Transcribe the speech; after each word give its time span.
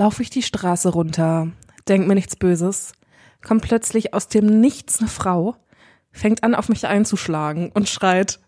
laufe 0.00 0.22
ich 0.22 0.30
die 0.30 0.42
Straße 0.42 0.88
runter, 0.88 1.48
denk 1.86 2.08
mir 2.08 2.14
nichts 2.14 2.34
Böses, 2.34 2.94
kommt 3.46 3.60
plötzlich 3.60 4.14
aus 4.14 4.28
dem 4.28 4.58
Nichts 4.58 4.98
eine 4.98 5.10
Frau, 5.10 5.56
fängt 6.10 6.42
an 6.42 6.54
auf 6.54 6.70
mich 6.70 6.86
einzuschlagen 6.86 7.70
und 7.72 7.88
schreit, 7.88 8.40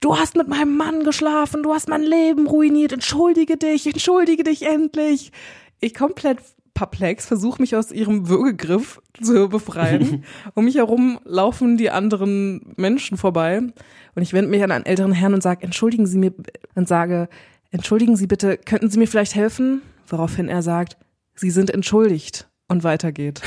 Du 0.00 0.16
hast 0.16 0.36
mit 0.36 0.46
meinem 0.46 0.76
Mann 0.76 1.02
geschlafen, 1.02 1.64
du 1.64 1.74
hast 1.74 1.88
mein 1.88 2.04
Leben 2.04 2.46
ruiniert, 2.46 2.92
entschuldige 2.92 3.56
dich, 3.56 3.84
entschuldige 3.84 4.44
dich 4.44 4.62
endlich. 4.62 5.32
Ich 5.80 5.92
komplett 5.92 6.38
perplex, 6.72 7.26
versuche 7.26 7.60
mich 7.60 7.74
aus 7.74 7.90
ihrem 7.90 8.28
Würgegriff 8.28 9.02
zu 9.20 9.48
befreien. 9.48 10.22
um 10.54 10.66
mich 10.66 10.76
herum 10.76 11.18
laufen 11.24 11.76
die 11.76 11.90
anderen 11.90 12.74
Menschen 12.76 13.18
vorbei 13.18 13.58
und 13.58 14.22
ich 14.22 14.32
wende 14.32 14.52
mich 14.52 14.62
an 14.62 14.70
einen 14.70 14.86
älteren 14.86 15.10
Herrn 15.10 15.34
und 15.34 15.42
sage, 15.42 15.64
entschuldigen 15.64 16.06
Sie 16.06 16.18
mir 16.18 16.32
und 16.76 16.86
sage, 16.86 17.28
entschuldigen 17.72 18.14
Sie 18.14 18.28
bitte, 18.28 18.56
könnten 18.56 18.90
Sie 18.90 19.00
mir 19.00 19.08
vielleicht 19.08 19.34
helfen? 19.34 19.82
Woraufhin 20.08 20.48
er 20.48 20.62
sagt, 20.62 20.96
Sie 21.34 21.50
sind 21.50 21.70
entschuldigt 21.70 22.48
und 22.66 22.82
weitergeht. 22.82 23.42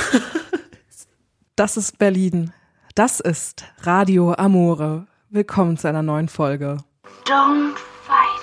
das 1.55 1.75
ist 1.75 1.97
Berlin. 1.97 2.53
Das 2.95 3.19
ist 3.19 3.65
Radio 3.81 4.33
Amore. 4.33 5.07
Willkommen 5.29 5.77
zu 5.77 5.87
einer 5.87 6.03
neuen 6.03 6.29
Folge. 6.29 6.77
Don't 7.25 7.75
fight 8.05 8.41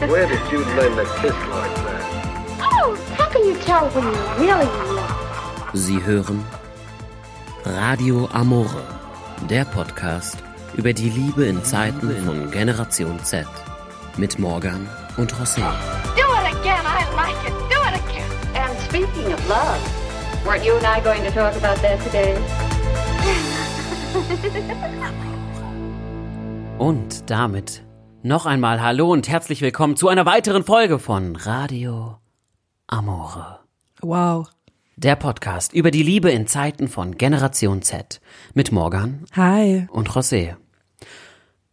it. 0.00 0.10
Where 0.10 0.26
did 0.26 0.40
you 0.50 0.60
learn 0.76 0.96
to 0.96 1.04
kiss 1.20 1.34
like 1.50 1.74
that? 1.84 2.02
Oh, 2.60 2.96
how 3.16 3.28
can 3.30 3.44
you 3.44 3.54
tell 3.64 3.88
when 3.94 4.04
you're 4.04 4.40
really 4.40 4.66
love? 4.94 5.30
Sie 5.74 6.02
hören 6.02 6.44
Radio 7.64 8.26
Amore, 8.32 8.82
der 9.48 9.64
Podcast 9.66 10.42
über 10.76 10.92
die 10.92 11.10
Liebe 11.10 11.44
in 11.44 11.62
Zeiten 11.64 12.10
von 12.24 12.50
Generation 12.50 13.18
Z 13.22 13.46
mit 14.16 14.38
Morgan 14.38 14.88
und 15.16 15.32
José. 15.32 15.60
Do 16.16 16.22
it 16.22 16.54
again. 16.54 16.84
I 16.84 17.04
like 17.14 17.36
it. 17.46 17.52
Do 17.70 17.78
it 17.86 17.94
again. 18.02 18.30
And 18.54 18.78
speaking 18.88 19.32
of 19.32 19.48
love, 19.48 19.80
weren't 20.44 20.64
you 20.64 20.74
and 20.76 20.86
I 20.86 21.00
going 21.00 21.22
to 21.24 21.30
talk 21.30 21.54
about 21.56 21.80
that 21.82 22.00
today? 22.04 22.36
Und 26.78 27.30
damit 27.30 27.84
noch 28.22 28.46
einmal 28.46 28.80
Hallo 28.82 29.10
und 29.10 29.28
herzlich 29.28 29.62
willkommen 29.62 29.96
zu 29.96 30.08
einer 30.08 30.26
weiteren 30.26 30.64
Folge 30.64 30.98
von 30.98 31.36
Radio 31.36 32.18
Amore. 32.88 33.60
Wow. 34.00 34.48
Der 35.02 35.16
Podcast 35.16 35.72
über 35.72 35.90
die 35.90 36.04
Liebe 36.04 36.30
in 36.30 36.46
Zeiten 36.46 36.86
von 36.86 37.18
Generation 37.18 37.82
Z 37.82 38.20
mit 38.54 38.70
Morgan 38.70 39.24
Hi. 39.32 39.88
und 39.90 40.08
José. 40.08 40.54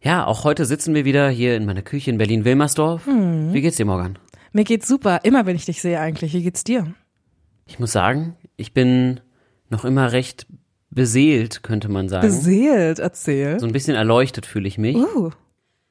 Ja, 0.02 0.26
auch 0.26 0.42
heute 0.42 0.64
sitzen 0.64 0.94
wir 0.96 1.04
wieder 1.04 1.28
hier 1.30 1.56
in 1.56 1.64
meiner 1.64 1.82
Küche 1.82 2.10
in 2.10 2.18
Berlin-Wilmersdorf. 2.18 3.06
Wie 3.06 3.60
geht's 3.60 3.76
dir, 3.76 3.84
Morgan? 3.84 4.18
Mir 4.52 4.64
geht's 4.64 4.88
super. 4.88 5.20
Immer 5.22 5.46
wenn 5.46 5.54
ich 5.54 5.64
dich 5.64 5.80
sehe 5.80 6.00
eigentlich. 6.00 6.34
Wie 6.34 6.42
geht's 6.42 6.64
dir? 6.64 6.92
Ich 7.66 7.78
muss 7.78 7.92
sagen, 7.92 8.34
ich 8.56 8.74
bin 8.74 9.20
noch 9.68 9.84
immer 9.84 10.10
recht 10.10 10.48
beseelt, 10.90 11.62
könnte 11.62 11.88
man 11.88 12.08
sagen. 12.08 12.26
Beseelt, 12.26 12.98
erzähl. 12.98 13.60
so 13.60 13.66
ein 13.66 13.72
bisschen 13.72 13.94
erleuchtet 13.94 14.44
fühle 14.44 14.66
ich 14.66 14.76
mich. 14.76 14.96
Uh. 14.96 15.30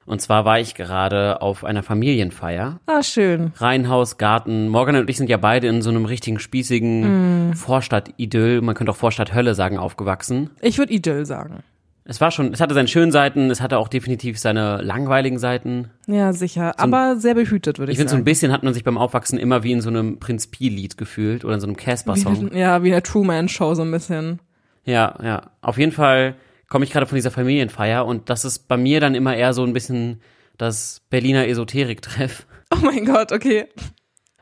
Und 0.10 0.22
zwar 0.22 0.44
war 0.44 0.60
ich 0.60 0.74
gerade 0.74 1.42
auf 1.42 1.64
einer 1.64 1.84
Familienfeier. 1.84 2.80
Ah, 2.88 3.04
schön. 3.04 3.54
Reihenhaus, 3.58 4.18
Garten. 4.18 4.68
Morgan 4.68 4.96
und 4.96 5.08
ich 5.10 5.18
sind 5.18 5.30
ja 5.30 5.38
beide 5.38 5.68
in 5.68 5.84
so 5.84 5.92
einem 5.92 6.06
richtigen 6.06 6.38
Mm. 6.38 6.40
spießigen 6.40 7.54
Vorstadt-Idyll, 7.56 8.62
man 8.62 8.74
könnte 8.76 8.92
auch 8.92 8.96
Vorstadt-Hölle 8.96 9.54
sagen, 9.54 9.78
aufgewachsen. 9.78 10.50
Ich 10.62 10.80
würde 10.80 10.94
Idyll 10.94 11.26
sagen. 11.28 11.60
Es 12.06 12.20
war 12.20 12.32
schon, 12.32 12.54
es 12.54 12.60
hatte 12.60 12.74
seine 12.74 12.88
schönen 12.88 13.12
Seiten, 13.12 13.52
es 13.52 13.62
hatte 13.62 13.78
auch 13.78 13.88
definitiv 13.88 14.40
seine 14.40 14.82
langweiligen 14.82 15.38
Seiten. 15.38 15.90
Ja, 16.08 16.34
sicher. 16.34 16.74
Aber 16.80 17.18
sehr 17.18 17.36
behütet, 17.36 17.78
würde 17.78 17.92
Ich 17.92 17.98
ich, 17.98 18.00
finde, 18.00 18.10
so 18.10 18.16
ein 18.16 18.20
sagen. 18.20 18.26
bisschen 18.26 18.52
hat 18.52 18.64
man 18.64 18.74
sich 18.74 18.84
beim 18.84 18.98
Aufwachsen 18.98 19.38
immer 19.38 19.62
wie 19.64 19.74
in 19.74 19.82
so 19.82 19.90
einem 19.90 20.18
Prinz 20.20 20.48
Pi-Lied 20.48 20.98
gefühlt 20.98 21.46
oder 21.46 21.54
in 21.54 21.60
so 21.62 21.68
einem 21.68 21.78
Casper-Song. 21.78 22.52
Ja, 22.56 22.82
wie 22.82 22.88
in 22.88 22.94
der 22.94 23.04
Truman-Show 23.04 23.76
so 23.76 23.84
ein 23.84 23.92
bisschen. 23.92 24.40
Ja, 24.86 25.14
ja. 25.22 25.52
Auf 25.62 25.78
jeden 25.78 25.92
Fall 25.92 26.34
komme 26.70 26.86
ich 26.86 26.92
gerade 26.92 27.06
von 27.06 27.16
dieser 27.16 27.32
Familienfeier 27.32 28.06
und 28.06 28.30
das 28.30 28.46
ist 28.46 28.68
bei 28.68 28.78
mir 28.78 29.00
dann 29.00 29.16
immer 29.16 29.36
eher 29.36 29.54
so 29.54 29.64
ein 29.64 29.74
bisschen 29.74 30.22
das 30.58 31.02
Berliner 31.10 31.48
Esoterik-Treff. 31.48 32.46
Oh 32.72 32.86
mein 32.86 33.04
Gott, 33.04 33.32
okay. 33.32 33.66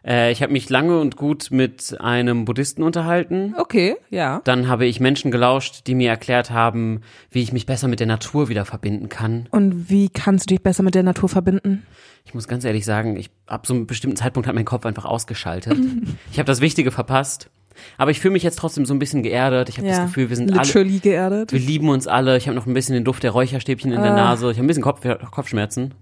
Äh, 0.08 0.32
ich 0.32 0.42
habe 0.42 0.52
mich 0.52 0.70
lange 0.70 1.00
und 1.00 1.16
gut 1.16 1.50
mit 1.52 2.00
einem 2.00 2.46
Buddhisten 2.46 2.84
unterhalten. 2.84 3.56
Okay, 3.58 3.96
ja. 4.10 4.42
Dann 4.44 4.68
habe 4.68 4.86
ich 4.86 5.00
Menschen 5.00 5.32
gelauscht, 5.32 5.88
die 5.88 5.96
mir 5.96 6.10
erklärt 6.10 6.52
haben, 6.52 7.02
wie 7.30 7.42
ich 7.42 7.54
mich 7.54 7.66
besser 7.66 7.88
mit 7.88 8.00
der 8.00 8.08
Natur 8.08 8.50
wieder 8.50 8.66
verbinden 8.66 9.10
kann. 9.10 9.48
Und 9.52 9.90
wie 9.90 10.10
kannst 10.10 10.50
du 10.50 10.56
dich 10.56 10.64
besser 10.64 10.84
mit 10.84 10.96
der 10.96 11.04
Natur 11.04 11.30
verbinden? 11.30 11.86
Ich 12.26 12.34
muss 12.34 12.48
ganz 12.48 12.66
ehrlich 12.66 12.84
sagen, 12.84 13.18
ich 13.18 13.30
ab 13.46 13.66
so 13.66 13.74
einem 13.74 13.88
bestimmten 13.88 14.18
Zeitpunkt 14.18 14.48
hat 14.48 14.56
mein 14.56 14.66
Kopf 14.66 14.86
einfach 14.86 15.06
ausgeschaltet. 15.06 15.78
ich 16.32 16.40
habe 16.40 16.48
das 16.48 16.62
Wichtige 16.62 16.92
verpasst. 16.92 17.50
Aber 17.98 18.12
ich 18.12 18.20
fühle 18.20 18.34
mich 18.34 18.44
jetzt 18.44 18.58
trotzdem 18.60 18.86
so 18.86 18.94
ein 18.94 19.00
bisschen 19.00 19.24
geerdet. 19.24 19.70
Ich 19.70 19.78
habe 19.78 19.88
das 19.88 19.98
Ja. 19.98 20.06
Gefühl, 20.06 20.30
wir 20.30 20.36
sind 20.36 20.52
alle, 20.54 20.62
Literally 20.64 21.00
geerdet. 21.00 21.52
wir 21.52 21.60
lieben 21.60 21.90
uns 21.90 22.08
alle. 22.08 22.38
Ich 22.38 22.48
habe 22.48 22.56
noch 22.56 22.66
ein 22.66 22.74
bisschen 22.74 22.94
den 22.96 23.04
Duft 23.04 23.24
der 23.24 23.32
Räucherstäbchen 23.32 23.92
in 23.92 24.02
der 24.02 24.12
Ah. 24.14 24.16
Nase. 24.16 24.50
Ich 24.52 24.58
habe 24.58 24.66
ein 24.66 24.68
bisschen 24.68 24.84
Kopf, 24.84 25.06
Kopfschmerzen. 25.32 25.94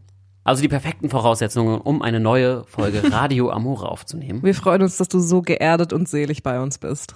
Also 0.43 0.61
die 0.61 0.67
perfekten 0.67 1.09
Voraussetzungen, 1.09 1.81
um 1.81 2.01
eine 2.03 2.19
neue 2.19 2.63
Folge 2.65 3.01
Radio 3.11 3.49
Amore 3.49 3.89
aufzunehmen. 3.89 4.43
Wir 4.43 4.53
freuen 4.53 4.83
uns, 4.83 4.97
dass 4.97 5.07
du 5.07 5.19
so 5.19 5.41
geerdet 5.41 5.91
und 5.91 6.07
selig 6.07 6.43
bei 6.43 6.59
uns 6.61 6.77
bist. 6.77 7.15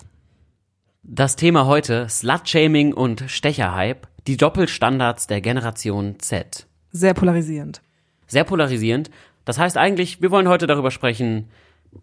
Das 1.04 1.36
Thema 1.36 1.66
heute, 1.66 2.08
Slut-Shaming 2.10 2.94
und 2.94 3.24
Stecherhype, 3.28 4.08
die 4.28 4.38
Doppelstandards 4.38 5.28
der 5.28 5.42
Generation 5.42 6.16
Z. 6.20 6.68
Sehr 6.92 7.14
polarisierend. 7.14 7.82
Sehr 8.28 8.44
polarisierend. 8.44 9.10
Das 9.46 9.58
heißt 9.58 9.78
eigentlich, 9.78 10.22
wir 10.22 10.30
wollen 10.32 10.48
heute 10.48 10.68
darüber 10.68 10.92
sprechen, 10.92 11.50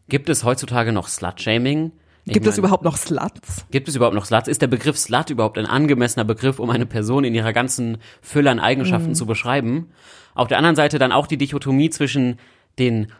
gibt 0.08 0.28
es 0.28 0.42
heutzutage 0.44 0.92
noch 0.92 1.08
Slut-Shaming? 1.08 1.92
Ich 2.26 2.32
Gibt 2.32 2.46
es 2.46 2.56
mein, 2.56 2.64
überhaupt 2.64 2.82
noch 2.82 2.96
Sluts? 2.96 3.66
Gibt 3.70 3.86
es 3.86 3.94
überhaupt 3.94 4.16
noch 4.16 4.24
Sluts? 4.26 4.48
Ist 4.48 4.60
der 4.60 4.66
Begriff 4.66 4.98
Slut 4.98 5.30
überhaupt 5.30 5.58
ein 5.58 5.66
angemessener 5.66 6.24
Begriff, 6.24 6.58
um 6.58 6.70
eine 6.70 6.84
Person 6.84 7.22
in 7.22 7.34
ihrer 7.34 7.52
ganzen 7.52 7.98
Fülle 8.20 8.50
an 8.50 8.58
Eigenschaften 8.58 9.14
zu 9.14 9.26
beschreiben? 9.26 9.90
Auf 10.34 10.48
der 10.48 10.58
anderen 10.58 10.74
Seite 10.74 10.98
dann 10.98 11.12
auch 11.12 11.28
die 11.28 11.36
Dichotomie 11.36 11.88
zwischen 11.88 12.38
den 12.80 13.12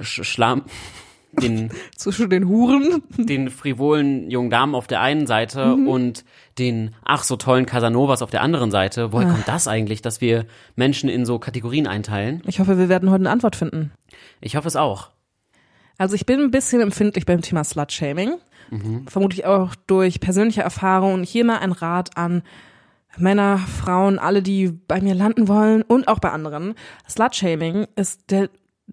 Sch 0.00 0.24
Schlamm, 0.24 0.64
den 1.40 1.70
Zwischen 1.96 2.30
den 2.30 2.48
Huren? 2.48 3.04
den 3.16 3.48
frivolen 3.48 4.28
jungen 4.28 4.50
Damen 4.50 4.74
auf 4.74 4.88
der 4.88 5.02
einen 5.02 5.28
Seite 5.28 5.74
und 5.74 6.24
den 6.58 6.96
ach 7.04 7.22
so 7.22 7.36
tollen 7.36 7.64
Casanovas 7.64 8.22
auf 8.22 8.30
der 8.30 8.42
anderen 8.42 8.72
Seite. 8.72 9.12
Woher 9.12 9.28
kommt 9.28 9.46
das 9.46 9.68
eigentlich, 9.68 10.02
dass 10.02 10.20
wir 10.20 10.46
Menschen 10.74 11.08
in 11.08 11.24
so 11.24 11.38
Kategorien 11.38 11.86
einteilen? 11.86 12.42
Ich 12.44 12.58
hoffe, 12.58 12.76
wir 12.76 12.88
werden 12.88 13.10
heute 13.10 13.22
eine 13.22 13.30
Antwort 13.30 13.54
finden. 13.54 13.92
Ich 14.40 14.56
hoffe 14.56 14.66
es 14.66 14.74
auch. 14.74 15.10
Also 15.98 16.14
ich 16.14 16.24
bin 16.26 16.40
ein 16.40 16.50
bisschen 16.50 16.80
empfindlich 16.80 17.26
beim 17.26 17.42
Thema 17.42 17.64
Slut-Shaming. 17.64 18.34
Vermutlich 19.06 19.46
auch 19.46 19.74
durch 19.86 20.20
persönliche 20.20 20.60
Erfahrung. 20.62 21.14
Und 21.14 21.24
hier 21.24 21.44
mal 21.44 21.58
ein 21.58 21.72
Rat 21.72 22.16
an 22.16 22.42
Männer, 23.16 23.58
Frauen, 23.58 24.18
alle, 24.18 24.42
die 24.42 24.68
bei 24.70 25.00
mir 25.00 25.14
landen 25.14 25.48
wollen 25.48 25.82
und 25.82 26.06
auch 26.06 26.18
bei 26.20 26.30
anderen. 26.30 26.74
Slut-Shaming 27.08 27.86
ist 27.96 28.30
der 28.30 28.48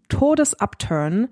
Todesupturn. 0.10 1.28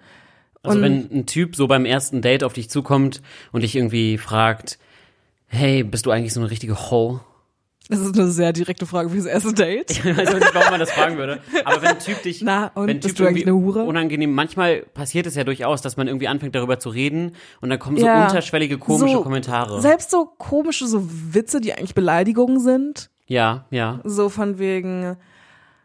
Also 0.62 0.78
Und- 0.78 0.84
wenn 0.84 1.12
ein 1.12 1.26
Typ 1.26 1.56
so 1.56 1.68
beim 1.68 1.86
ersten 1.86 2.22
Date 2.22 2.44
auf 2.44 2.54
dich 2.54 2.70
zukommt 2.70 3.22
und 3.52 3.62
dich 3.62 3.76
irgendwie 3.76 4.18
fragt, 4.18 4.78
hey, 5.48 5.84
bist 5.84 6.06
du 6.06 6.12
eigentlich 6.12 6.34
so 6.34 6.40
eine 6.40 6.50
richtige 6.52 6.76
Ho? 6.92 7.20
Das 7.90 8.00
ist 8.00 8.18
eine 8.18 8.30
sehr 8.30 8.54
direkte 8.54 8.86
Frage 8.86 9.10
fürs 9.10 9.26
erste 9.26 9.54
Date. 9.54 9.92
Ich 9.92 10.06
weiß 10.06 10.30
auch 10.30 10.40
nicht, 10.40 10.54
warum 10.56 10.72
man 10.72 10.80
das 10.80 10.92
fragen 10.92 11.18
würde. 11.18 11.42
Aber 11.66 11.82
wenn 11.82 11.90
ein 11.90 12.00
Typ 12.00 12.22
dich, 12.24 12.42
Na, 12.42 12.68
und 12.76 12.88
wenn 12.88 12.98
ein 12.98 13.00
bist 13.02 13.10
Typ 13.10 13.18
du 13.18 13.28
eigentlich 13.28 13.46
irgendwie 13.46 13.68
eine 13.68 13.80
Hure? 13.82 13.84
unangenehm, 13.84 14.34
manchmal 14.34 14.84
passiert 14.94 15.26
es 15.28 15.36
ja 15.36 15.44
durchaus, 15.44 15.82
dass 15.82 15.98
man 15.98 16.08
irgendwie 16.08 16.30
anfängt 16.30 16.56
darüber 16.56 16.80
zu 16.80 16.90
reden 16.90 17.34
und 17.60 17.70
dann 17.70 17.80
kommen 17.80 17.98
so 17.98 18.06
Ja. 18.06 18.26
unterschwellige 18.28 18.78
komische 18.78 19.16
So, 19.18 19.22
Kommentare. 19.22 19.82
Selbst 19.82 20.12
so 20.12 20.26
komische 20.26 20.88
so 20.88 21.06
Witze, 21.10 21.60
die 21.60 21.74
eigentlich 21.74 21.94
Beleidigungen 21.94 22.60
sind. 22.62 23.10
Ja, 23.28 23.66
ja. 23.70 24.00
So 24.06 24.30
von 24.30 24.60
wegen, 24.60 25.18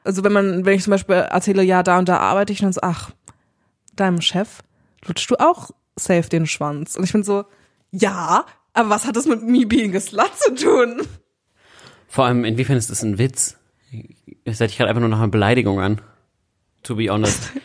also 0.04 0.22
wenn 0.22 0.32
man, 0.32 0.64
wenn 0.64 0.74
ich 0.74 0.84
zum 0.84 0.92
Beispiel 0.92 1.16
erzähle, 1.16 1.62
ja, 1.64 1.82
da 1.82 1.98
und 1.98 2.08
da 2.08 2.18
arbeite 2.18 2.52
ich, 2.52 2.60
dann 2.60 2.72
so, 2.72 2.80
ach, 2.82 3.10
deinem 3.96 4.20
Chef 4.20 4.62
lutschst 5.04 5.30
du 5.32 5.34
auch 5.40 5.70
safe 5.96 6.28
den 6.28 6.46
Schwanz. 6.46 6.94
Und 6.94 7.02
ich 7.02 7.12
bin 7.12 7.24
so, 7.24 7.44
ja, 7.90 8.44
aber 8.72 8.90
was 8.90 9.04
hat 9.04 9.16
das 9.16 9.26
mit 9.26 9.42
me 9.42 9.66
being 9.66 9.96
a 9.96 10.00
slut 10.00 10.30
zu 10.36 10.54
tun? 10.54 11.02
Vor 12.08 12.24
allem, 12.24 12.44
inwiefern 12.44 12.76
ist 12.76 12.90
das 12.90 13.02
ein 13.02 13.18
Witz? 13.18 13.56
Das 14.44 14.60
hätte 14.60 14.72
ich 14.72 14.78
gerade 14.78 14.90
einfach 14.90 15.00
nur 15.00 15.10
nach 15.10 15.18
einer 15.18 15.28
Beleidigung 15.28 15.80
an. 15.80 16.00
To 16.82 16.96
be 16.96 17.08
honest. 17.08 17.52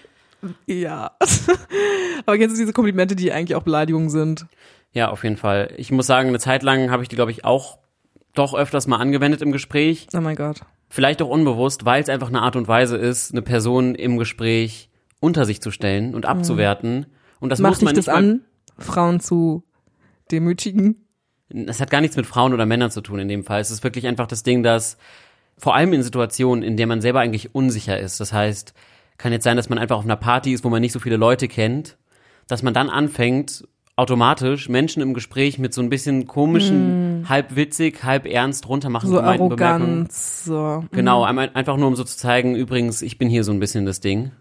Ja. 0.66 1.12
aber 2.25 2.38
kennst 2.38 2.57
du 2.57 2.60
diese 2.60 2.74
Komplimente, 2.74 3.16
die 3.16 3.31
eigentlich 3.31 3.56
auch 3.56 3.63
Beleidigungen 3.63 4.10
sind? 4.10 4.45
ja, 4.94 5.10
auf 5.10 5.24
jeden 5.24 5.38
Fall. 5.38 5.74
Ich 5.78 5.92
muss 5.92 6.07
sagen, 6.07 6.30
eine 6.30 6.40
Zeit 6.40 6.63
lang 6.63 6.92
habe 6.92 7.01
ich 7.04 7.10
die, 7.10 7.16
glaube 7.16 7.31
ich, 7.31 7.45
auch 7.45 7.80
doch 8.34 8.54
öfters 8.54 8.88
mal 8.88 8.98
angewendet 8.98 9.42
im 9.42 9.51
Gespräch. 9.51 10.07
Oh 10.13 10.22
mein 10.22 10.36
Gott. 10.36 10.62
Vielleicht 10.89 11.22
auch 11.22 11.30
unbewusst, 11.30 11.86
weil 11.86 12.01
es 12.01 12.10
einfach 12.10 12.28
eine 12.28 12.42
Art 12.42 12.56
und 12.56 12.68
Weise 12.68 12.98
ist, 12.98 13.31
eine 13.31 13.42
Person 13.42 13.96
im 13.96 14.18
Gespräch 14.18 14.89
unter 15.19 15.46
sich 15.46 15.62
zu 15.62 15.72
stellen 15.72 16.13
und 16.13 16.25
abzuwerten. 16.25 17.07
Und 17.39 17.50
das 17.50 17.60
muss 17.60 17.69
Macht 17.69 17.81
dich 17.81 17.86
man 17.86 17.96
das 17.96 18.06
nicht 18.07 18.13
mal, 18.13 18.18
an, 18.18 18.42
Frauen 18.78 19.19
zu 19.19 19.63
demütigen? 20.31 21.03
Das 21.54 21.80
hat 21.80 21.90
gar 21.92 22.02
nichts 22.02 22.18
mit 22.18 22.26
Frauen 22.26 22.54
oder 22.54 22.66
Männern 22.66 22.92
zu 22.92 23.02
tun 23.02 23.20
in 23.20 23.28
dem 23.28 23.44
Fall. 23.44 23.62
Es 23.62 23.72
ist 23.72 23.84
wirklich 23.84 24.08
einfach 24.08 24.28
das 24.28 24.44
Ding, 24.44 24.64
dass 24.64 24.98
vor 25.58 25.76
allem 25.76 25.94
in 25.94 26.02
Situationen, 26.04 26.64
in 26.64 26.78
der 26.78 26.88
man 26.88 27.00
selber 27.00 27.20
eigentlich 27.20 27.54
unsicher 27.54 28.00
ist, 28.00 28.20
das 28.20 28.34
heißt, 28.34 28.74
kann 29.18 29.32
jetzt 29.32 29.44
sein, 29.44 29.56
dass 29.56 29.70
man 29.70 29.78
einfach 29.78 29.98
auf 29.98 30.04
einer 30.04 30.16
Party 30.16 30.52
ist, 30.54 30.64
wo 30.64 30.70
man 30.70 30.82
nicht 30.82 30.92
so 30.92 31.00
viele 31.00 31.16
Leute 31.16 31.48
kennt, 31.48 31.98
dass 32.48 32.64
man 32.64 32.74
dann 32.74 32.90
anfängt, 32.90 33.64
automatisch 33.96 34.68
Menschen 34.70 35.04
im 35.04 35.14
Gespräch 35.14 35.60
mit 35.60 35.72
so 35.76 35.82
ein 35.84 35.90
bisschen 35.90 36.26
komischen, 36.26 37.28
halb 37.30 37.56
witzig, 37.56 38.04
halb 38.04 38.26
ernst 38.26 38.68
runtermachen 38.68 39.08
So 39.10 39.18
gemeinten 39.18 39.50
Bemerkungen. 39.50 39.90
Arroganz, 39.92 40.46
so. 40.46 40.84
Genau, 40.92 41.24
einmal- 41.24 41.52
einfach 41.54 41.78
nur 41.78 41.88
um 41.88 41.96
so 41.96 42.04
zu 42.04 42.18
zeigen, 42.18 42.56
übrigens, 42.56 43.04
ich 43.04 43.20
bin 43.20 43.30
hier 43.30 43.44
so 43.44 43.52
ein 43.52 43.60
bisschen 43.60 43.86
das 43.86 44.00
Ding. 44.00 44.32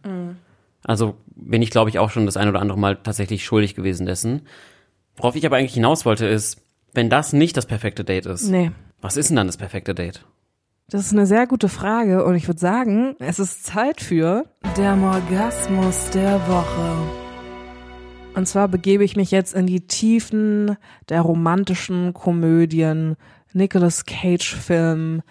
Also 0.85 1.15
bin 1.37 1.61
ich, 1.61 1.71
glaube 1.71 1.91
ich, 1.91 1.99
auch 1.99 2.09
schon 2.11 2.25
das 2.25 2.39
ein 2.39 2.49
oder 2.49 2.61
andere 2.61 2.79
Mal 2.79 2.97
tatsächlich 2.97 3.45
schuldig 3.45 3.75
gewesen 3.75 4.07
dessen. 4.07 4.43
Worauf 5.17 5.37
ich 5.37 5.45
aber 5.45 5.57
eigentlich 5.59 5.75
hinaus 5.75 6.07
wollte, 6.07 6.27
ist, 6.27 6.57
wenn 6.93 7.11
das 7.11 7.33
nicht 7.33 7.57
das 7.57 7.67
perfekte 7.67 8.05
Date 8.05 8.27
ist, 8.27 8.49
Nee. 8.49 8.71
was 9.01 9.17
ist 9.17 9.29
denn 9.31 9.37
dann 9.37 9.47
das 9.47 9.57
perfekte 9.57 9.95
Date? 9.95 10.25
Das 10.89 11.07
ist 11.07 11.13
eine 11.13 11.27
sehr 11.27 11.47
gute 11.47 11.69
Frage 11.69 12.25
und 12.25 12.35
ich 12.35 12.49
würde 12.49 12.61
sagen, 12.61 13.17
es 13.19 13.39
ist 13.39 13.65
Zeit 13.65 14.01
für 14.01 14.45
der 14.77 14.95
Morgasmus 14.97 16.11
der 16.11 16.35
Woche. 16.49 16.97
Und 18.35 18.47
zwar 18.47 18.69
begebe 18.69 19.05
ich 19.05 19.17
mich 19.17 19.31
jetzt 19.31 19.55
in 19.55 19.67
die 19.67 19.87
Tiefen 19.87 20.77
der 21.09 21.21
romantischen 21.23 22.13
Komödien, 22.15 23.17
Nicolas 23.53 24.05
Cage 24.07 24.55
Film. 24.55 25.23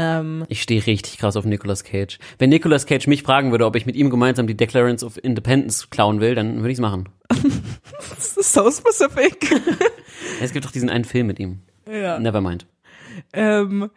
Ähm, 0.00 0.44
Ich 0.48 0.62
stehe 0.62 0.86
richtig 0.86 1.18
krass 1.18 1.36
auf 1.36 1.44
Nicolas 1.44 1.82
Cage. 1.82 2.20
Wenn 2.38 2.50
Nicolas 2.50 2.86
Cage 2.86 3.08
mich 3.08 3.24
fragen 3.24 3.50
würde, 3.50 3.66
ob 3.66 3.74
ich 3.74 3.84
mit 3.84 3.96
ihm 3.96 4.10
gemeinsam 4.10 4.46
die 4.46 4.56
Declarance 4.56 5.04
of 5.04 5.18
Independence 5.22 5.90
klauen 5.90 6.20
will, 6.20 6.36
dann 6.36 6.58
würde 6.58 6.70
ich's 6.70 6.80
machen. 6.80 7.08
das 7.28 8.36
ist 8.36 8.52
so 8.52 8.70
specific. 8.70 9.50
Es 10.40 10.52
gibt 10.52 10.64
doch 10.64 10.70
diesen 10.72 10.88
einen 10.90 11.04
Film 11.04 11.26
mit 11.26 11.38
ihm. 11.40 11.60
ja. 11.90 12.18
Nevermind. 12.18 12.66
Ähm, 13.32 13.90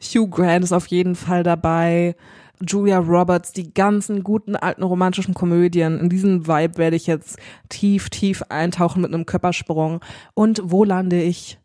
Hugh 0.00 0.28
Grant 0.28 0.64
ist 0.64 0.72
auf 0.72 0.86
jeden 0.86 1.14
Fall 1.16 1.42
dabei. 1.42 2.14
Julia 2.60 2.98
Roberts, 2.98 3.52
die 3.52 3.72
ganzen 3.72 4.22
guten 4.24 4.54
alten 4.56 4.82
romantischen 4.82 5.34
Komödien. 5.34 5.98
In 5.98 6.08
diesen 6.08 6.46
Vibe 6.46 6.78
werde 6.78 6.96
ich 6.96 7.06
jetzt 7.06 7.38
tief, 7.68 8.10
tief 8.10 8.42
eintauchen 8.48 9.02
mit 9.02 9.12
einem 9.12 9.26
Körpersprung. 9.26 10.00
Und 10.34 10.60
wo 10.64 10.84
lande 10.84 11.20
ich? 11.22 11.58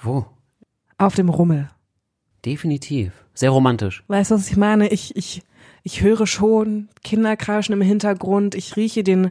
Wo? 0.00 0.26
Auf 0.98 1.14
dem 1.14 1.28
Rummel. 1.28 1.70
Definitiv. 2.44 3.12
Sehr 3.34 3.50
romantisch. 3.50 4.04
Weißt 4.08 4.30
du, 4.30 4.34
was 4.36 4.48
ich 4.48 4.56
meine? 4.56 4.88
Ich, 4.88 5.16
ich, 5.16 5.42
ich 5.82 6.02
höre 6.02 6.26
schon 6.26 6.88
Kinder 7.02 7.36
kreischen 7.36 7.72
im 7.72 7.80
Hintergrund. 7.80 8.54
Ich 8.54 8.76
rieche 8.76 9.02
den 9.02 9.30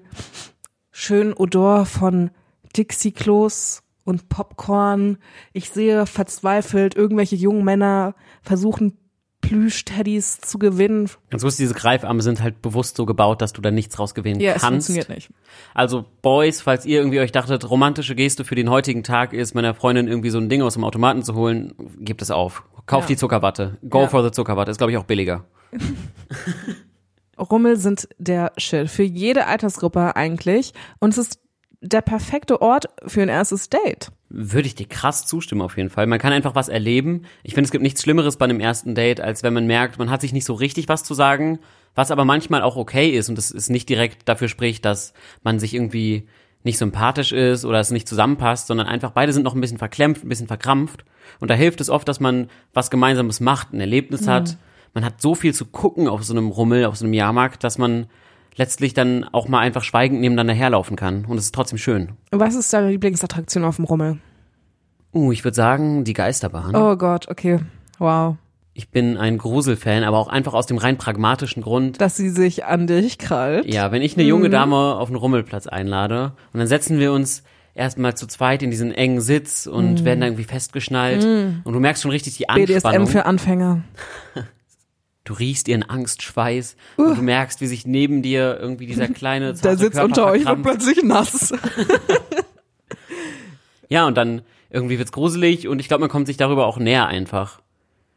schönen 0.91 1.33
Odor 1.33 1.85
von 1.85 2.31
Dixie-Klos 2.75 3.83
und 4.03 4.29
Popcorn. 4.29 5.17
Ich 5.53 5.69
sehe 5.69 6.05
verzweifelt 6.05 6.95
irgendwelche 6.95 7.35
jungen 7.35 7.63
Männer 7.63 8.15
versuchen, 8.41 8.97
Plüsch-Teddys 9.43 10.39
zu 10.41 10.57
gewinnen. 10.57 11.09
Ganz 11.29 11.43
kurz, 11.43 11.57
diese 11.57 11.73
Greifarme 11.73 12.21
sind 12.23 12.41
halt 12.41 12.61
bewusst 12.61 12.95
so 12.97 13.05
gebaut, 13.05 13.41
dass 13.41 13.53
du 13.53 13.61
da 13.61 13.69
nichts 13.71 13.99
rausgewinnen 13.99 14.39
Ja, 14.39 14.53
kannst. 14.53 14.65
funktioniert 14.87 15.09
nicht. 15.09 15.29
Also 15.73 16.05
Boys, 16.21 16.61
falls 16.61 16.85
ihr 16.85 16.97
irgendwie 16.99 17.19
euch 17.19 17.31
dachtet, 17.31 17.69
romantische 17.69 18.15
Geste 18.15 18.45
für 18.45 18.55
den 18.55 18.69
heutigen 18.69 19.03
Tag 19.03 19.33
ist, 19.33 19.53
meiner 19.53 19.73
Freundin 19.75 20.07
irgendwie 20.07 20.29
so 20.29 20.37
ein 20.39 20.49
Ding 20.49 20.61
aus 20.61 20.73
dem 20.73 20.83
Automaten 20.83 21.23
zu 21.23 21.35
holen, 21.35 21.73
gebt 21.99 22.21
es 22.21 22.31
auf. 22.31 22.63
Kauft 22.85 23.09
Ja. 23.09 23.13
die 23.15 23.17
Zuckerwatte. 23.17 23.77
Go 23.87 24.01
Ja. 24.01 24.07
for 24.07 24.23
the 24.23 24.31
Zuckerwatte. 24.31 24.71
Ist, 24.71 24.77
glaube 24.77 24.91
ich, 24.91 24.97
auch 24.97 25.03
billiger. 25.05 25.45
Rummel 27.39 27.77
sind 27.77 28.07
der 28.19 28.51
Shit. 28.57 28.89
Für 28.89 29.03
jede 29.03 29.47
Altersgruppe 29.47 30.15
eigentlich. 30.15 30.73
Und 30.99 31.09
es 31.11 31.17
ist 31.17 31.39
der 31.83 32.01
perfekte 32.01 32.61
Ort 32.61 32.85
für 33.05 33.21
ein 33.21 33.29
erstes 33.29 33.69
Date. 33.69 34.11
Würde 34.29 34.67
ich 34.67 34.75
dir 34.75 34.87
krass 34.87 35.27
zustimmen 35.27 35.61
auf 35.61 35.77
jeden 35.77 35.89
Fall. 35.89 36.07
Man 36.07 36.17
kann 36.17 36.33
einfach 36.33 36.55
was 36.55 36.69
erleben. 36.69 37.23
Ich 37.43 37.53
finde, 37.53 37.65
es 37.67 37.71
gibt 37.71 37.83
nichts 37.83 38.01
Schlimmeres 38.01 38.37
bei 38.37 38.45
einem 38.45 38.59
ersten 38.59 38.95
Date, 38.95 39.21
als 39.21 39.43
wenn 39.43 39.53
man 39.53 39.67
merkt, 39.67 39.99
man 39.99 40.09
hat 40.09 40.21
sich 40.21 40.33
nicht 40.33 40.45
so 40.45 40.53
richtig 40.53 40.87
was 40.87 41.03
zu 41.03 41.13
sagen, 41.13 41.59
was 41.93 42.09
aber 42.09 42.25
manchmal 42.25 42.61
auch 42.61 42.77
okay 42.77 43.09
ist 43.09 43.29
und 43.29 43.37
es 43.37 43.51
ist 43.51 43.69
nicht 43.69 43.89
direkt 43.89 44.27
dafür 44.27 44.47
spricht, 44.47 44.85
dass 44.85 45.13
man 45.43 45.59
sich 45.59 45.75
irgendwie 45.75 46.27
nicht 46.63 46.77
sympathisch 46.77 47.33
ist 47.33 47.65
oder 47.65 47.79
es 47.79 47.91
nicht 47.91 48.07
zusammenpasst, 48.07 48.67
sondern 48.67 48.87
einfach 48.87 49.11
beide 49.11 49.33
sind 49.33 49.43
noch 49.43 49.53
ein 49.53 49.61
bisschen 49.61 49.77
verklemmt, 49.77 50.23
ein 50.23 50.29
bisschen 50.29 50.47
verkrampft. 50.47 51.03
Und 51.39 51.51
da 51.51 51.55
hilft 51.55 51.81
es 51.81 51.89
oft, 51.89 52.07
dass 52.07 52.21
man 52.21 52.47
was 52.73 52.89
Gemeinsames 52.89 53.41
macht, 53.41 53.73
ein 53.73 53.81
Erlebnis 53.81 54.27
hat. 54.27 54.57
Man 54.93 55.03
hat 55.03 55.21
so 55.21 55.35
viel 55.35 55.53
zu 55.53 55.65
gucken 55.65 56.07
auf 56.07 56.23
so 56.23 56.33
einem 56.33 56.47
Rummel, 56.47 56.85
auf 56.85 56.95
so 56.95 57.03
einem 57.03 57.13
Jahrmarkt, 57.13 57.63
dass 57.63 57.77
man 57.77 58.07
letztlich 58.55 58.93
dann 58.93 59.23
auch 59.31 59.47
mal 59.47 59.59
einfach 59.59 59.83
schweigend 59.83 60.21
nebeneinander 60.21 60.53
herlaufen 60.53 60.95
kann. 60.95 61.25
Und 61.25 61.37
es 61.37 61.45
ist 61.45 61.55
trotzdem 61.55 61.77
schön. 61.77 62.13
Was 62.31 62.55
ist 62.55 62.71
deine 62.73 62.89
Lieblingsattraktion 62.89 63.63
auf 63.63 63.77
dem 63.77 63.85
Rummel? 63.85 64.19
Uh, 65.13 65.31
ich 65.31 65.43
würde 65.43 65.55
sagen, 65.55 66.03
die 66.03 66.13
Geisterbahn. 66.13 66.75
Oh 66.75 66.95
Gott, 66.95 67.29
okay. 67.29 67.59
Wow. 67.99 68.37
Ich 68.73 68.89
bin 68.89 69.17
ein 69.17 69.37
Gruselfan, 69.37 70.03
aber 70.03 70.17
auch 70.17 70.27
einfach 70.27 70.53
aus 70.53 70.65
dem 70.65 70.77
rein 70.77 70.97
pragmatischen 70.97 71.61
Grund. 71.61 72.01
Dass 72.01 72.17
sie 72.17 72.29
sich 72.29 72.65
an 72.65 72.87
dich 72.87 73.19
krallt. 73.19 73.71
Ja, 73.71 73.91
wenn 73.91 74.01
ich 74.01 74.17
eine 74.17 74.25
junge 74.25 74.49
Dame 74.49 74.95
auf 74.95 75.09
einen 75.09 75.15
Rummelplatz 75.15 75.67
einlade 75.67 76.33
und 76.53 76.59
dann 76.59 76.67
setzen 76.67 76.97
wir 76.97 77.13
uns 77.13 77.43
erstmal 77.75 78.15
zu 78.15 78.25
zweit 78.25 78.63
in 78.63 78.71
diesen 78.71 78.91
engen 78.91 79.21
Sitz 79.21 79.67
und 79.67 80.05
werden 80.05 80.21
da 80.21 80.27
irgendwie 80.27 80.43
festgeschnallt 80.43 81.23
und 81.63 81.73
du 81.73 81.79
merkst 81.79 82.01
schon 82.01 82.11
richtig 82.11 82.37
die 82.37 82.49
Anspannung. 82.49 83.05
BDSM 83.05 83.11
für 83.11 83.25
Anfänger. 83.25 83.83
Du 85.25 85.33
riechst 85.33 85.67
ihren 85.69 85.83
Angstschweiß 85.83 86.75
und 86.97 87.17
du 87.17 87.21
merkst, 87.21 87.61
wie 87.61 87.67
sich 87.67 87.85
neben 87.85 88.21
dir 88.21 88.57
irgendwie 88.59 88.87
dieser 88.87 89.07
kleine 89.07 89.45
Der 89.53 89.55
zarte 89.55 89.77
Sitz 89.77 89.93
Körper 89.93 90.05
unter 90.05 90.25
euch 90.25 90.45
wird 90.45 90.59
verkrampft. 90.59 90.83
plötzlich 90.83 91.03
nass. 91.03 91.53
Ja, 93.89 94.07
und 94.07 94.15
dann 94.17 94.41
irgendwie 94.71 94.97
wird's 94.97 95.11
gruselig 95.11 95.67
und 95.67 95.77
ich 95.79 95.87
glaube, 95.87 96.01
man 96.01 96.09
kommt 96.09 96.25
sich 96.25 96.37
darüber 96.37 96.65
auch 96.65 96.77
näher 96.77 97.05
einfach. 97.07 97.61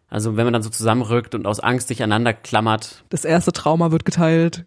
Also 0.08 0.36
wenn 0.36 0.44
man 0.44 0.52
dann 0.52 0.62
so 0.62 0.70
zusammenrückt 0.70 1.34
und 1.34 1.46
aus 1.46 1.60
Angst 1.60 1.88
sich 1.88 2.02
aneinander 2.02 2.32
klammert. 2.32 3.04
Das 3.10 3.24
erste 3.26 3.52
Trauma 3.52 3.90
wird 3.90 4.04
geteilt. 4.04 4.64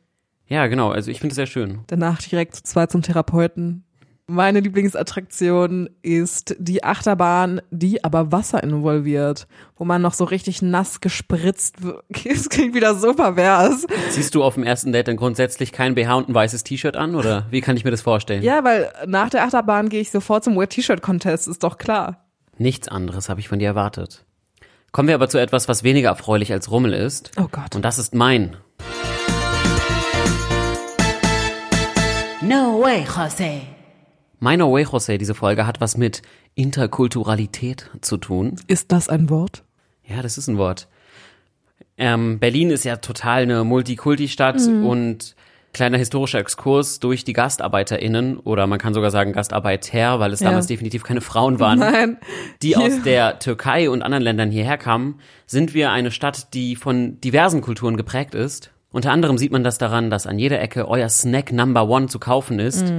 Ja, 0.47 0.67
genau. 0.67 0.91
Also 0.91 1.09
ich 1.09 1.19
finde 1.19 1.31
es 1.31 1.35
sehr 1.37 1.47
schön. 1.47 1.79
Danach 1.87 2.21
direkt 2.21 2.55
zu 2.55 2.63
zweit 2.63 2.91
zum 2.91 3.01
Therapeuten. 3.01 3.85
Meine 4.31 4.59
Lieblingsattraktion 4.59 5.89
ist 6.03 6.55
die 6.59 6.83
Achterbahn, 6.83 7.61
die 7.71 8.03
aber 8.03 8.31
Wasser 8.31 8.61
involviert, 8.61 9.47
wo 9.75 9.85
man 9.85 10.03
noch 10.03 10.13
so 10.13 10.23
richtig 10.23 10.61
nass 10.61 11.01
gespritzt 11.01 11.81
wird. 11.81 12.03
Es 12.25 12.47
klingt 12.47 12.75
wieder 12.75 12.93
so 12.93 13.15
pervers. 13.15 13.87
Ziehst 14.11 14.35
du 14.35 14.43
auf 14.43 14.53
dem 14.53 14.61
ersten 14.63 14.91
Date 14.91 15.07
dann 15.07 15.17
grundsätzlich 15.17 15.71
kein 15.71 15.95
BH 15.95 16.13
und 16.13 16.29
ein 16.29 16.35
weißes 16.35 16.63
T-Shirt 16.63 16.95
an 16.95 17.15
oder 17.15 17.47
wie 17.49 17.61
kann 17.61 17.75
ich 17.75 17.83
mir 17.83 17.89
das 17.89 18.01
vorstellen? 18.01 18.43
Ja, 18.43 18.63
weil 18.63 18.91
nach 19.07 19.31
der 19.31 19.45
Achterbahn 19.45 19.89
gehe 19.89 20.01
ich 20.01 20.11
sofort 20.11 20.43
zum 20.43 20.59
Wet 20.59 20.69
T-Shirt 20.69 21.01
Contest, 21.01 21.47
ist 21.47 21.63
doch 21.63 21.79
klar. 21.79 22.27
Nichts 22.59 22.87
anderes 22.87 23.29
habe 23.29 23.39
ich 23.39 23.47
von 23.47 23.57
dir 23.57 23.69
erwartet. 23.69 24.25
Kommen 24.91 25.07
wir 25.07 25.15
aber 25.15 25.29
zu 25.29 25.39
etwas, 25.39 25.67
was 25.67 25.83
weniger 25.83 26.09
erfreulich 26.09 26.51
als 26.51 26.69
Rummel 26.69 26.93
ist. 26.93 27.31
Oh 27.39 27.47
Gott. 27.51 27.75
Und 27.75 27.83
das 27.83 27.97
ist 27.97 28.13
mein. 28.13 28.57
No 32.41 32.79
way, 32.79 33.03
José. 33.05 33.78
Mein 34.39 34.61
Away 34.61 34.83
José, 34.85 35.17
diese 35.17 35.35
Folge 35.35 35.67
hat 35.67 35.81
was 35.81 35.97
mit 35.97 36.21
Interkulturalität 36.55 37.89
zu 38.01 38.17
tun. 38.17 38.55
Ist 38.67 38.91
das 38.91 39.09
ein 39.09 39.29
Wort? 39.29 39.63
Ja, 40.05 40.21
das 40.21 40.37
ist 40.37 40.47
ein 40.47 40.57
Wort. 40.57 40.87
Ähm, 41.97 42.39
Berlin 42.39 42.69
ist 42.71 42.85
ja 42.85 42.97
total 42.97 43.43
eine 43.43 43.63
Multikulti-Stadt 43.63 44.61
und 44.67 45.35
kleiner 45.73 45.97
historischer 45.97 46.39
Exkurs 46.39 46.99
durch 46.99 47.23
die 47.25 47.33
GastarbeiterInnen 47.33 48.37
oder 48.37 48.65
man 48.65 48.79
kann 48.79 48.93
sogar 48.93 49.11
sagen 49.11 49.33
Gastarbeiter, 49.33 50.19
weil 50.19 50.33
es 50.33 50.39
Ja. 50.39 50.47
damals 50.47 50.67
definitiv 50.67 51.03
keine 51.03 51.21
Frauen 51.21 51.59
waren. 51.59 51.79
Nein. 51.79 52.17
die 52.61 52.69
Hier- 52.69 52.79
aus 52.79 53.03
der 53.03 53.39
Türkei 53.39 53.89
und 53.89 54.01
anderen 54.01 54.23
Ländern 54.23 54.49
hierher 54.51 54.77
kamen, 54.77 55.19
sind 55.45 55.73
wir 55.73 55.91
eine 55.91 56.11
Stadt, 56.11 56.53
die 56.53 56.75
von 56.75 57.19
diversen 57.21 57.61
Kulturen 57.61 57.97
geprägt 57.97 58.33
ist. 58.33 58.71
Unter 58.91 59.11
anderem 59.11 59.37
sieht 59.37 59.51
man 59.51 59.63
das 59.63 59.77
daran, 59.77 60.09
dass 60.09 60.25
an 60.25 60.39
jeder 60.39 60.59
Ecke 60.61 60.87
euer 60.87 61.09
Snack 61.09 61.51
Number 61.51 61.87
One 61.87 62.07
zu 62.07 62.17
kaufen 62.17 62.59
ist. 62.59 62.91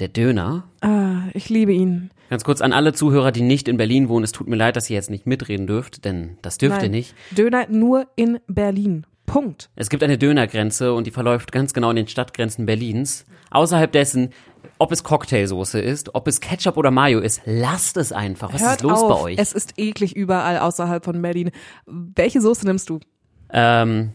Der 0.00 0.08
Döner. 0.08 0.64
Ah, 0.80 1.28
ich 1.34 1.48
liebe 1.50 1.72
ihn. 1.72 2.10
Ganz 2.30 2.42
kurz 2.44 2.60
an 2.62 2.72
alle 2.72 2.92
Zuhörer, 2.94 3.32
die 3.32 3.42
nicht 3.42 3.68
in 3.68 3.76
Berlin 3.76 4.08
wohnen. 4.08 4.24
Es 4.24 4.32
tut 4.32 4.48
mir 4.48 4.56
leid, 4.56 4.76
dass 4.76 4.88
ihr 4.88 4.94
jetzt 4.94 5.10
nicht 5.10 5.26
mitreden 5.26 5.66
dürft, 5.66 6.04
denn 6.04 6.38
das 6.42 6.58
dürft 6.58 6.78
ihr 6.78 6.82
Nein. 6.84 6.90
nicht. 6.92 7.14
Döner 7.32 7.66
nur 7.68 8.06
in 8.16 8.38
Berlin. 8.46 9.04
Punkt. 9.26 9.68
Es 9.76 9.90
gibt 9.90 10.02
eine 10.02 10.16
Dönergrenze 10.16 10.92
und 10.94 11.06
die 11.06 11.10
verläuft 11.10 11.52
ganz 11.52 11.74
genau 11.74 11.90
in 11.90 11.96
den 11.96 12.08
Stadtgrenzen 12.08 12.66
Berlins. 12.66 13.26
Außerhalb 13.50 13.92
dessen, 13.92 14.30
ob 14.78 14.90
es 14.90 15.04
Cocktailsoße 15.04 15.80
ist, 15.80 16.14
ob 16.14 16.26
es 16.28 16.40
Ketchup 16.40 16.76
oder 16.78 16.90
Mayo 16.90 17.20
ist, 17.20 17.42
lasst 17.44 17.96
es 17.96 18.10
einfach. 18.10 18.52
Was 18.54 18.62
Hört 18.62 18.76
ist 18.76 18.82
los 18.82 19.00
auf. 19.02 19.08
bei 19.08 19.20
euch? 19.32 19.38
Es 19.38 19.52
ist 19.52 19.74
eklig 19.78 20.16
überall 20.16 20.58
außerhalb 20.58 21.04
von 21.04 21.20
Berlin. 21.20 21.50
Welche 21.86 22.40
Soße 22.40 22.64
nimmst 22.66 22.88
du? 22.88 23.00
ähm, 23.52 24.12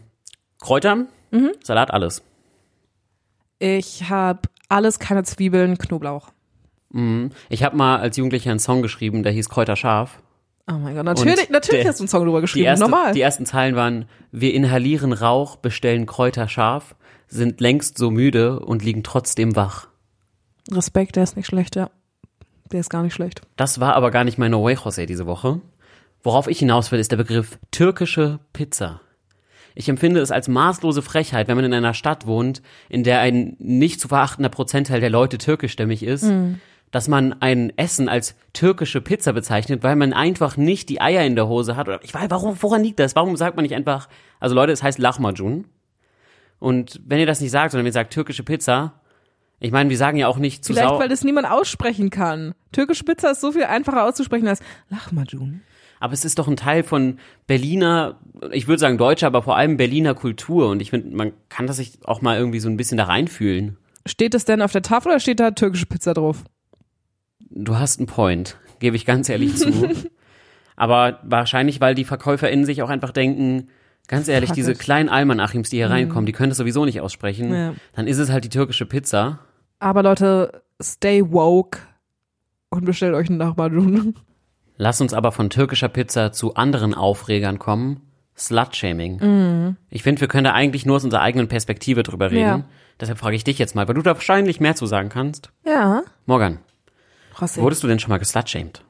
Kräuter, 0.60 1.06
Mhm. 1.30 1.52
Salat, 1.62 1.90
alles. 1.92 2.22
Ich 3.58 4.08
habe 4.08 4.40
alles, 4.68 4.98
keine 4.98 5.22
Zwiebeln, 5.24 5.78
Knoblauch. 5.78 6.28
Ich 7.50 7.62
habe 7.62 7.76
mal 7.76 7.98
als 7.98 8.16
Jugendlicher 8.16 8.50
einen 8.50 8.58
Song 8.60 8.80
geschrieben, 8.80 9.22
der 9.22 9.32
hieß 9.32 9.48
Kräuter 9.48 9.76
scharf. 9.76 10.22
Oh 10.70 10.74
mein 10.74 10.94
Gott, 10.94 11.04
natürlich, 11.04 11.40
Und 11.46 11.50
natürlich 11.50 11.82
der- 11.82 11.90
hast 11.90 12.00
du 12.00 12.04
einen 12.04 12.08
Song 12.08 12.24
drüber 12.24 12.38
Die, 12.38 12.42
geschrieben. 12.42 12.66
erste, 12.66 12.88
Normal. 12.88 13.12
die 13.12 13.20
ersten 13.20 13.44
Zeilen 13.46 13.76
waren, 13.76 14.06
wir 14.32 14.54
inhalieren 14.54 15.12
Rauch, 15.12 15.56
bestellen 15.56 16.06
Kräuter 16.06 16.48
scharf, 16.48 16.96
sind 17.28 17.60
längst 17.60 17.98
so 17.98 18.10
müde 18.10 18.60
und 18.60 18.82
liegen 18.84 19.02
trotzdem 19.02 19.54
wach. 19.56 19.88
Respekt, 20.72 21.16
der 21.16 21.24
ist 21.24 21.36
nicht 21.36 21.46
schlecht, 21.46 21.76
ja. 21.76 21.90
Der 22.72 22.80
ist 22.80 22.90
gar 22.90 23.02
nicht 23.02 23.14
schlecht. 23.14 23.42
Das 23.56 23.78
war 23.78 23.94
aber 23.94 24.10
gar 24.10 24.24
nicht 24.24 24.38
meine 24.38 24.60
Way 24.60 24.76
Jose 24.82 25.06
diese 25.06 25.26
Woche. 25.26 25.60
Worauf 26.22 26.48
ich 26.48 26.58
hinaus 26.58 26.90
will, 26.90 26.98
ist 26.98 27.12
der 27.12 27.16
Begriff 27.18 27.58
türkische 27.70 28.40
Pizza. 28.52 29.00
Ich 29.78 29.90
empfinde 29.90 30.20
es 30.20 30.30
als 30.30 30.48
maßlose 30.48 31.02
Frechheit, 31.02 31.48
wenn 31.48 31.56
man 31.56 31.66
in 31.66 31.74
einer 31.74 31.92
Stadt 31.94 32.26
wohnt, 32.26 32.62
in 32.88 33.04
der 33.04 33.20
ein 33.20 33.56
nicht 33.58 34.00
zu 34.00 34.08
verachtender 34.08 34.48
Prozentteil 34.48 35.00
der 35.00 35.10
Leute 35.10 35.36
türkischstämmig 35.36 36.02
ist, 36.02 36.32
dass 36.90 37.08
man 37.08 37.36
ein 37.40 37.76
Essen 37.76 38.08
als 38.08 38.34
türkische 38.54 39.02
Pizza 39.02 39.34
bezeichnet, 39.34 39.82
weil 39.82 39.94
man 39.94 40.14
einfach 40.14 40.56
nicht 40.56 40.88
die 40.88 41.02
Eier 41.02 41.26
in 41.26 41.36
der 41.36 41.46
Hose 41.46 41.76
hat. 41.76 41.88
Oder 41.88 42.02
ich 42.02 42.14
weiß, 42.14 42.30
warum, 42.30 42.56
woran 42.62 42.82
liegt 42.82 42.98
das? 42.98 43.14
Warum 43.14 43.36
sagt 43.36 43.56
man 43.56 43.64
nicht 43.64 43.74
einfach, 43.74 44.08
also 44.40 44.54
Leute, 44.54 44.72
es 44.72 44.82
heißt 44.82 44.98
Lahmacun. 44.98 45.66
Und 46.58 46.98
wenn 47.04 47.20
ihr 47.20 47.26
das 47.26 47.42
nicht 47.42 47.50
sagt, 47.50 47.72
sondern 47.72 47.84
wenn 47.84 47.90
ihr 47.90 47.92
sagt 47.92 48.14
türkische 48.14 48.44
Pizza, 48.44 48.94
ich 49.60 49.72
meine, 49.72 49.90
wir 49.90 49.98
sagen 49.98 50.16
ja 50.16 50.28
auch 50.28 50.38
nicht 50.38 50.64
zu 50.64 50.72
Vielleicht, 50.72 50.98
weil 50.98 51.08
das 51.10 51.22
niemand 51.22 51.50
aussprechen 51.50 52.08
kann. 52.08 52.54
Türkische 52.72 53.04
Pizza 53.04 53.32
ist 53.32 53.42
so 53.42 53.52
viel 53.52 53.64
einfacher 53.64 54.04
auszusprechen 54.04 54.48
als 54.48 54.60
Lahmacun. 54.88 55.60
Aber 56.00 56.12
es 56.12 56.24
ist 56.24 56.38
doch 56.38 56.48
ein 56.48 56.56
Teil 56.56 56.82
von 56.82 57.18
Berliner, 57.46 58.18
ich 58.52 58.68
würde 58.68 58.80
sagen 58.80 58.98
deutscher, 58.98 59.26
aber 59.28 59.42
vor 59.42 59.56
allem 59.56 59.76
Berliner 59.76 60.14
Kultur. 60.14 60.68
Und 60.68 60.80
ich 60.80 60.90
finde, 60.90 61.14
man 61.16 61.32
kann 61.48 61.66
das 61.66 61.76
sich 61.76 61.98
auch 62.04 62.20
mal 62.20 62.36
irgendwie 62.36 62.60
so 62.60 62.68
ein 62.68 62.76
bisschen 62.76 62.98
da 62.98 63.04
reinfühlen. 63.04 63.76
Steht 64.04 64.34
es 64.34 64.44
denn 64.44 64.62
auf 64.62 64.72
der 64.72 64.82
Tafel 64.82 65.08
oder 65.08 65.20
steht 65.20 65.40
da 65.40 65.50
türkische 65.50 65.86
Pizza 65.86 66.14
drauf? 66.14 66.44
Du 67.50 67.76
hast 67.76 67.98
einen 67.98 68.06
Point, 68.06 68.58
gebe 68.78 68.96
ich 68.96 69.06
ganz 69.06 69.28
ehrlich 69.28 69.56
zu. 69.56 69.70
Aber 70.76 71.20
wahrscheinlich, 71.22 71.80
weil 71.80 71.94
die 71.94 72.04
VerkäuferInnen 72.04 72.66
sich 72.66 72.82
auch 72.82 72.90
einfach 72.90 73.10
denken, 73.10 73.68
ganz 74.08 74.28
ehrlich, 74.28 74.50
Fuck 74.50 74.56
diese 74.56 74.72
it. 74.72 74.78
kleinen 74.78 75.08
Almanachims, 75.08 75.70
die 75.70 75.76
hier 75.76 75.90
reinkommen, 75.90 76.26
die 76.26 76.32
können 76.32 76.50
das 76.50 76.58
sowieso 76.58 76.84
nicht 76.84 77.00
aussprechen. 77.00 77.52
Ja. 77.52 77.74
Dann 77.94 78.06
ist 78.06 78.18
es 78.18 78.30
halt 78.30 78.44
die 78.44 78.50
türkische 78.50 78.84
Pizza. 78.84 79.38
Aber 79.78 80.02
Leute, 80.02 80.62
stay 80.80 81.22
woke 81.24 81.78
und 82.68 82.84
bestellt 82.84 83.14
euch 83.14 83.28
einen 83.30 83.38
Lahmacun. 83.38 84.14
Lass 84.76 85.00
uns 85.00 85.14
aber 85.14 85.32
von 85.32 85.50
türkischer 85.50 85.88
Pizza 85.88 86.32
zu 86.32 86.54
anderen 86.54 86.94
Aufregern 86.94 87.58
kommen. 87.58 88.02
Slut-Shaming. 88.36 89.18
Mhm. 89.20 89.76
Ich 89.88 90.02
finde, 90.02 90.20
wir 90.20 90.28
können 90.28 90.44
da 90.44 90.52
eigentlich 90.52 90.84
nur 90.84 90.96
aus 90.96 91.04
unserer 91.04 91.22
eigenen 91.22 91.48
Perspektive 91.48 92.02
drüber 92.02 92.30
reden. 92.30 92.40
Ja. 92.40 92.64
Deshalb 93.00 93.18
frage 93.18 93.36
ich 93.36 93.44
dich 93.44 93.58
jetzt 93.58 93.74
mal, 93.74 93.88
weil 93.88 93.94
du 93.94 94.02
da 94.02 94.14
wahrscheinlich 94.14 94.60
mehr 94.60 94.76
zu 94.76 94.86
sagen 94.86 95.08
kannst. 95.08 95.50
Ja. 95.64 96.02
Morgan, 96.26 96.58
Rossi. 97.40 97.60
wurdest 97.60 97.82
du 97.82 97.88
denn 97.88 97.98
schon 97.98 98.10
mal 98.10 98.18
geslutshamed? 98.18 98.82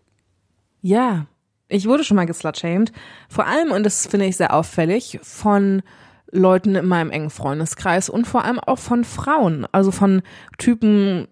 Ja, 0.83 1.27
ich 1.69 1.87
wurde 1.87 2.05
schon 2.05 2.17
mal 2.17 2.27
geslutshamed. 2.27 2.93
Vor 3.29 3.47
allem, 3.47 3.71
und 3.71 3.85
das 3.85 4.07
finde 4.07 4.27
ich 4.27 4.37
sehr 4.37 4.55
auffällig, 4.55 5.19
von 5.23 5.83
Leuten 6.31 6.75
in 6.75 6.87
meinem 6.87 7.11
engen 7.11 7.31
Freundeskreis 7.31 8.09
und 8.09 8.27
vor 8.27 8.45
allem 8.45 8.59
auch 8.59 8.79
von 8.79 9.05
Frauen. 9.05 9.67
Also 9.73 9.91
von 9.93 10.23
Typen 10.59 11.29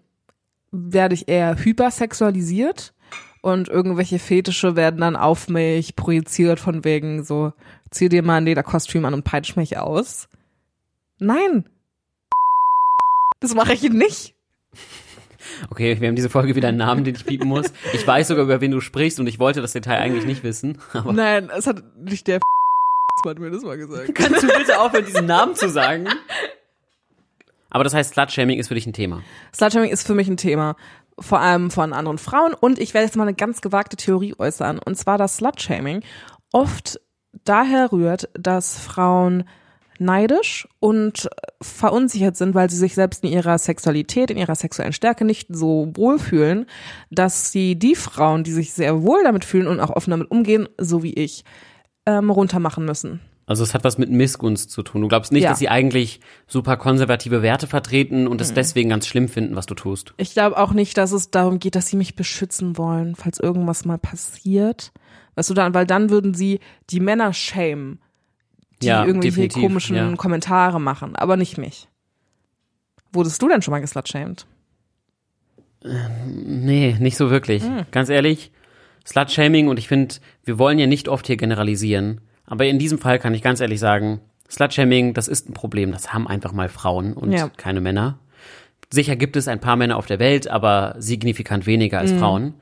werde 0.71 1.15
ich 1.15 1.27
eher 1.27 1.57
hypersexualisiert 1.57 2.93
und 3.45 3.69
irgendwelche 3.69 4.17
Fetische 4.17 4.75
werden 4.75 5.01
dann 5.01 5.15
auf 5.15 5.49
mich 5.49 5.95
projiziert 5.95 6.59
von 6.59 6.83
wegen 6.83 7.23
so, 7.23 7.53
zieh 7.91 8.09
dir 8.09 8.23
mal 8.23 8.37
ein 8.37 8.45
Lederkostüm 8.45 9.05
an 9.05 9.13
und 9.13 9.23
peitsch 9.23 9.55
mich 9.55 9.77
aus. 9.77 10.27
Nein. 11.19 11.69
Das 13.41 13.53
mache 13.53 13.73
ich 13.73 13.83
nicht. 13.83 14.33
Okay, 15.69 16.01
wir 16.01 16.07
haben 16.07 16.15
diese 16.15 16.31
Folge 16.31 16.55
wieder 16.55 16.69
einen 16.69 16.79
Namen, 16.79 17.03
den 17.03 17.13
ich 17.13 17.23
bieten 17.23 17.47
muss. 17.47 17.67
Ich 17.93 18.05
weiß 18.05 18.29
sogar, 18.29 18.45
über 18.45 18.61
wen 18.61 18.71
du 18.71 18.81
sprichst 18.81 19.19
und 19.19 19.27
ich 19.27 19.37
wollte 19.37 19.61
das 19.61 19.73
Detail 19.73 19.99
eigentlich 19.99 20.25
nicht 20.25 20.43
wissen. 20.43 20.79
Nein, 21.05 21.51
es 21.55 21.67
hat 21.67 21.83
nicht 21.97 22.25
der 22.25 22.39
hat 23.27 23.37
mir 23.37 23.51
das 23.51 23.61
mal 23.61 23.77
gesagt. 23.77 24.15
kannst 24.15 24.41
du 24.41 24.47
bitte 24.47 24.79
aufhören, 24.79 25.05
diesen 25.05 25.27
Namen 25.27 25.53
zu 25.53 25.69
sagen? 25.69 26.07
Aber 27.69 27.83
das 27.83 27.93
heißt, 27.93 28.13
Slutshaming 28.13 28.57
ist 28.57 28.69
für 28.69 28.75
dich 28.75 28.87
ein 28.87 28.93
Thema. 28.93 29.21
Slutshaming 29.53 29.91
ist 29.91 30.07
für 30.07 30.15
mich 30.15 30.27
ein 30.27 30.37
Thema. 30.37 30.75
Vor 31.19 31.39
allem 31.39 31.71
von 31.71 31.93
anderen 31.93 32.17
Frauen. 32.17 32.53
Und 32.53 32.79
ich 32.79 32.93
werde 32.93 33.05
jetzt 33.05 33.15
mal 33.15 33.23
eine 33.23 33.33
ganz 33.33 33.61
gewagte 33.61 33.95
Theorie 33.95 34.35
äußern. 34.37 34.79
Und 34.79 34.97
zwar, 34.97 35.17
dass 35.17 35.37
Slutshaming 35.37 36.01
oft 36.51 36.99
daher 37.43 37.91
rührt, 37.91 38.29
dass 38.33 38.77
Frauen 38.77 39.45
neidisch 39.99 40.67
und 40.79 41.29
verunsichert 41.61 42.35
sind, 42.35 42.53
weil 42.53 42.69
sie 42.69 42.77
sich 42.77 42.95
selbst 42.95 43.23
in 43.23 43.29
ihrer 43.29 43.57
Sexualität, 43.57 44.29
in 44.29 44.37
ihrer 44.37 44.55
sexuellen 44.55 44.93
Stärke 44.93 45.25
nicht 45.25 45.47
so 45.49 45.91
wohlfühlen, 45.93 46.65
dass 47.11 47.51
sie 47.51 47.77
die 47.77 47.95
Frauen, 47.95 48.43
die 48.43 48.51
sich 48.51 48.73
sehr 48.73 49.03
wohl 49.03 49.23
damit 49.23 49.45
fühlen 49.45 49.67
und 49.67 49.79
auch 49.79 49.89
offen 49.89 50.11
damit 50.11 50.31
umgehen, 50.31 50.67
so 50.77 51.03
wie 51.03 51.13
ich, 51.13 51.45
ähm, 52.05 52.29
runtermachen 52.29 52.85
müssen. 52.85 53.21
Also 53.47 53.63
es 53.63 53.73
hat 53.75 53.83
was 53.83 53.97
mit 53.99 54.09
Missgunst 54.09 54.71
zu 54.71 54.81
tun. 54.81 55.01
Du 55.01 55.07
glaubst 55.07 55.31
nicht, 55.31 55.43
Ja. 55.43 55.49
dass 55.51 55.59
sie 55.59 55.69
eigentlich 55.69 56.19
super 56.47 56.77
konservative 56.77 57.43
Werte 57.43 57.67
vertreten 57.67 58.27
und 58.27 58.41
es 58.41 58.53
deswegen 58.53 58.89
ganz 58.89 59.05
schlimm 59.05 59.27
finden, 59.27 59.55
was 59.55 59.67
du 59.67 59.75
tust. 59.75 60.13
Ich 60.17 60.33
glaube 60.33 60.57
auch 60.57 60.73
nicht, 60.73 60.97
dass 60.97 61.11
es 61.11 61.29
darum 61.29 61.59
geht, 61.59 61.75
dass 61.75 61.87
sie 61.87 61.95
mich 61.97 62.15
beschützen 62.15 62.77
wollen, 62.77 63.15
falls 63.15 63.39
irgendwas 63.39 63.85
mal 63.85 63.99
passiert. 63.99 64.91
Weißt 65.35 65.49
du 65.49 65.53
dann, 65.53 65.73
weil 65.75 65.85
dann 65.85 66.09
würden 66.09 66.33
sie 66.33 66.59
die 66.89 66.99
Männer 66.99 67.33
shamen, 67.33 67.99
die 68.81 68.87
Ja, 68.87 69.05
irgendwelche 69.05 69.47
komischen 69.49 69.95
ja. 69.95 70.15
Kommentare 70.15 70.81
machen, 70.81 71.15
aber 71.15 71.37
nicht 71.37 71.57
mich. 71.59 71.87
Wurdest 73.13 73.41
du 73.41 73.47
denn 73.47 73.61
schon 73.61 73.71
mal 73.73 73.79
geslutshamed? 73.79 74.47
Nee, 76.25 76.95
nicht 76.99 77.15
so 77.17 77.29
wirklich. 77.29 77.63
Ganz 77.91 78.09
ehrlich, 78.09 78.51
Slutshaming 79.05 79.67
und 79.67 79.77
ich 79.77 79.87
finde, 79.87 80.15
wir 80.43 80.57
wollen 80.57 80.79
ja 80.79 80.87
nicht 80.87 81.07
oft 81.07 81.27
hier 81.27 81.37
generalisieren, 81.37 82.21
aber 82.45 82.65
in 82.65 82.79
diesem 82.79 82.97
Fall 82.99 83.19
kann 83.19 83.33
ich 83.33 83.41
ganz 83.41 83.59
ehrlich 83.59 83.79
sagen, 83.79 84.21
Slutshaming, 84.49 85.13
das 85.13 85.27
ist 85.27 85.49
ein 85.49 85.53
Problem, 85.53 85.91
das 85.91 86.13
haben 86.13 86.27
einfach 86.27 86.51
mal 86.51 86.69
Frauen 86.69 87.13
und 87.13 87.31
Ja. 87.31 87.49
keine 87.57 87.81
Männer. 87.81 88.19
Sicher 88.91 89.15
gibt 89.15 89.35
es 89.35 89.47
ein 89.47 89.59
paar 89.59 89.75
Männer 89.75 89.97
auf 89.97 90.05
der 90.05 90.19
Welt, 90.19 90.47
aber 90.47 90.95
signifikant 90.99 91.65
weniger 91.65 91.99
als 91.99 92.11
Frauen. 92.13 92.53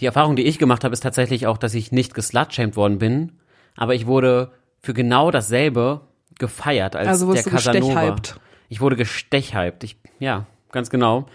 Die 0.00 0.06
Erfahrung, 0.06 0.36
die 0.36 0.42
ich 0.42 0.58
gemacht 0.58 0.84
habe, 0.84 0.92
ist 0.92 1.00
tatsächlich 1.00 1.46
auch, 1.46 1.56
dass 1.56 1.74
ich 1.74 1.90
nicht 1.92 2.12
geslutshamed 2.14 2.76
worden 2.76 2.98
bin, 2.98 3.32
aber 3.76 3.94
ich 3.94 4.06
wurde 4.06 4.52
für 4.82 4.92
genau 4.92 5.30
dasselbe 5.30 6.02
gefeiert 6.38 6.94
als 6.94 7.08
Also 7.08 7.32
der 7.32 7.42
Casanova. 7.42 8.16
Ich 8.68 8.80
wurde 8.82 8.96
gestechhypt. 8.96 9.84
Ich, 9.84 9.96
ja, 10.18 10.44
ganz 10.70 10.90
genau. 10.90 11.26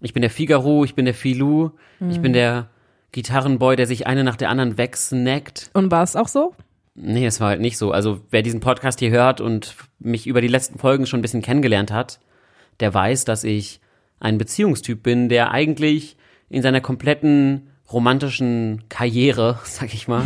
Ich 0.00 0.12
bin 0.12 0.20
der 0.20 0.30
Figaro, 0.30 0.84
ich 0.84 0.94
bin 0.94 1.04
der 1.06 1.14
Filou, 1.14 1.70
ich 2.08 2.20
bin 2.20 2.32
der 2.32 2.68
Gitarrenboy, 3.12 3.74
der 3.74 3.86
sich 3.86 4.06
eine 4.06 4.22
nach 4.22 4.36
der 4.36 4.50
anderen 4.50 4.76
wegsnackt. 4.78 5.70
Und 5.72 5.90
war 5.90 6.02
es 6.02 6.14
auch 6.14 6.28
so? 6.28 6.54
Nee, 6.94 7.26
es 7.26 7.40
war 7.40 7.48
halt 7.48 7.60
nicht 7.60 7.76
so. 7.76 7.90
Also 7.90 8.20
wer 8.30 8.42
diesen 8.42 8.60
Podcast 8.60 9.00
hier 9.00 9.10
hört 9.10 9.40
und 9.40 9.74
mich 9.98 10.26
über 10.26 10.40
die 10.40 10.48
letzten 10.48 10.78
Folgen 10.78 11.06
schon 11.06 11.18
ein 11.18 11.22
bisschen 11.22 11.42
kennengelernt 11.42 11.90
hat, 11.90 12.20
der 12.80 12.94
weiß, 12.94 13.24
dass 13.24 13.44
ich 13.44 13.80
ein 14.20 14.38
Beziehungstyp 14.38 15.02
bin, 15.02 15.28
der 15.28 15.50
eigentlich 15.50 16.16
in 16.48 16.62
seiner 16.62 16.80
kompletten 16.80 17.68
romantischen 17.92 18.84
Karriere, 18.88 19.58
sag 19.64 19.92
ich 19.92 20.06
mal, 20.06 20.24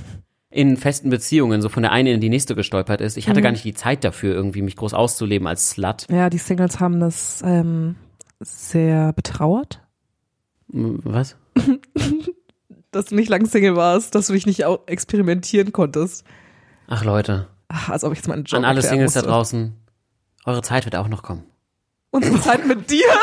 in 0.50 0.78
festen 0.78 1.10
Beziehungen 1.10 1.60
so 1.60 1.68
von 1.68 1.82
der 1.82 1.92
einen 1.92 2.14
in 2.14 2.20
die 2.20 2.30
nächste 2.30 2.54
gestolpert 2.54 3.02
ist. 3.02 3.18
Ich 3.18 3.28
hatte 3.28 3.42
gar 3.42 3.52
nicht 3.52 3.64
die 3.64 3.74
Zeit 3.74 4.02
dafür, 4.02 4.34
irgendwie 4.34 4.62
mich 4.62 4.76
groß 4.76 4.94
auszuleben 4.94 5.46
als 5.46 5.70
Slut. 5.70 6.06
Ja, 6.10 6.30
die 6.30 6.38
Singles 6.38 6.80
haben 6.80 6.98
das 6.98 7.42
ähm, 7.44 7.96
sehr 8.40 9.12
betrauert, 9.12 9.82
Was? 10.68 11.36
dass 12.96 13.06
du 13.06 13.14
nicht 13.14 13.28
lang 13.28 13.46
Single 13.46 13.76
warst, 13.76 14.14
dass 14.14 14.26
du 14.26 14.32
dich 14.32 14.46
nicht 14.46 14.64
auch 14.64 14.80
experimentieren 14.86 15.72
konntest. 15.72 16.24
Ach 16.88 17.04
Leute, 17.04 17.48
Ach, 17.68 17.90
als 17.90 18.04
ob 18.04 18.12
ich 18.12 18.18
jetzt 18.18 18.28
meinen 18.28 18.44
Job 18.44 18.58
an 18.58 18.64
alle 18.64 18.82
Singles 18.82 19.12
da 19.12 19.20
musste. 19.20 19.30
draußen, 19.30 19.76
eure 20.44 20.62
Zeit 20.62 20.84
wird 20.84 20.96
auch 20.96 21.08
noch 21.08 21.22
kommen. 21.22 21.44
Unsere 22.10 22.40
Zeit 22.40 22.66
mit 22.66 22.90
dir. 22.90 23.06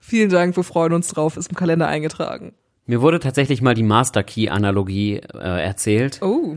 Vielen 0.00 0.30
Dank, 0.30 0.56
wir 0.56 0.64
freuen 0.64 0.92
uns 0.92 1.08
drauf, 1.08 1.36
ist 1.36 1.48
im 1.48 1.56
Kalender 1.56 1.88
eingetragen. 1.88 2.54
Mir 2.84 3.00
wurde 3.00 3.20
tatsächlich 3.20 3.62
mal 3.62 3.74
die 3.74 3.82
Master 3.84 4.22
Key 4.22 4.48
Analogie 4.48 5.16
äh, 5.16 5.64
erzählt. 5.64 6.20
Oh. 6.20 6.56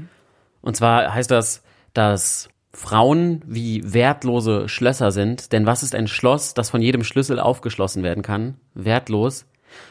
Und 0.62 0.76
zwar 0.76 1.14
heißt 1.14 1.32
das, 1.32 1.62
dass 1.94 2.50
Frauen 2.76 3.42
wie 3.46 3.94
wertlose 3.94 4.68
Schlösser 4.68 5.12
sind. 5.12 5.52
Denn 5.52 5.66
was 5.66 5.82
ist 5.82 5.96
ein 5.96 6.08
Schloss, 6.08 6.54
das 6.54 6.70
von 6.70 6.82
jedem 6.82 7.04
Schlüssel 7.04 7.40
aufgeschlossen 7.40 8.04
werden 8.04 8.24
kann? 8.24 8.56
Wertlos. 8.74 9.46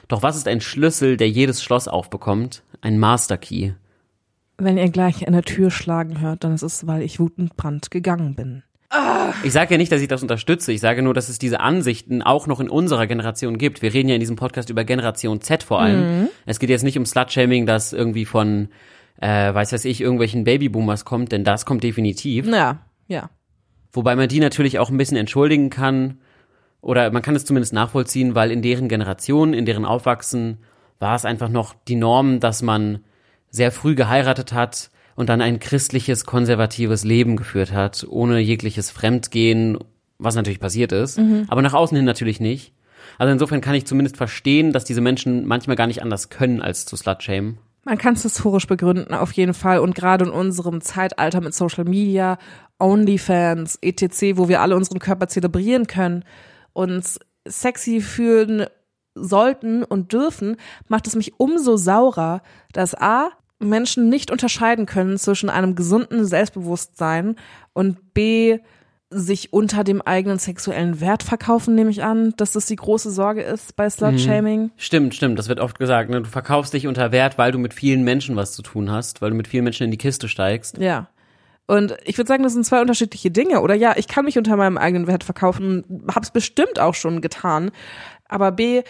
Doch 0.09 0.23
was 0.23 0.37
ist 0.37 0.49
ein 0.49 0.61
Schlüssel, 0.61 1.17
der 1.17 1.29
jedes 1.29 1.63
Schloss 1.63 1.89
aufbekommt? 1.89 2.63
Ein 2.81 2.99
Master 2.99 3.39
Key. 3.39 3.73
Wenn 4.59 4.79
ihr 4.79 4.91
gleich 4.91 5.27
an 5.27 5.33
der 5.33 5.43
Tür 5.43 5.71
schlagen 5.71 6.21
hört, 6.21 6.45
dann 6.45 6.55
ist 6.55 6.63
es, 6.63 6.87
weil 6.87 7.03
ich 7.03 7.19
wutentbrannt 7.19 7.91
gegangen 7.91 8.35
bin. 8.35 8.63
Ich 9.43 9.53
sage 9.53 9.75
ja 9.75 9.79
nicht, 9.79 9.91
dass 9.91 10.01
ich 10.01 10.07
das 10.07 10.23
unterstütze. 10.23 10.71
Ich 10.71 10.81
sage 10.81 11.03
nur, 11.03 11.15
dass 11.15 11.29
es 11.29 11.39
diese 11.39 11.59
Ansichten 11.59 12.23
auch 12.23 12.47
noch 12.47 12.61
in 12.61 12.69
unserer 12.69 13.09
Generation 13.09 13.59
gibt. 13.59 13.83
Wir 13.83 13.93
reden 13.93 14.09
ja 14.09 14.15
in 14.15 14.21
diesem 14.21 14.37
Podcast 14.37 14.71
über 14.71 14.85
Generation 14.85 15.41
Z 15.41 15.65
vor 15.65 15.81
allem. 15.81 16.29
Es 16.47 16.61
geht 16.61 16.71
jetzt 16.71 16.85
nicht 16.85 16.97
um 16.97 17.05
Slutshaming, 17.05 17.67
das 17.67 17.93
irgendwie 17.93 18.25
von, 18.25 18.69
äh, 19.21 19.55
weiß 19.55 19.73
weiß 19.73 19.85
ich, 19.85 20.01
irgendwelchen 20.01 20.45
Babyboomers 20.45 21.05
kommt, 21.05 21.33
denn 21.33 21.45
das 21.45 21.67
kommt 21.67 21.83
definitiv. 21.83 22.47
Ja, 22.47 22.81
ja. 23.07 23.31
Wobei 23.93 24.17
man 24.17 24.29
die 24.29 24.41
natürlich 24.41 24.79
auch 24.79 24.91
ein 24.91 24.97
bisschen 24.97 25.17
entschuldigen 25.17 25.71
kann. 25.71 26.19
Oder 26.81 27.11
man 27.11 27.23
kann 27.23 27.37
es 27.37 27.45
zumindest 27.45 27.73
nachvollziehen, 27.73 28.35
weil 28.35 28.51
in 28.51 28.61
deren 28.61 28.89
Generation, 28.89 29.55
in 29.55 29.65
deren 29.65 29.85
Aufwachsen, 29.85 30.59
war 30.99 31.15
es 31.15 31.25
einfach 31.25 31.49
noch 31.49 31.75
die 31.89 31.97
Norm, 31.97 32.41
dass 32.41 32.61
man 32.61 33.01
sehr 33.51 33.73
früh 33.73 33.95
geheiratet 33.95 34.53
hat 34.53 34.91
und 35.15 35.29
dann 35.29 35.41
ein 35.41 35.61
christliches, 35.61 36.27
konservatives 36.27 37.05
Leben 37.05 37.37
geführt 37.37 37.73
hat, 37.73 38.05
ohne 38.09 38.41
jegliches 38.41 38.91
Fremdgehen, 38.91 39.79
was 40.19 40.35
natürlich 40.35 40.61
passiert 40.61 40.93
ist, 40.93 41.19
aber 41.49 41.63
nach 41.63 41.75
außen 41.75 41.97
hin 41.97 42.05
natürlich 42.05 42.41
nicht. 42.41 42.73
Also 43.19 43.33
insofern 43.33 43.61
kann 43.61 43.75
ich 43.75 43.87
zumindest 43.87 44.17
verstehen, 44.17 44.73
dass 44.73 44.85
diese 44.85 45.01
Menschen 45.01 45.47
manchmal 45.47 45.77
gar 45.77 45.87
nicht 45.87 46.03
anders 46.03 46.31
können, 46.31 46.61
als 46.61 46.85
zu 46.85 46.97
slutshamen. 46.97 47.59
Man 47.85 47.99
kann 47.99 48.15
es 48.15 48.23
historisch 48.23 48.67
begründen, 48.67 49.13
auf 49.15 49.33
jeden 49.33 49.55
Fall. 49.55 49.79
Und 49.79 49.95
gerade 49.95 50.25
in 50.25 50.31
unserem 50.31 50.81
Zeitalter 50.81 51.41
mit 51.41 51.55
Social 51.55 51.85
Media, 51.85 52.39
OnlyFans, 52.79 53.79
etc., 53.83 54.37
wo 54.37 54.49
wir 54.49 54.61
alle 54.61 54.77
unseren 54.77 54.99
Körper 54.99 55.29
zelebrieren 55.29 55.87
können, 55.87 56.25
uns 56.73 57.21
sexy 57.47 58.01
fühlen 58.01 58.67
sollten 59.15 59.85
und 59.85 60.13
dürfen, 60.13 60.57
macht 60.89 61.07
es 61.07 61.15
mich 61.15 61.39
umso 61.39 61.77
saurer, 61.77 62.43
dass 62.73 62.95
A, 62.95 63.31
Menschen 63.61 64.09
nicht 64.09 64.31
unterscheiden 64.31 64.87
können 64.87 65.17
zwischen 65.17 65.49
einem 65.49 65.75
gesunden 65.75 66.25
Selbstbewusstsein 66.25 67.37
und 67.73 68.13
B, 68.13 68.59
sich 69.15 69.53
unter 69.53 69.85
dem 69.85 70.03
eigenen 70.03 70.39
sexuellen 70.39 71.01
Wert 71.01 71.23
verkaufen, 71.23 71.75
nehme 71.75 71.91
ich 71.91 72.03
an, 72.03 72.35
dass 72.37 72.53
das 72.53 72.67
die 72.67 72.77
große 72.77 73.11
Sorge 73.11 73.43
ist 73.43 73.77
bei 73.77 73.89
Slut-Shaming. 73.89 74.73
Stimmt, 74.77 75.15
stimmt, 75.15 75.39
das 75.39 75.49
wird 75.49 75.61
oft 75.61 75.79
gesagt. 75.79 76.11
Ne? 76.11 76.23
Du 76.23 76.29
verkaufst 76.29 76.75
dich 76.75 76.87
unter 76.87 77.13
Wert, 77.13 77.39
weil 77.39 77.53
du 77.53 77.59
mit 77.59 77.73
vielen 77.73 78.03
Menschen 78.03 78.35
was 78.35 78.53
zu 78.53 78.63
tun 78.63 78.91
hast, 78.91 79.23
weil 79.23 79.31
du 79.31 79.37
mit 79.37 79.47
vielen 79.47 79.65
Menschen 79.65 79.85
in 79.85 79.91
die 79.91 79.99
Kiste 79.99 80.29
steigst. 80.29 80.79
Ja. 80.79 81.09
Und 81.67 81.97
ich 82.05 82.19
würde 82.19 82.29
sagen, 82.29 82.43
das 82.43 82.53
sind 82.53 82.67
zwei 82.67 82.81
unterschiedliche 82.81 83.31
Dinge. 83.31 83.61
Oder 83.61 83.75
ja, 83.75 83.95
ich 83.97 84.09
kann 84.09 84.25
mich 84.25 84.37
unter 84.37 84.57
meinem 84.57 84.77
eigenen 84.77 85.07
Wert 85.07 85.25
verkaufen, 85.25 86.05
hab's 86.13 86.31
bestimmt 86.31 86.79
auch 86.81 86.95
schon 86.95 87.21
getan. 87.21 87.71
Aber 88.29 88.53
B, 88.53 88.83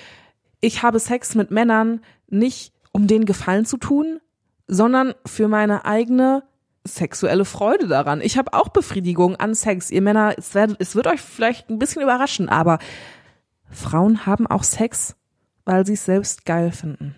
ich 0.61 0.83
habe 0.83 0.99
Sex 0.99 1.35
mit 1.35 1.51
Männern 1.51 2.01
nicht, 2.29 2.73
um 2.93 3.07
denen 3.07 3.27
Gefallen 3.27 3.67
zu 3.67 3.77
tun, 3.77 4.21
sondern 4.67 5.15
für 5.27 5.49
meine 5.49 5.85
eigene 5.85 6.43
sexuelle 6.87 7.45
Freude 7.45 7.89
daran. 7.89 8.21
Ich 8.21 8.37
habe 8.37 8.53
auch 8.53 8.69
Befriedigung 8.69 9.37
an 9.37 9.55
Sex. 9.55 9.91
Ihr 9.91 10.03
Männer, 10.03 10.35
es, 10.37 10.55
werdet, 10.55 10.77
es 10.81 10.95
wird 10.95 11.07
euch 11.07 11.21
vielleicht 11.21 11.71
ein 11.71 11.79
bisschen 11.79 12.03
überraschen, 12.03 12.49
aber 12.49 12.79
Frauen 13.71 14.27
haben 14.27 14.47
auch 14.47 14.63
Sex, 14.63 15.17
weil 15.65 15.87
sie 15.87 15.95
es 15.95 16.05
selbst 16.05 16.45
geil 16.45 16.73
finden. 16.73 17.17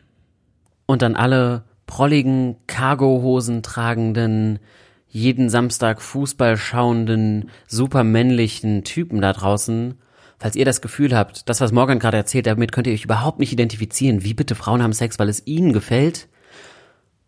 Und 0.87 1.03
dann 1.03 1.17
alle 1.17 1.65
prolligen, 1.87 2.57
Cargohosen 2.67 3.63
tragenden, 3.63 4.61
jeden 5.09 5.51
Samstag 5.51 6.01
Fußball 6.01 6.57
schauenden, 6.57 7.51
supermännlichen 7.67 8.85
Typen 8.85 9.21
da 9.21 9.33
draußen. 9.33 9.95
Falls 10.39 10.57
ihr 10.57 10.65
das 10.65 10.83
Gefühl 10.83 11.17
habt, 11.17 11.49
das, 11.49 11.61
was 11.61 11.73
Morgan 11.73 11.99
gerade 11.99 12.19
erzählt, 12.19 12.47
damit 12.47 12.71
könnt 12.71 12.87
ihr 12.87 12.93
euch 12.93 13.05
überhaupt 13.05 13.39
nicht 13.39 13.53
identifizieren. 13.53 14.23
Wie 14.23 14.35
bitte 14.35 14.55
Frauen 14.55 14.83
haben 14.83 14.93
Sex, 14.93 15.19
weil 15.19 15.29
es 15.29 15.47
ihnen 15.47 15.73
gefällt? 15.73 16.29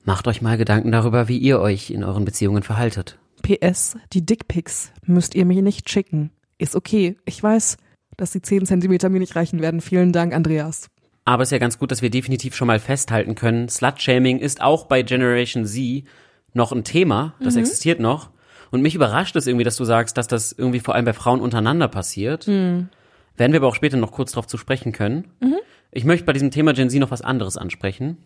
Macht 0.08 0.26
euch 0.26 0.40
mal 0.40 0.56
Gedanken 0.56 0.90
darüber, 0.90 1.28
wie 1.28 1.36
ihr 1.36 1.60
euch 1.60 1.90
in 1.90 2.02
euren 2.02 2.24
Beziehungen 2.24 2.62
verhaltet. 2.62 3.18
PS, 3.42 3.98
die 4.14 4.24
Dickpics 4.24 4.90
müsst 5.04 5.34
ihr 5.34 5.44
mir 5.44 5.60
nicht 5.60 5.90
schicken. 5.90 6.30
Ist 6.56 6.76
okay. 6.76 7.18
Ich 7.26 7.42
weiß, 7.42 7.76
dass 8.16 8.30
die 8.30 8.40
10 8.40 8.64
Zentimeter 8.64 9.10
mir 9.10 9.18
nicht 9.18 9.36
reichen 9.36 9.60
werden. 9.60 9.82
Vielen 9.82 10.14
Dank, 10.14 10.32
Andreas. 10.32 10.88
Aber 11.26 11.42
es 11.42 11.48
ist 11.48 11.52
ja 11.52 11.58
ganz 11.58 11.78
gut, 11.78 11.90
dass 11.90 12.00
wir 12.00 12.08
definitiv 12.08 12.56
schon 12.56 12.68
mal 12.68 12.78
festhalten 12.78 13.34
können, 13.34 13.68
Slut-Shaming 13.68 14.38
ist 14.38 14.62
auch 14.62 14.86
bei 14.86 15.02
Generation 15.02 15.66
Z 15.66 16.04
noch 16.54 16.72
ein 16.72 16.84
Thema, 16.84 17.34
das 17.42 17.56
existiert 17.56 18.00
noch. 18.00 18.30
Und 18.70 18.80
mich 18.80 18.94
überrascht 18.94 19.36
es 19.36 19.46
irgendwie, 19.46 19.64
dass 19.64 19.76
du 19.76 19.84
sagst, 19.84 20.16
dass 20.16 20.26
das 20.26 20.52
irgendwie 20.52 20.80
vor 20.80 20.94
allem 20.94 21.04
bei 21.04 21.12
Frauen 21.12 21.42
untereinander 21.42 21.88
passiert. 21.88 22.46
Werden 22.46 22.88
wir 23.36 23.56
aber 23.56 23.68
auch 23.68 23.74
später 23.74 23.98
noch 23.98 24.12
kurz 24.12 24.32
darauf 24.32 24.46
zu 24.46 24.56
sprechen 24.56 24.92
können. 24.92 25.26
Ich 25.92 26.06
möchte 26.06 26.24
bei 26.24 26.32
diesem 26.32 26.50
Thema 26.50 26.72
Gen 26.72 26.88
Z 26.88 26.98
noch 26.98 27.10
was 27.10 27.20
anderes 27.20 27.58
ansprechen. 27.58 28.16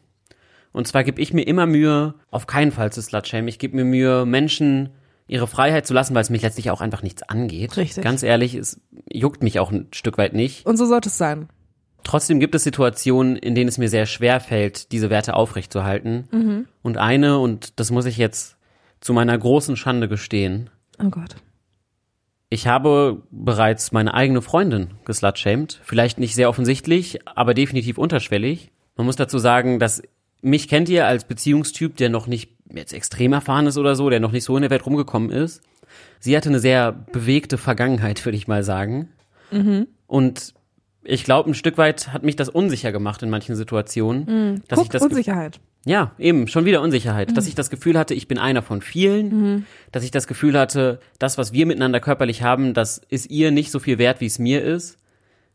Und 0.72 0.86
zwar 0.88 1.04
gebe 1.04 1.20
ich 1.20 1.32
mir 1.34 1.42
immer 1.46 1.66
Mühe, 1.66 2.14
auf 2.30 2.46
keinen 2.46 2.72
Fall 2.72 2.92
zu 2.92 3.02
Slutshamen. 3.02 3.48
Ich 3.48 3.58
gebe 3.58 3.76
mir 3.76 3.84
Mühe, 3.84 4.24
Menschen 4.26 4.90
ihre 5.28 5.46
Freiheit 5.46 5.86
zu 5.86 5.94
lassen, 5.94 6.14
weil 6.14 6.22
es 6.22 6.30
mich 6.30 6.42
letztlich 6.42 6.70
auch 6.70 6.80
einfach 6.80 7.02
nichts 7.02 7.22
angeht. 7.22 7.76
Richtig. 7.76 8.02
Ganz 8.02 8.22
ehrlich, 8.22 8.54
es 8.54 8.80
juckt 9.10 9.42
mich 9.42 9.58
auch 9.60 9.70
ein 9.70 9.88
Stück 9.92 10.18
weit 10.18 10.32
nicht. 10.34 10.66
Und 10.66 10.76
so 10.76 10.86
sollte 10.86 11.08
es 11.08 11.18
sein. 11.18 11.48
Trotzdem 12.04 12.40
gibt 12.40 12.54
es 12.54 12.64
Situationen, 12.64 13.36
in 13.36 13.54
denen 13.54 13.68
es 13.68 13.78
mir 13.78 13.88
sehr 13.88 14.06
schwer 14.06 14.40
fällt, 14.40 14.90
diese 14.92 15.08
Werte 15.08 15.34
aufrechtzuerhalten. 15.34 16.66
Und 16.82 16.96
eine, 16.98 17.38
und 17.38 17.78
das 17.78 17.90
muss 17.92 18.06
ich 18.06 18.16
jetzt 18.16 18.56
zu 19.00 19.12
meiner 19.12 19.38
großen 19.38 19.76
Schande 19.76 20.08
gestehen, 20.08 20.68
Oh 21.00 21.10
Gott. 21.10 21.36
ich 22.48 22.66
habe 22.66 23.22
bereits 23.30 23.92
meine 23.92 24.14
eigene 24.14 24.42
Freundin 24.42 24.90
geslutshamed. 25.04 25.80
Vielleicht 25.84 26.18
nicht 26.18 26.34
sehr 26.34 26.48
offensichtlich, 26.48 27.20
aber 27.26 27.54
definitiv 27.54 27.98
unterschwellig. 27.98 28.72
Man 28.96 29.06
muss 29.06 29.16
dazu 29.16 29.38
sagen, 29.38 29.78
dass 29.78 30.02
mich 30.42 30.68
kennt 30.68 30.88
ihr 30.88 31.06
als 31.06 31.24
Beziehungstyp, 31.24 31.96
der 31.96 32.10
noch 32.10 32.26
nicht 32.26 32.50
jetzt 32.74 32.92
extrem 32.92 33.32
erfahren 33.32 33.66
ist 33.66 33.78
oder 33.78 33.96
so, 33.96 34.10
der 34.10 34.20
noch 34.20 34.32
nicht 34.32 34.44
so 34.44 34.56
in 34.56 34.62
der 34.62 34.70
Welt 34.70 34.84
rumgekommen 34.84 35.30
ist. 35.30 35.62
Sie 36.20 36.36
hatte 36.36 36.48
eine 36.48 36.58
sehr 36.58 36.92
bewegte 36.92 37.58
Vergangenheit, 37.58 38.24
würde 38.24 38.36
ich 38.36 38.48
mal 38.48 38.62
sagen. 38.62 39.08
Und 40.06 40.54
ich 41.04 41.24
glaube, 41.24 41.50
ein 41.50 41.54
Stück 41.54 41.78
weit 41.78 42.12
hat 42.12 42.22
mich 42.22 42.36
das 42.36 42.48
unsicher 42.48 42.92
gemacht 42.92 43.22
in 43.22 43.30
manchen 43.30 43.56
Situationen. 43.56 44.62
dass 44.68 44.80
ich 44.80 44.88
das 44.88 45.02
Unsicherheit. 45.02 45.60
ja, 45.84 46.12
eben, 46.18 46.46
schon 46.48 46.64
wieder 46.64 46.80
Unsicherheit. 46.80 47.36
Dass 47.36 47.46
ich 47.48 47.54
das 47.54 47.70
Gefühl 47.70 47.98
hatte, 47.98 48.14
ich 48.14 48.28
bin 48.28 48.38
einer 48.38 48.62
von 48.62 48.80
vielen. 48.82 49.66
Dass 49.90 50.04
ich 50.04 50.10
das 50.10 50.26
Gefühl 50.26 50.58
hatte, 50.58 51.00
das, 51.18 51.38
was 51.38 51.52
wir 51.52 51.66
miteinander 51.66 52.00
körperlich 52.00 52.42
haben, 52.42 52.72
das 52.72 52.98
ist 53.08 53.30
ihr 53.30 53.50
nicht 53.50 53.70
so 53.70 53.78
viel 53.80 53.98
wert, 53.98 54.20
wie 54.20 54.26
es 54.26 54.38
mir 54.38 54.62
ist. 54.62 54.96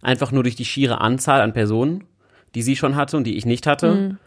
Einfach 0.01 0.31
nur 0.31 0.43
durch 0.43 0.55
die 0.55 0.65
schiere 0.65 1.01
Anzahl 1.01 1.41
an 1.41 1.53
Personen, 1.53 2.03
die 2.53 2.61
sie 2.61 2.75
schon 2.75 2.95
hatte 2.95 3.17
und 3.17 3.23
die 3.23 3.37
ich 3.37 3.45
nicht 3.45 3.65
hatte. 3.67 4.17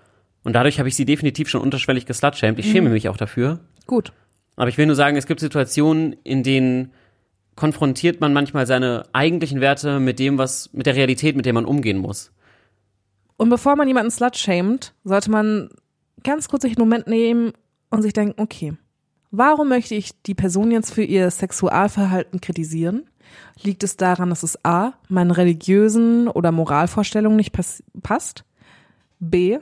Und 0.42 0.54
dadurch 0.54 0.78
habe 0.78 0.88
ich 0.88 0.96
sie 0.96 1.04
definitiv 1.04 1.48
schon 1.48 1.60
unterschwellig 1.60 2.06
geslutshamed. 2.06 2.58
Ich 2.58 2.70
schäme 2.70 2.90
mich 2.90 3.08
auch 3.08 3.16
dafür. 3.16 3.60
Gut. 3.86 4.12
Aber 4.56 4.68
ich 4.68 4.78
will 4.78 4.86
nur 4.86 4.96
sagen, 4.96 5.16
es 5.16 5.26
gibt 5.26 5.40
Situationen, 5.40 6.14
in 6.24 6.42
denen 6.42 6.92
konfrontiert 7.56 8.20
man 8.20 8.32
manchmal 8.32 8.66
seine 8.66 9.04
eigentlichen 9.12 9.60
Werte 9.60 10.00
mit 10.00 10.18
dem, 10.18 10.38
was, 10.38 10.72
mit 10.72 10.86
der 10.86 10.96
Realität, 10.96 11.36
mit 11.36 11.46
der 11.46 11.52
man 11.52 11.66
umgehen 11.66 11.98
muss. 11.98 12.32
Und 13.36 13.50
bevor 13.50 13.76
man 13.76 13.88
jemanden 13.88 14.10
slut-shamed, 14.10 14.94
sollte 15.04 15.30
man 15.30 15.70
ganz 16.24 16.48
kurz 16.48 16.62
sich 16.62 16.76
einen 16.76 16.88
Moment 16.88 17.06
nehmen 17.06 17.52
und 17.90 18.02
sich 18.02 18.12
denken, 18.12 18.40
okay, 18.40 18.74
warum 19.30 19.68
möchte 19.68 19.94
ich 19.94 20.10
die 20.22 20.34
Person 20.34 20.70
jetzt 20.70 20.92
für 20.92 21.02
ihr 21.02 21.30
Sexualverhalten 21.30 22.40
kritisieren? 22.40 23.08
Liegt 23.62 23.82
es 23.82 23.96
daran, 23.96 24.30
dass 24.30 24.42
es 24.42 24.62
A, 24.64 24.92
meinen 25.08 25.30
religiösen 25.30 26.28
oder 26.28 26.52
Moralvorstellungen 26.52 27.36
nicht 27.36 27.52
pass 27.52 27.82
passt? 28.02 28.44
B, 29.18 29.58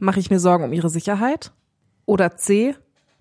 mache 0.00 0.20
ich 0.20 0.30
mir 0.30 0.40
Sorgen 0.40 0.64
um 0.64 0.72
ihre 0.72 0.90
Sicherheit? 0.90 1.52
Oder 2.06 2.36
C, 2.36 2.74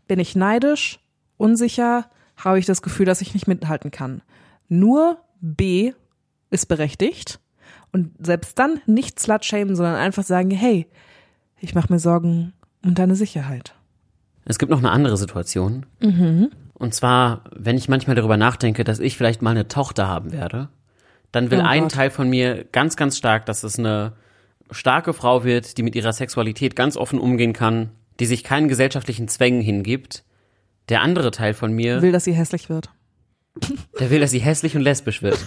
bin 0.07 0.19
ich 0.19 0.35
neidisch, 0.35 0.99
unsicher, 1.37 2.09
habe 2.37 2.59
ich 2.59 2.65
das 2.65 2.81
Gefühl, 2.81 3.05
dass 3.05 3.21
ich 3.21 3.33
nicht 3.33 3.47
mithalten 3.47 3.91
kann? 3.91 4.21
Nur 4.67 5.19
B 5.41 5.93
ist 6.49 6.67
berechtigt 6.67 7.39
und 7.91 8.11
selbst 8.19 8.57
dann 8.59 8.81
nicht 8.85 9.19
slut-shamen, 9.19 9.75
sondern 9.75 9.95
einfach 9.95 10.23
sagen, 10.23 10.51
hey, 10.51 10.87
ich 11.59 11.75
mache 11.75 11.91
mir 11.91 11.99
Sorgen 11.99 12.53
um 12.83 12.95
deine 12.95 13.15
Sicherheit. 13.15 13.75
Es 14.45 14.57
gibt 14.57 14.71
noch 14.71 14.79
eine 14.79 14.91
andere 14.91 15.17
Situation. 15.17 15.85
Und 16.73 16.93
zwar, 16.93 17.43
wenn 17.55 17.77
ich 17.77 17.89
manchmal 17.89 18.15
darüber 18.15 18.37
nachdenke, 18.37 18.83
dass 18.83 18.99
ich 18.99 19.17
vielleicht 19.17 19.41
mal 19.41 19.51
eine 19.51 19.67
Tochter 19.67 20.07
haben 20.07 20.31
werde, 20.31 20.69
dann 21.31 21.51
will 21.51 21.59
Oh 21.59 21.65
ein. 21.65 21.89
Teil 21.89 22.09
von 22.09 22.29
mir 22.29 22.63
ganz, 22.71 22.95
ganz 22.95 23.17
stark, 23.17 23.45
dass 23.45 23.63
es 23.63 23.77
eine 23.77 24.13
starke 24.71 25.13
Frau 25.13 25.43
wird, 25.43 25.77
die 25.77 25.83
mit 25.83 25.95
ihrer 25.95 26.13
Sexualität 26.13 26.75
ganz 26.75 26.97
offen 26.97 27.19
umgehen 27.19 27.53
kann, 27.53 27.89
die 28.19 28.25
sich 28.25 28.43
keinen 28.43 28.67
gesellschaftlichen 28.67 29.27
Zwängen 29.27 29.61
hingibt. 29.61 30.23
Der 30.89 31.01
andere 31.01 31.31
Teil 31.31 31.53
von 31.53 31.71
mir, 31.71 32.01
Will, 32.01 32.11
dass 32.11 32.23
sie 32.23 32.33
hässlich 32.33 32.69
wird. 32.69 32.89
der 33.99 34.09
will, 34.09 34.19
dass 34.19 34.31
sie 34.31 34.39
hässlich 34.39 34.75
und 34.75 34.81
lesbisch 34.81 35.21
wird. 35.21 35.45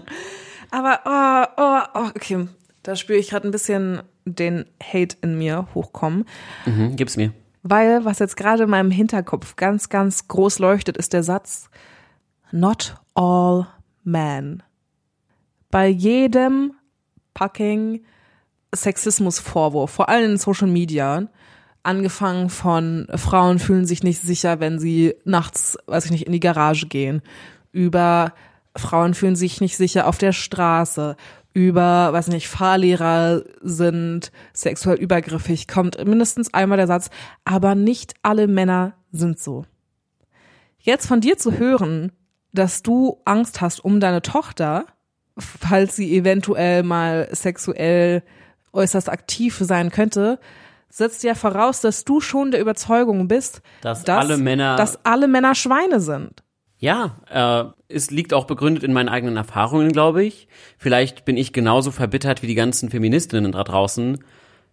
Aber, 0.70 1.00
oh, 1.04 1.60
oh, 1.62 2.00
oh 2.00 2.08
okay, 2.14 2.46
da 2.82 2.96
spüre 2.96 3.18
ich 3.18 3.30
gerade 3.30 3.48
ein 3.48 3.50
bisschen 3.50 4.02
den 4.24 4.64
Hate 4.82 5.16
in 5.22 5.38
mir 5.38 5.68
hochkommen. 5.74 6.24
Mhm, 6.66 6.96
gib's 6.96 7.16
mir. 7.16 7.32
Weil, 7.62 8.04
was 8.04 8.20
jetzt 8.20 8.36
gerade 8.36 8.64
in 8.64 8.70
meinem 8.70 8.90
Hinterkopf 8.90 9.56
ganz, 9.56 9.88
ganz 9.88 10.28
groß 10.28 10.60
leuchtet, 10.60 10.96
ist 10.96 11.12
der 11.12 11.22
Satz, 11.22 11.68
not 12.52 12.96
all 13.14 13.66
men. 14.04 14.62
Bei 15.70 15.88
jedem 15.88 16.72
fucking 17.36 18.02
Sexismusvorwurf, 18.74 19.90
vor 19.90 20.08
allem 20.08 20.32
in 20.32 20.36
Social 20.38 20.68
Media, 20.68 21.28
angefangen 21.82 22.50
von 22.50 23.06
Frauen 23.14 23.58
fühlen 23.58 23.86
sich 23.86 24.02
nicht 24.02 24.20
sicher, 24.20 24.60
wenn 24.60 24.78
sie 24.78 25.14
nachts, 25.24 25.78
weiß 25.86 26.06
ich 26.06 26.10
nicht, 26.10 26.26
in 26.26 26.32
die 26.32 26.40
Garage 26.40 26.86
gehen, 26.86 27.22
über 27.72 28.34
Frauen 28.76 29.14
fühlen 29.14 29.36
sich 29.36 29.60
nicht 29.60 29.76
sicher 29.76 30.06
auf 30.06 30.18
der 30.18 30.32
Straße, 30.32 31.16
über, 31.52 32.12
weiß 32.12 32.28
nicht, 32.28 32.48
Fahrlehrer 32.48 33.42
sind 33.60 34.30
sexuell 34.52 34.98
übergriffig, 34.98 35.66
kommt 35.66 36.04
mindestens 36.04 36.54
einmal 36.54 36.78
der 36.78 36.86
Satz, 36.86 37.10
aber 37.44 37.74
nicht 37.74 38.14
alle 38.22 38.46
Männer 38.46 38.94
sind 39.10 39.40
so. 39.40 39.64
Jetzt 40.78 41.06
von 41.06 41.20
dir 41.20 41.36
zu 41.36 41.58
hören, 41.58 42.12
dass 42.52 42.82
du 42.82 43.20
Angst 43.24 43.60
hast 43.60 43.84
um 43.84 44.00
deine 44.00 44.22
Tochter, 44.22 44.86
falls 45.36 45.96
sie 45.96 46.16
eventuell 46.16 46.82
mal 46.82 47.28
sexuell 47.32 48.22
äußerst 48.72 49.08
aktiv 49.08 49.58
sein 49.60 49.90
könnte, 49.90 50.38
setzt 50.88 51.22
ja 51.22 51.34
voraus, 51.34 51.80
dass 51.80 52.04
du 52.04 52.20
schon 52.20 52.50
der 52.50 52.60
Überzeugung 52.60 53.28
bist, 53.28 53.62
Dass 53.80 54.06
alle 54.08 54.36
Männer- 54.36 54.76
dass 54.76 55.04
alle 55.04 55.28
Männer 55.28 55.54
Schweine 55.54 56.00
sind. 56.00 56.42
Ja, 56.78 57.18
äh, 57.30 57.94
es 57.94 58.10
liegt 58.10 58.32
auch 58.32 58.46
begründet 58.46 58.82
in 58.82 58.92
meinen 58.92 59.10
eigenen 59.10 59.36
Erfahrungen, 59.36 59.92
glaube 59.92 60.24
ich. 60.24 60.48
Vielleicht 60.78 61.24
bin 61.26 61.36
ich 61.36 61.52
genauso 61.52 61.90
verbittert 61.90 62.42
wie 62.42 62.46
die 62.46 62.54
ganzen 62.54 62.88
Feministinnen 62.88 63.52
da 63.52 63.64
draußen. 63.64 64.18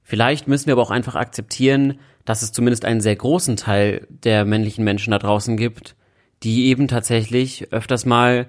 Vielleicht 0.03 0.47
müssen 0.47 0.67
wir 0.67 0.73
aber 0.73 0.83
auch 0.83 0.91
einfach 0.91 1.15
akzeptieren, 1.15 1.99
dass 2.23 2.41
es 2.41 2.53
zumindest 2.53 2.85
einen 2.85 3.01
sehr 3.01 3.15
großen 3.15 3.57
Teil 3.57 4.07
der 4.09 4.45
männlichen 4.45 4.85
Menschen 4.85 5.11
da 5.11 5.19
draußen 5.19 5.57
gibt, 5.57 5.95
die 6.43 6.67
eben 6.67 6.87
tatsächlich 6.87 7.73
öfters 7.73 8.05
mal 8.05 8.47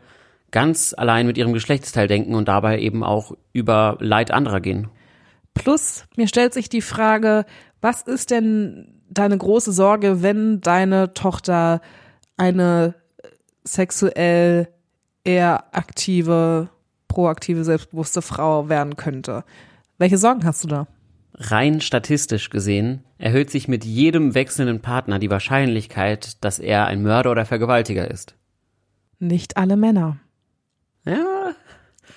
ganz 0.53 0.95
allein 0.97 1.27
mit 1.27 1.37
ihrem 1.37 1.53
Geschlechtsteil 1.53 2.07
denken 2.07 2.35
und 2.35 2.47
dabei 2.47 2.79
eben 2.79 3.03
auch 3.03 3.33
über 3.53 3.97
Leid 4.01 4.31
anderer 4.31 4.61
gehen. 4.61 4.89
Plus, 5.59 6.05
mir 6.17 6.29
stellt 6.29 6.55
sich 6.55 6.69
die 6.69 6.81
Frage, 6.81 7.45
was 7.81 8.03
ist 8.03 8.31
denn 8.31 9.03
deine 9.11 9.37
große 9.37 9.73
Sorge, 9.73 10.23
wenn 10.23 10.61
deine 10.61 11.15
Tochter 11.15 11.81
eine 12.37 12.95
sexuell 13.65 14.69
eher 15.25 15.75
aktive, 15.75 16.69
proaktive, 17.09 17.65
selbstbewusste 17.65 18.23
Frau 18.23 18.69
werden 18.69 18.97
könnte? 18.97 19.45
Welche 19.99 20.19
Sorgen 20.19 20.45
hast 20.45 20.65
du 20.65 20.69
da? 20.69 20.87
Rein 21.35 21.81
statistisch 21.81 22.51
gesehen 22.51 23.05
erhöht 23.19 23.51
sich 23.51 23.69
mit 23.69 23.85
jedem 23.85 24.35
wechselnden 24.35 24.81
Partner 24.81 25.19
die 25.19 25.31
Wahrscheinlichkeit, 25.31 26.43
dass 26.45 26.59
er 26.59 26.87
ein 26.87 27.03
Mörder 27.03 27.31
oder 27.31 27.45
Vergewaltiger 27.45 28.11
ist. 28.11 28.35
Nicht 29.19 29.57
alle 29.57 29.77
Männer. 29.77 30.19
Ja, 31.05 31.53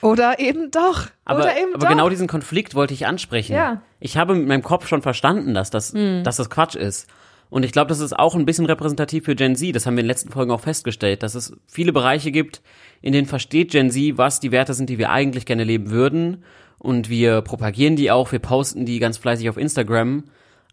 Oder 0.02 0.40
eben 0.40 0.72
doch. 0.72 1.08
aber, 1.26 1.42
Oder 1.42 1.58
eben 1.58 1.74
aber 1.74 1.86
doch. 1.86 1.90
genau 1.90 2.10
diesen 2.10 2.28
Konflikt 2.28 2.76
wollte 2.76 2.94
ich 2.94 3.06
ansprechen. 3.06 3.54
Ja. 3.54 3.82
Ich 4.00 4.18
habe 4.18 4.36
mit 4.36 4.48
meinem 4.48 4.64
Kopf 4.64 4.88
schon 4.88 5.02
verstanden, 5.02 5.54
dass 5.54 5.70
das, 5.70 5.94
dass 5.94 6.36
das 6.38 6.50
Quatsch 6.50 6.76
ist. 6.76 7.08
Und 7.50 7.64
ich 7.64 7.74
glaube, 7.74 7.90
das 7.90 8.00
ist 8.00 8.18
auch 8.18 8.34
ein 8.36 8.46
bisschen 8.46 8.66
repräsentativ 8.66 9.26
für 9.26 9.36
Gen 9.36 9.56
Z. 9.58 9.76
Das 9.76 9.86
haben 9.86 9.96
wir 9.96 10.00
in 10.02 10.06
den 10.06 10.12
letzten 10.12 10.32
Folgen 10.32 10.52
auch 10.52 10.62
festgestellt, 10.62 11.22
dass 11.22 11.36
es 11.36 11.54
viele 11.68 11.92
Bereiche 11.92 12.32
gibt, 12.32 12.62
in 13.02 13.12
denen 13.12 13.28
versteht 13.28 13.72
Gen 13.72 13.92
Z, 13.92 14.18
was 14.18 14.40
die 14.40 14.52
Werte 14.52 14.74
sind, 14.74 14.90
die 14.90 14.98
wir 14.98 15.10
eigentlich 15.12 15.46
gerne 15.46 15.66
leben 15.66 15.90
würden. 15.92 16.44
Und 16.80 17.10
wir 17.10 17.42
propagieren 17.42 17.96
die 17.98 18.10
auch, 18.10 18.32
wir 18.32 18.40
posten 18.40 18.86
die 18.86 19.00
ganz 19.00 19.18
fleißig 19.18 19.50
auf 19.50 19.58
Instagram. 19.58 20.24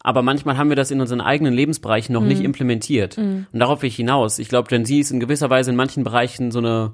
Aber 0.00 0.22
manchmal 0.22 0.56
haben 0.56 0.68
wir 0.68 0.76
das 0.76 0.92
in 0.92 1.00
unseren 1.00 1.20
eigenen 1.20 1.52
Lebensbereichen 1.52 2.12
noch 2.12 2.22
nicht 2.22 2.40
implementiert. 2.44 3.18
Und 3.52 3.58
darauf 3.58 3.82
will 3.82 3.88
ich 3.88 3.96
hinaus. 3.96 4.38
Ich 4.38 4.48
glaube, 4.48 4.68
Gen 4.68 4.86
Z 4.86 4.96
ist 5.00 5.10
in 5.10 5.18
gewisser 5.18 5.50
Weise 5.50 5.70
in 5.70 5.76
manchen 5.76 6.04
Bereichen 6.04 6.52
so 6.52 6.60
eine, 6.60 6.92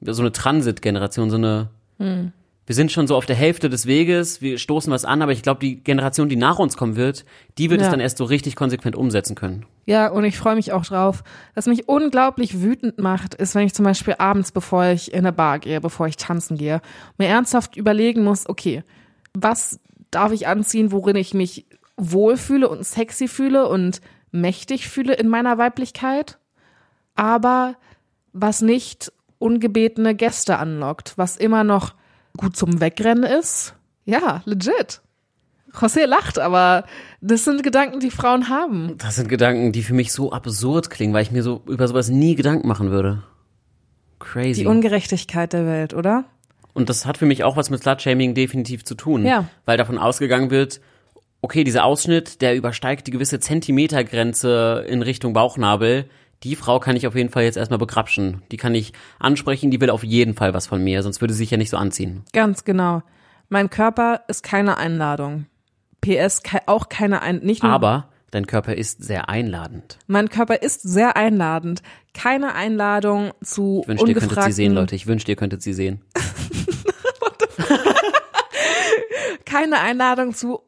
so 0.00 0.22
eine 0.22 0.32
Transit-Generation, 0.32 1.30
so 1.30 1.36
eine, 1.36 1.68
wir 1.98 2.74
sind 2.74 2.92
schon 2.92 3.06
so 3.06 3.16
auf 3.16 3.26
der 3.26 3.34
Hälfte 3.36 3.68
des 3.70 3.86
Weges, 3.86 4.40
wir 4.42 4.58
stoßen 4.58 4.92
was 4.92 5.04
an, 5.04 5.22
aber 5.22 5.32
ich 5.32 5.42
glaube, 5.42 5.60
die 5.60 5.82
Generation, 5.82 6.28
die 6.28 6.36
nach 6.36 6.58
uns 6.58 6.76
kommen 6.76 6.96
wird, 6.96 7.24
die 7.56 7.70
wird 7.70 7.80
es 7.80 7.86
Ja. 7.86 7.90
dann 7.92 8.00
erst 8.00 8.18
so 8.18 8.24
richtig 8.24 8.56
konsequent 8.56 8.94
umsetzen 8.94 9.34
können. 9.34 9.64
Ja, 9.86 10.08
und 10.08 10.24
ich 10.24 10.36
freue 10.38 10.54
mich 10.54 10.72
auch 10.72 10.84
drauf. 10.84 11.24
Was 11.54 11.66
mich 11.66 11.88
unglaublich 11.88 12.60
wütend 12.60 12.98
macht, 12.98 13.34
ist, 13.34 13.54
wenn 13.54 13.66
ich 13.66 13.74
zum 13.74 13.86
Beispiel 13.86 14.16
abends, 14.18 14.52
bevor 14.52 14.84
ich 14.86 15.12
in 15.12 15.20
eine 15.20 15.32
Bar 15.32 15.58
gehe, 15.60 15.80
bevor 15.80 16.06
ich 16.08 16.16
tanzen 16.18 16.58
gehe, 16.58 16.80
mir 17.16 17.26
ernsthaft 17.28 17.76
überlegen 17.76 18.22
muss, 18.22 18.48
okay, 18.48 18.84
was 19.34 19.80
darf 20.10 20.32
ich 20.32 20.46
anziehen, 20.46 20.92
worin 20.92 21.16
ich 21.16 21.32
mich 21.34 21.66
wohlfühle 21.96 22.68
und 22.68 22.84
sexy 22.84 23.28
fühle 23.28 23.66
und 23.68 24.00
mächtig 24.30 24.88
fühle 24.88 25.14
in 25.14 25.28
meiner 25.28 25.56
Weiblichkeit, 25.58 26.38
aber 27.14 27.76
was 28.32 28.60
nicht 28.62 29.10
ungebetene 29.38 30.14
Gäste 30.14 30.58
anlockt, 30.58 31.14
was 31.16 31.36
immer 31.36 31.64
noch 31.64 31.94
gut 32.36 32.56
zum 32.56 32.80
Wegrennen 32.80 33.24
ist. 33.24 33.74
Ja, 34.04 34.42
legit. 34.44 35.00
José 35.72 36.06
lacht, 36.06 36.38
aber 36.38 36.84
das 37.20 37.44
sind 37.44 37.62
Gedanken, 37.62 38.00
die 38.00 38.10
Frauen 38.10 38.48
haben. 38.48 38.96
Das 38.98 39.16
sind 39.16 39.28
Gedanken, 39.28 39.72
die 39.72 39.82
für 39.82 39.92
mich 39.92 40.12
so 40.12 40.32
absurd 40.32 40.90
klingen, 40.90 41.12
weil 41.12 41.22
ich 41.22 41.30
mir 41.30 41.42
so 41.42 41.62
über 41.66 41.86
sowas 41.86 42.08
nie 42.08 42.34
Gedanken 42.34 42.66
machen 42.66 42.90
würde. 42.90 43.22
Crazy. 44.18 44.62
Die 44.62 44.66
Ungerechtigkeit 44.66 45.52
der 45.52 45.66
Welt, 45.66 45.94
oder? 45.94 46.24
Und 46.72 46.88
das 46.88 47.06
hat 47.06 47.18
für 47.18 47.26
mich 47.26 47.44
auch 47.44 47.56
was 47.56 47.70
mit 47.70 47.82
Slut-Shaming 47.82 48.34
definitiv 48.34 48.84
zu 48.84 48.94
tun. 48.94 49.24
Ja. 49.24 49.48
Weil 49.64 49.76
davon 49.76 49.98
ausgegangen 49.98 50.50
wird, 50.50 50.80
okay, 51.40 51.64
dieser 51.64 51.84
Ausschnitt, 51.84 52.40
der 52.40 52.56
übersteigt 52.56 53.06
die 53.06 53.10
gewisse 53.10 53.40
Zentimetergrenze 53.40 54.84
in 54.88 55.02
Richtung 55.02 55.32
Bauchnabel. 55.32 56.08
Die 56.44 56.54
Frau 56.54 56.78
kann 56.78 56.94
ich 56.94 57.06
auf 57.06 57.16
jeden 57.16 57.30
Fall 57.30 57.44
jetzt 57.44 57.56
erstmal 57.56 57.78
begrapschen. 57.78 58.42
Die 58.52 58.56
kann 58.56 58.74
ich 58.74 58.92
ansprechen, 59.18 59.70
die 59.70 59.80
will 59.80 59.90
auf 59.90 60.04
jeden 60.04 60.34
Fall 60.34 60.54
was 60.54 60.66
von 60.66 60.82
mir, 60.82 61.02
sonst 61.02 61.20
würde 61.20 61.34
sie 61.34 61.38
sich 61.38 61.50
ja 61.50 61.56
nicht 61.56 61.70
so 61.70 61.76
anziehen. 61.76 62.22
Ganz 62.32 62.64
genau. 62.64 63.02
Mein 63.48 63.70
Körper 63.70 64.22
ist 64.28 64.42
keine 64.42 64.76
Einladung. 64.76 65.46
PS 66.00 66.42
auch 66.66 66.88
keine 66.88 67.22
Ein 67.22 67.38
nicht 67.38 67.64
nur 67.64 67.72
Aber 67.72 68.08
dein 68.30 68.46
Körper 68.46 68.74
ist 68.74 69.02
sehr 69.02 69.28
einladend. 69.28 69.98
mein 70.06 70.28
Körper 70.28 70.62
ist 70.62 70.82
sehr 70.82 71.16
einladend. 71.16 71.82
Keine 72.14 72.54
Einladung 72.54 73.32
zu 73.42 73.80
Ich 73.82 73.88
wünschte, 73.88 74.08
ihr 74.08 74.14
könntet 74.14 74.42
sie 74.44 74.52
sehen, 74.52 74.74
Leute. 74.74 74.94
Ich 74.94 75.06
wünschte, 75.06 75.32
ihr 75.32 75.36
könntet 75.36 75.62
sie 75.62 75.72
sehen. 75.72 76.02
keine 79.44 79.80
Einladung 79.80 80.34
zu 80.34 80.60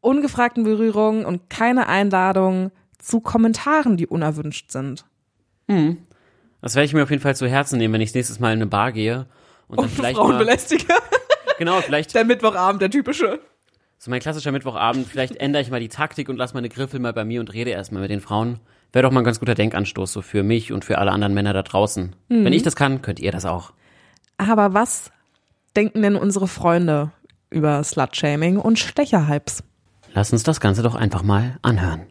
ungefragten 0.00 0.64
Berührungen 0.64 1.24
und 1.24 1.50
keine 1.50 1.88
Einladung 1.88 2.70
zu 2.98 3.20
Kommentaren, 3.20 3.96
die 3.96 4.06
unerwünscht 4.06 4.70
sind. 4.70 5.04
Das 5.68 6.74
werde 6.74 6.86
ich 6.86 6.92
mir 6.94 7.02
auf 7.02 7.10
jeden 7.10 7.22
Fall 7.22 7.36
zu 7.36 7.46
Herzen 7.46 7.78
nehmen, 7.78 7.94
wenn 7.94 8.00
ich 8.00 8.14
nächstes 8.14 8.40
Mal 8.40 8.52
in 8.52 8.58
eine 8.58 8.66
Bar 8.66 8.92
gehe. 8.92 9.26
Und 9.68 9.80
dann 9.80 9.88
vielleicht 9.88 10.18
mal, 10.18 10.38
belästige. 10.38 10.84
genau, 11.58 11.80
vielleicht 11.80 12.14
Der 12.14 12.24
Mittwochabend, 12.24 12.80
der 12.82 12.90
typische. 12.90 13.40
so 13.98 14.10
mein 14.10 14.20
klassischer 14.20 14.52
Mittwochabend, 14.52 15.06
vielleicht 15.08 15.36
ändere 15.36 15.62
ich 15.62 15.70
mal 15.70 15.80
die 15.80 15.88
Taktik 15.88 16.28
und 16.28 16.36
lasse 16.36 16.54
meine 16.54 16.68
Griffel 16.68 17.00
mal 17.00 17.12
bei 17.12 17.24
mir 17.24 17.40
und 17.40 17.52
rede 17.52 17.70
erstmal 17.70 18.02
mit 18.02 18.10
den 18.10 18.20
Frauen. 18.20 18.60
Wäre 18.92 19.02
doch 19.02 19.10
mal 19.10 19.20
ein 19.20 19.24
ganz 19.24 19.40
guter 19.40 19.54
Denkanstoß 19.54 20.12
so 20.12 20.22
für 20.22 20.42
mich 20.42 20.72
und 20.72 20.84
für 20.84 20.98
alle 20.98 21.10
anderen 21.10 21.34
Männer 21.34 21.52
da 21.52 21.62
draußen. 21.62 22.14
Wenn 22.28 22.52
ich 22.52 22.62
das 22.62 22.76
kann, 22.76 23.02
könnt 23.02 23.18
ihr 23.20 23.32
das 23.32 23.44
auch. 23.44 23.72
Aber 24.38 24.74
was 24.74 25.10
denken 25.76 26.02
denn 26.02 26.16
unsere 26.16 26.48
Freunde 26.48 27.10
über 27.50 27.82
Slut-Shaming 27.82 28.58
und 28.58 28.78
Stecherhypes? 28.78 29.62
Lass 30.14 30.32
uns 30.32 30.44
das 30.44 30.60
Ganze 30.60 30.82
doch 30.82 30.94
einfach 30.94 31.22
mal 31.22 31.58
anhören. 31.62 32.06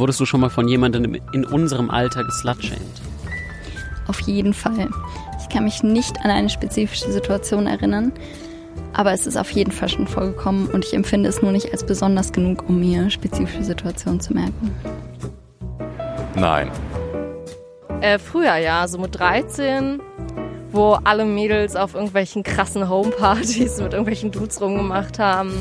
Wurdest 0.00 0.18
du 0.18 0.24
schon 0.24 0.40
mal 0.40 0.48
von 0.48 0.66
jemandem 0.66 1.20
in 1.34 1.44
unserem 1.44 1.90
Alter 1.90 2.24
geslutshamed? 2.24 2.80
Auf 4.06 4.18
jeden 4.20 4.54
Fall. 4.54 4.88
Ich 5.38 5.50
kann 5.50 5.64
mich 5.64 5.82
nicht 5.82 6.16
an 6.24 6.30
eine 6.30 6.48
spezifische 6.48 7.12
Situation 7.12 7.66
erinnern, 7.66 8.10
aber 8.94 9.12
es 9.12 9.26
ist 9.26 9.36
auf 9.36 9.50
jeden 9.50 9.70
Fall 9.70 9.90
schon 9.90 10.06
vorgekommen 10.06 10.68
und 10.68 10.86
ich 10.86 10.94
empfinde 10.94 11.28
es 11.28 11.42
nur 11.42 11.52
nicht 11.52 11.70
als 11.70 11.84
besonders 11.84 12.32
genug, 12.32 12.66
um 12.66 12.80
mir 12.80 13.10
spezifische 13.10 13.62
Situationen 13.62 14.20
zu 14.20 14.32
merken. 14.32 14.74
Nein. 16.34 16.70
Äh, 18.00 18.18
früher 18.18 18.56
ja, 18.56 18.88
so 18.88 18.96
mit 18.96 19.18
13, 19.18 20.00
wo 20.72 20.92
alle 21.04 21.26
Mädels 21.26 21.76
auf 21.76 21.92
irgendwelchen 21.92 22.42
krassen 22.42 22.88
Homepartys 22.88 23.76
mit 23.82 23.92
irgendwelchen 23.92 24.30
Dudes 24.30 24.62
rumgemacht 24.62 25.18
haben. 25.18 25.52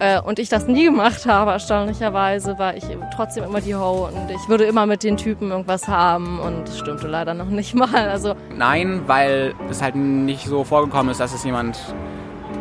Äh, 0.00 0.18
und 0.22 0.38
ich 0.38 0.48
das 0.48 0.66
nie 0.66 0.84
gemacht 0.84 1.26
habe, 1.26 1.50
erstaunlicherweise, 1.50 2.58
war 2.58 2.74
ich 2.74 2.84
trotzdem 3.14 3.44
immer 3.44 3.60
die 3.60 3.74
Ho 3.74 4.08
und 4.08 4.30
ich 4.30 4.48
würde 4.48 4.64
immer 4.64 4.86
mit 4.86 5.02
den 5.02 5.18
Typen 5.18 5.50
irgendwas 5.50 5.88
haben 5.88 6.40
und 6.40 6.66
das 6.66 6.78
stimmte 6.78 7.06
leider 7.06 7.34
noch 7.34 7.50
nicht 7.50 7.74
mal. 7.74 8.08
Also 8.08 8.34
Nein, 8.56 9.02
weil 9.06 9.54
es 9.68 9.82
halt 9.82 9.96
nicht 9.96 10.46
so 10.46 10.64
vorgekommen 10.64 11.12
ist, 11.12 11.20
dass 11.20 11.34
es 11.34 11.44
jemand 11.44 11.78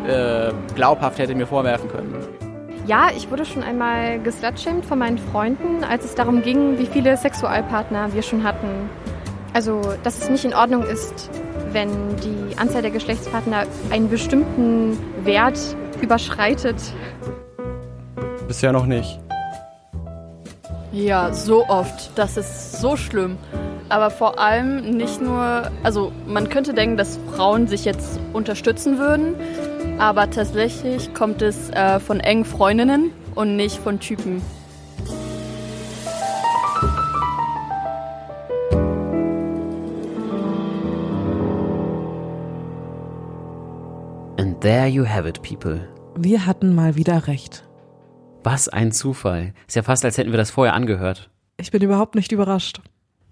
äh, 0.06 0.52
glaubhaft 0.75 1.17
hätte 1.17 1.34
mir 1.34 1.47
vorwerfen 1.47 1.89
können. 1.89 2.13
Ja, 2.86 3.10
ich 3.15 3.32
wurde 3.32 3.45
schon 3.45 3.63
einmal 3.63 4.19
geslutshamed 4.19 4.86
von 4.86 4.99
meinen 4.99 5.17
Freunden, 5.17 5.86
als 5.86 6.04
es 6.04 6.15
darum 6.15 6.41
ging, 6.41 6.78
wie 6.78 6.88
viele 6.88 7.15
Sexualpartner 7.15 8.13
wir 8.13 8.21
schon 8.21 8.43
hatten. 8.43 8.89
Also, 9.54 9.82
dass 10.04 10.17
es 10.17 10.30
nicht 10.30 10.43
in 10.43 10.54
Ordnung 10.54 10.84
ist, 10.84 11.30
wenn 11.71 11.89
die 12.17 12.58
Anzahl 12.58 12.82
der 12.82 12.91
Geschlechtspartner 12.91 13.65
einen 13.89 14.10
bestimmten 14.10 14.97
Wert 15.23 15.60
überschreitet. 16.01 16.75
Bisher 18.47 18.71
noch 18.71 18.86
nicht. 18.86 19.19
Ja, 20.91 21.34
so 21.34 21.67
oft. 21.67 22.17
Das 22.17 22.38
ist 22.38 22.82
so 22.82 22.95
schlimm. 22.95 23.38
Aber 23.89 24.12
vor 24.12 24.39
allem 24.39 24.97
nicht 24.97 25.21
nur, 25.21 25.71
also 25.84 26.12
man 26.27 26.49
könnte 26.49 26.73
denken, 26.73 26.97
dass 26.97 27.19
Frauen 27.36 27.67
sich 27.67 27.86
jetzt 27.86 28.19
unterstützen 28.34 28.99
würden, 28.99 29.36
aber 29.97 30.29
tatsächlich 30.29 31.13
kommt 31.13 31.41
es 31.41 31.69
äh, 31.71 31.99
von 31.99 32.19
engen 32.19 32.45
Freundinnen 32.45 33.12
und 33.34 33.55
nicht 33.55 33.77
von 33.77 33.99
Typen. 33.99 34.41
And 44.59 44.65
there 44.65 44.87
you 44.87 45.07
have 45.07 45.25
it, 45.25 45.41
people. 45.41 45.79
Wir 46.17 46.45
hatten 46.45 46.75
mal 46.75 46.97
wieder 46.97 47.27
recht. 47.27 47.63
Was 48.43 48.67
ein 48.67 48.91
Zufall. 48.91 49.53
Ist 49.69 49.77
ja 49.77 49.83
fast, 49.83 50.03
als 50.03 50.17
hätten 50.17 50.31
wir 50.31 50.37
das 50.37 50.51
vorher 50.51 50.73
angehört. 50.73 51.29
Ich 51.55 51.71
bin 51.71 51.81
überhaupt 51.81 52.15
nicht 52.15 52.33
überrascht. 52.33 52.81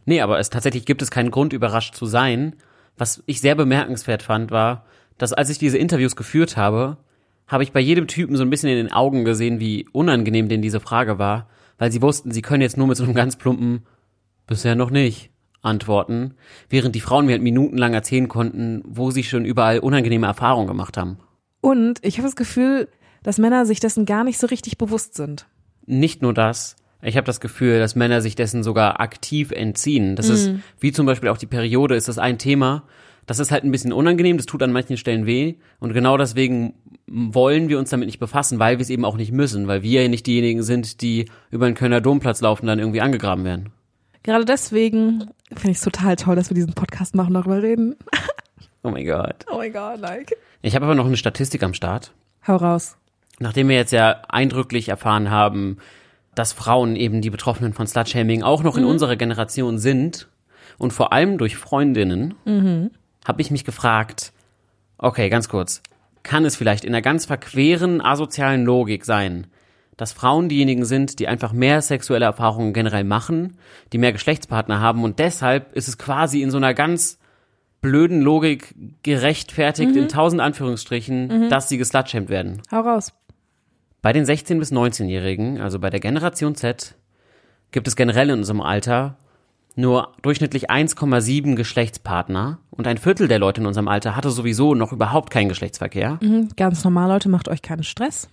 Nee, 0.05 0.21
aber 0.21 0.39
es 0.39 0.49
tatsächlich 0.49 0.85
gibt 0.85 1.01
es 1.01 1.11
keinen 1.11 1.29
Grund, 1.29 1.51
überrascht 1.51 1.95
zu 1.95 2.05
sein. 2.05 2.55
Was 2.97 3.23
ich 3.25 3.41
sehr 3.41 3.55
bemerkenswert 3.55 4.23
fand, 4.23 4.51
war, 4.51 4.85
dass 5.17 5.33
als 5.33 5.49
ich 5.49 5.57
diese 5.57 5.77
Interviews 5.77 6.15
geführt 6.15 6.55
habe, 6.55 6.95
habe 7.45 7.63
ich 7.63 7.73
bei 7.73 7.81
jedem 7.81 8.07
Typen 8.07 8.37
so 8.37 8.43
ein 8.43 8.49
bisschen 8.49 8.69
in 8.69 8.77
den 8.77 8.93
Augen 8.93 9.25
gesehen, 9.25 9.59
wie 9.59 9.85
unangenehm 9.91 10.47
denen 10.47 10.63
diese 10.63 10.79
Frage 10.79 11.19
war, 11.19 11.49
weil 11.77 11.91
sie 11.91 12.01
wussten, 12.01 12.31
sie 12.31 12.41
können 12.41 12.61
jetzt 12.61 12.77
nur 12.77 12.87
mit 12.87 12.95
so 12.95 13.03
einem 13.03 13.13
ganz 13.13 13.35
plumpen 13.35 13.85
bisher 14.45 14.75
noch 14.75 14.91
nicht 14.91 15.29
antworten, 15.67 16.34
während 16.69 16.95
die 16.95 16.99
Frauen 17.01 17.25
mir 17.27 17.34
halt 17.34 17.43
minutenlang 17.43 17.93
erzählen 17.93 18.27
konnten, 18.27 18.82
wo 18.86 19.12
sie 19.12 19.23
schon 19.23 19.45
überall 19.45 19.80
unangenehme 19.80 20.25
Erfahrungen 20.25 20.67
gemacht 20.67 20.97
haben. 20.97 21.19
Und 21.62 21.99
ich 22.01 22.17
habe 22.17 22.27
das 22.27 22.36
Gefühl, 22.36 22.88
dass 23.23 23.38
Männer 23.38 23.65
sich 23.65 23.80
dessen 23.80 24.06
gar 24.06 24.23
nicht 24.23 24.39
so 24.39 24.47
richtig 24.47 24.77
bewusst 24.77 25.15
sind. 25.15 25.47
Nicht 25.86 26.21
nur 26.21 26.34
das, 26.34 26.75
ich 27.01 27.15
habe 27.17 27.25
das 27.25 27.39
Gefühl, 27.39 27.80
dass 27.80 27.95
Männer 27.95 28.21
sich 28.21 28.36
dessen 28.36 28.63
sogar 28.63 28.99
aktiv 28.99 29.51
entziehen. 29.51 30.15
Das 30.15 30.30
ist, 30.30 30.49
Mhm. 30.49 30.63
wie 30.80 30.91
zum 30.91 31.06
Beispiel 31.06 31.30
auch 31.30 31.38
die 31.38 31.45
Periode, 31.45 31.95
ist 31.95 32.08
das 32.08 32.17
ein 32.17 32.38
Thema. 32.39 32.84
Das 33.27 33.39
ist 33.39 33.51
halt 33.51 33.65
ein 33.65 33.71
bisschen 33.71 33.91
unangenehm, 33.93 34.38
das 34.38 34.45
tut 34.45 34.63
an 34.63 34.71
manchen 34.71 34.95
Stellen 34.97 35.25
weh. 35.25 35.56
Und 35.80 35.93
genau 35.93 36.17
deswegen 36.17 36.73
wollen 37.08 37.67
wir 37.69 37.77
uns 37.77 37.89
damit 37.89 38.08
nicht 38.08 38.19
befassen, 38.19 38.58
weil 38.60 38.77
wir 38.77 38.82
es 38.82 38.89
eben 38.89 39.03
auch 39.06 39.17
nicht 39.17 39.32
müssen, 39.32 39.67
weil 39.67 39.84
wir 39.84 40.03
ja 40.03 40.08
nicht 40.08 40.25
diejenigen 40.27 40.63
sind, 40.63 41.01
die 41.01 41.25
über 41.51 41.65
den 41.65 41.75
Kölner 41.75 42.01
Domplatz 42.01 42.41
laufen 42.41 42.63
und 42.63 42.67
dann 42.67 42.80
irgendwie 42.80 43.01
angegraben 43.01 43.43
werden. 43.43 43.69
Gerade 44.27 44.43
deswegen 44.43 45.29
finde 45.55 45.71
ich 45.71 45.77
es 45.77 45.81
total 45.81 46.17
toll, 46.17 46.35
dass 46.35 46.49
wir 46.49 46.55
diesen 46.55 46.73
Podcast 46.73 47.15
machen, 47.15 47.33
darüber 47.33 47.63
reden. 47.63 47.95
Oh 48.83 48.89
mein 48.89 49.05
Gott. 49.05 49.45
Oh 49.49 49.57
my 49.57 49.69
god, 49.69 49.99
like. 50.01 50.35
Ich 50.61 50.75
habe 50.75 50.83
aber 50.83 50.95
noch 50.95 51.05
eine 51.05 51.15
Statistik 51.15 51.63
am 51.63 51.73
Start. 51.73 52.11
Hau 52.45 52.57
raus. 52.57 52.97
Nachdem 53.39 53.69
wir 53.69 53.77
jetzt 53.77 53.93
ja 53.93 54.21
eindrücklich 54.27 54.89
erfahren 54.89 55.29
haben, 55.31 55.77
dass 56.35 56.51
Frauen 56.51 56.97
eben 56.97 57.21
die 57.21 57.29
Betroffenen 57.29 57.71
von 57.71 57.87
Slutshaming 57.87 58.43
auch 58.43 58.63
noch 58.63 58.75
in 58.75 58.83
Mhm. 58.83 58.89
unserer 58.89 59.15
Generation 59.15 59.77
sind 59.77 60.27
und 60.77 60.91
vor 60.91 61.13
allem 61.13 61.37
durch 61.37 61.55
Freundinnen, 61.55 62.33
Mhm. 62.43 62.91
habe 63.25 63.41
ich 63.41 63.49
mich 63.49 63.63
gefragt, 63.63 64.33
okay, 64.97 65.29
ganz 65.29 65.47
kurz, 65.47 65.81
kann 66.23 66.43
es 66.43 66.57
vielleicht 66.57 66.83
in 66.83 66.93
einer 66.93 67.01
ganz 67.01 67.25
verqueren 67.25 68.01
asozialen 68.01 68.65
Logik 68.65 69.05
sein, 69.05 69.47
dass 69.97 70.13
Frauen 70.13 70.47
diejenigen 70.49 70.86
sind, 70.86 71.19
die 71.19 71.27
einfach 71.27 71.53
mehr 71.53 71.81
sexuelle 71.81 72.25
Erfahrungen 72.25 72.71
generell 72.73 73.03
machen, 73.03 73.57
die 73.93 73.97
mehr 73.97 74.13
Geschlechtspartner 74.13 74.79
haben 74.79 75.03
und 75.03 75.19
deshalb 75.19 75.73
ist 75.75 75.88
es 75.88 75.97
quasi 75.97 76.41
in 76.43 76.51
so 76.51 76.57
einer 76.57 76.73
ganz 76.73 77.19
blöden 77.81 78.21
Logik 78.21 78.73
gerechtfertigt, 79.03 79.91
Mhm. 79.91 79.97
in 80.03 80.07
tausend 80.07 80.41
Anführungsstrichen, 80.41 81.45
Mhm. 81.45 81.49
dass 81.49 81.69
sie 81.69 81.77
geslutshamed 81.77 82.29
werden. 82.29 82.62
Hau 82.71 82.81
raus. 82.81 83.13
Bei 84.01 84.13
den 84.13 84.25
16- 84.25 84.60
bis 84.60 84.71
19-Jährigen, 84.71 85.60
also 85.60 85.79
bei 85.79 85.89
der 85.89 85.99
Generation 85.99 86.55
Z, 86.55 86.95
gibt 87.71 87.88
es 87.88 87.95
generell 87.95 88.29
in 88.29 88.39
unserem 88.39 88.62
Alter 88.62 89.17
nur 89.75 90.13
durchschnittlich 90.23 90.69
1,7 90.71 91.55
Geschlechtspartner 91.55 92.60
und 92.71 92.88
ein 92.88 92.97
Viertel 92.97 93.27
der 93.27 93.38
Leute 93.39 93.62
in 93.62 93.67
unserem 93.67 93.88
Alter 93.88 94.15
hatte 94.15 94.31
sowieso 94.31 94.73
noch 94.73 94.91
überhaupt 94.91 95.29
keinen 95.29 95.49
Geschlechtsverkehr. 95.49 96.17
Mhm. 96.21 96.49
Ganz 96.55 96.83
normal, 96.83 97.10
Leute, 97.10 97.29
macht 97.29 97.47
euch 97.47 97.62
keinen 97.62 97.83
Stress. 97.83 98.27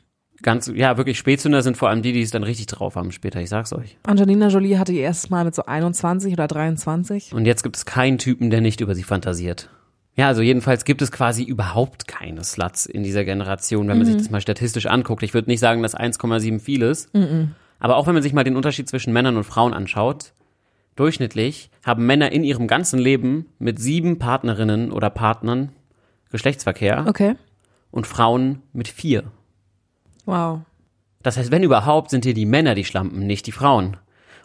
Ganz, 0.44 0.70
ja, 0.72 0.96
wirklich 0.98 1.18
Spätzünder 1.18 1.62
sind 1.62 1.76
vor 1.76 1.88
allem 1.88 2.02
die, 2.02 2.12
die 2.12 2.20
es 2.20 2.30
dann 2.30 2.42
richtig 2.44 2.66
drauf 2.66 2.96
haben 2.96 3.11
später, 3.12 3.40
ich 3.40 3.48
sag's 3.48 3.72
euch. 3.72 3.96
Angelina 4.02 4.48
Jolie 4.48 4.78
hatte 4.78 4.92
ihr 4.92 5.00
erstes 5.00 5.30
Mal 5.30 5.44
mit 5.46 5.54
so 5.54 5.64
21 5.64 6.33
oder 6.35 6.46
23. 6.46 7.33
Und 7.33 7.46
jetzt 7.46 7.62
gibt 7.62 7.76
es 7.76 7.87
keinen 7.87 8.18
Typen, 8.18 8.50
der 8.50 8.61
nicht 8.61 8.80
über 8.83 8.94
sie 8.94 9.04
fantasiert. 9.04 9.70
Ja, 10.16 10.28
also 10.28 10.42
jedenfalls 10.42 10.85
gibt 10.85 11.00
es 11.02 11.11
quasi 11.11 11.42
überhaupt 11.42 12.07
keine 12.07 12.44
Sluts 12.44 12.85
in 12.87 13.02
dieser 13.02 13.24
Generation, 13.24 13.88
wenn 13.88 13.96
man 13.96 14.07
Mhm. 14.07 14.12
sich 14.12 14.16
das 14.22 14.30
mal 14.30 14.40
statistisch 14.42 14.85
anguckt. 14.87 15.22
Ich 15.22 15.33
würde 15.35 15.50
nicht 15.50 15.61
sagen, 15.61 15.83
dass 15.83 15.94
1,7 15.96 16.61
viel 16.61 16.83
ist. 16.83 17.12
Mhm. 17.14 17.52
Aber 17.80 17.96
auch 17.96 18.07
wenn 18.07 18.14
man 18.14 18.22
sich 18.22 18.35
mal 18.35 18.44
den 18.44 18.54
Unterschied 18.57 18.87
zwischen 18.88 19.12
Männern 19.14 19.37
und 19.38 19.44
Frauen 19.44 19.72
anschaut, 19.74 20.35
durchschnittlich 20.94 21.70
haben 21.85 22.07
Männer 22.07 22.33
in 22.33 22.44
ihrem 22.44 22.66
ganzen 22.68 22.98
Leben 22.98 23.46
mit 23.59 23.78
sieben 23.80 24.18
Partnerinnen 24.18 24.92
oder 24.92 25.09
Partnern 25.11 25.70
Geschlechtsverkehr 26.30 27.07
Okay. 27.09 27.35
und 27.90 28.07
Frauen 28.07 28.62
mit 28.72 28.88
vier. 28.88 29.24
Wow. 30.27 30.61
Das 31.23 31.37
heißt, 31.37 31.51
wenn 31.51 31.63
überhaupt, 31.63 32.11
sind 32.11 32.25
hier 32.25 32.35
die 32.35 32.47
Männer 32.47 32.75
die 32.75 32.85
Schlampen, 32.85 33.27
nicht 33.27 33.47
die 33.47 33.53
Frauen. 33.53 33.97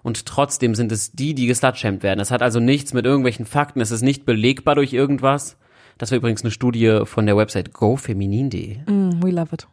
Und 0.02 0.26
trotzdem 0.26 0.76
sind 0.76 0.92
es 0.92 1.12
die, 1.12 1.34
die 1.34 1.46
geslutshamed 1.46 2.04
werden. 2.04 2.20
Das 2.20 2.32
hat 2.32 2.42
also 2.42 2.60
nichts 2.60 2.94
mit 2.94 3.06
irgendwelchen 3.06 3.46
Fakten, 3.46 3.82
es 3.82 3.92
ist 3.92 4.02
nicht 4.02 4.26
belegbar 4.26 4.76
durch 4.76 4.94
irgendwas. 4.94 5.58
Das 5.98 6.12
war 6.12 6.18
übrigens 6.18 6.44
eine 6.44 6.52
Studie 6.52 7.02
von 7.04 7.26
der 7.26 7.36
Website 7.36 7.74
gofeminin.de. 7.74 8.78
Mm, 8.89 9.22
we 9.22 9.32
love 9.32 9.54
it. 9.54 9.68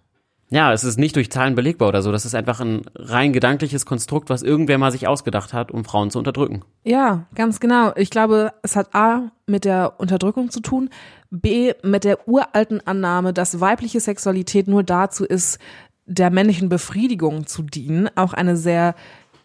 Ja, 0.48 0.72
es 0.72 0.84
ist 0.84 0.96
nicht 0.96 1.16
durch 1.16 1.30
Zahlen 1.30 1.56
belegbar 1.56 1.88
oder 1.88 2.02
so. 2.02 2.12
Das 2.12 2.24
ist 2.24 2.34
einfach 2.34 2.60
ein 2.60 2.82
rein 2.94 3.32
gedankliches 3.32 3.84
Konstrukt, 3.84 4.30
was 4.30 4.42
irgendwer 4.42 4.78
mal 4.78 4.92
sich 4.92 5.08
ausgedacht 5.08 5.52
hat, 5.52 5.72
um 5.72 5.84
Frauen 5.84 6.10
zu 6.10 6.18
unterdrücken. 6.18 6.62
Ja, 6.84 7.26
ganz 7.34 7.58
genau. 7.58 7.92
Ich 7.96 8.10
glaube, 8.10 8.52
es 8.62 8.76
hat 8.76 8.94
A 8.94 9.32
mit 9.46 9.64
der 9.64 9.94
Unterdrückung 9.98 10.50
zu 10.50 10.60
tun, 10.60 10.90
B 11.30 11.72
mit 11.82 12.04
der 12.04 12.28
uralten 12.28 12.80
Annahme, 12.86 13.32
dass 13.32 13.60
weibliche 13.60 13.98
Sexualität 13.98 14.68
nur 14.68 14.84
dazu 14.84 15.24
ist, 15.24 15.58
der 16.06 16.30
männlichen 16.30 16.68
Befriedigung 16.68 17.46
zu 17.46 17.62
dienen. 17.62 18.08
Auch 18.16 18.32
eine 18.32 18.56
sehr 18.56 18.94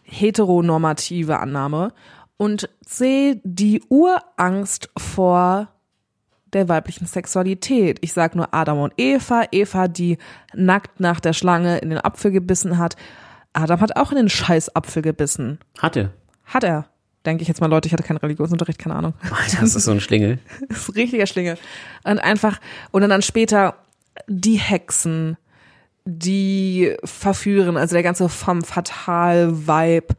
heteronormative 0.02 1.38
Annahme. 1.38 1.92
Und 2.36 2.68
C, 2.84 3.40
die 3.44 3.82
Urangst 3.88 4.90
vor 4.96 5.68
der 6.52 6.68
weiblichen 6.68 7.06
Sexualität. 7.06 7.98
Ich 8.02 8.12
sag 8.12 8.34
nur 8.34 8.52
Adam 8.52 8.80
und 8.80 8.92
Eva. 8.96 9.44
Eva, 9.52 9.88
die 9.88 10.18
nackt 10.54 11.00
nach 11.00 11.20
der 11.20 11.32
Schlange 11.32 11.78
in 11.78 11.90
den 11.90 11.98
Apfel 11.98 12.30
gebissen 12.30 12.78
hat. 12.78 12.96
Adam 13.52 13.80
hat 13.80 13.96
auch 13.96 14.10
in 14.10 14.16
den 14.16 14.28
scheiß 14.28 14.74
Apfel 14.74 15.02
gebissen. 15.02 15.58
Hatte. 15.78 16.12
Hat 16.44 16.64
er. 16.64 16.86
Denke 17.24 17.42
ich 17.42 17.48
jetzt 17.48 17.60
mal, 17.60 17.68
Leute, 17.68 17.86
ich 17.86 17.92
hatte 17.92 18.02
keinen 18.02 18.16
Religionsunterricht, 18.16 18.78
keine 18.78 18.96
Ahnung. 18.96 19.14
Das 19.60 19.76
ist 19.76 19.84
so 19.84 19.92
ein 19.92 20.00
Schlingel. 20.00 20.38
Das 20.68 20.78
ist 20.80 20.88
ein 20.88 20.94
richtiger 20.94 21.26
Schlingel. 21.26 21.56
Und 22.04 22.18
einfach, 22.18 22.60
und 22.90 23.08
dann 23.08 23.22
später 23.22 23.76
die 24.26 24.56
Hexen, 24.56 25.36
die 26.04 26.96
verführen, 27.04 27.76
also 27.76 27.94
der 27.94 28.02
ganze 28.02 28.28
femme 28.28 28.62
fatale 28.62 29.66
Vibe. 29.66 30.14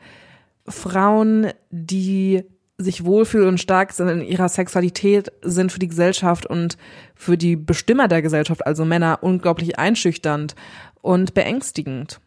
Frauen, 0.67 1.51
die 1.71 2.43
sich 2.77 3.05
wohlfühlen 3.05 3.47
und 3.47 3.59
stark 3.59 3.91
sind 3.91 4.07
in 4.09 4.21
ihrer 4.21 4.49
Sexualität, 4.49 5.31
sind 5.41 5.71
für 5.71 5.79
die 5.79 5.87
Gesellschaft 5.87 6.45
und 6.45 6.77
für 7.15 7.37
die 7.37 7.55
Bestimmer 7.55 8.07
der 8.07 8.21
Gesellschaft, 8.21 8.65
also 8.65 8.85
Männer, 8.85 9.19
unglaublich 9.21 9.77
einschüchternd 9.77 10.55
und 11.01 11.33
beängstigend. 11.33 12.19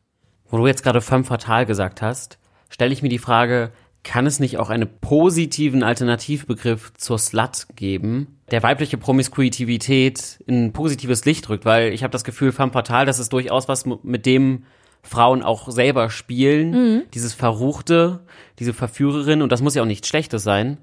Wo 0.49 0.59
du 0.59 0.67
jetzt 0.67 0.83
gerade 0.83 1.01
femme 1.01 1.25
fatale 1.25 1.67
gesagt 1.67 2.03
hast, 2.03 2.39
stelle 2.69 2.93
ich 2.93 3.03
mir 3.03 3.09
die 3.09 3.19
Frage, 3.19 3.73
kann 4.07 4.25
es 4.25 4.39
nicht 4.39 4.57
auch 4.59 4.71
einen 4.71 4.89
positiven 5.01 5.83
Alternativbegriff 5.83 6.93
zur 6.95 7.19
Slut 7.19 7.67
geben, 7.75 8.39
der 8.53 8.63
weibliche 8.63 8.97
Promiskuitivität 8.97 10.39
in 10.47 10.67
ein 10.67 10.73
positives 10.73 11.25
Licht 11.25 11.49
rückt? 11.49 11.65
Weil 11.65 11.93
ich 11.93 12.03
habe 12.05 12.13
das 12.13 12.23
Gefühl, 12.25 12.53
femme 12.53 12.73
fatale, 12.73 13.05
das 13.05 13.19
ist 13.19 13.33
durchaus 13.33 13.67
was, 13.69 13.85
mit 13.85 14.25
dem 14.25 14.63
Frauen 15.03 15.43
auch 15.43 15.69
selber 15.71 16.09
spielen. 16.09 16.71
Mhm. 16.71 17.03
Dieses 17.15 17.35
Verruchte, 17.35 18.21
diese 18.61 18.73
Verführerin, 18.73 19.43
und 19.43 19.51
das 19.51 19.61
muss 19.61 19.75
ja 19.75 19.83
auch 19.83 19.87
nichts 19.87 20.09
Schlechtes 20.09 20.45
sein. 20.45 20.79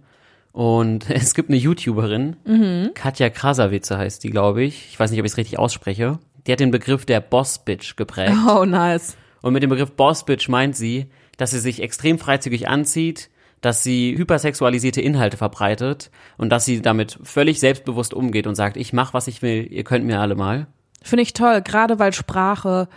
Und 0.52 1.10
es 1.10 1.34
gibt 1.34 1.50
eine 1.50 1.58
YouTuberin, 1.58 2.36
Mhm. 2.46 2.92
Katja 2.94 3.30
Krasavitze 3.30 3.98
heißt 3.98 4.24
die, 4.24 4.30
glaube 4.30 4.64
ich. 4.64 4.90
Ich 4.92 5.00
weiß 5.00 5.12
nicht, 5.12 5.20
ob 5.20 5.26
ich 5.26 5.32
es 5.32 5.38
richtig 5.38 5.58
ausspreche. 5.60 6.20
Die 6.46 6.52
hat 6.52 6.60
den 6.60 6.72
Begriff 6.72 7.06
der 7.06 7.22
Boss-Bitch 7.22 7.96
geprägt. 7.96 8.34
Oh, 8.50 8.66
nice. 8.66 9.16
Und 9.42 9.54
mit 9.54 9.64
dem 9.64 9.70
Begriff 9.70 9.94
Boss-Bitch 9.94 10.50
meint 10.50 10.76
sie, 10.76 11.08
dass 11.38 11.52
sie 11.52 11.60
sich 11.60 11.82
extrem 11.82 12.20
freizügig 12.20 12.68
anzieht, 12.68 13.30
dass 13.62 13.82
sie 13.84 14.18
hypersexualisierte 14.18 15.02
Inhalte 15.02 15.38
verbreitet 15.38 16.12
und 16.38 16.50
dass 16.50 16.66
sie 16.66 16.82
damit 16.82 17.18
völlig 17.24 17.60
selbstbewusst 17.60 18.14
umgeht 18.14 18.46
und 18.46 18.56
sagt, 18.56 18.76
ich 18.78 18.92
mach, 18.94 19.14
was 19.14 19.28
ich 19.28 19.42
will, 19.42 19.66
ihr 19.72 19.84
könnt 19.84 20.06
mir 20.06 20.20
alle 20.20 20.36
mal. 20.36 20.68
Finde 21.02 21.24
ich 21.24 21.34
toll, 21.34 21.62
gerade 21.62 21.98
weil 22.00 22.14
Sprache 22.14 22.88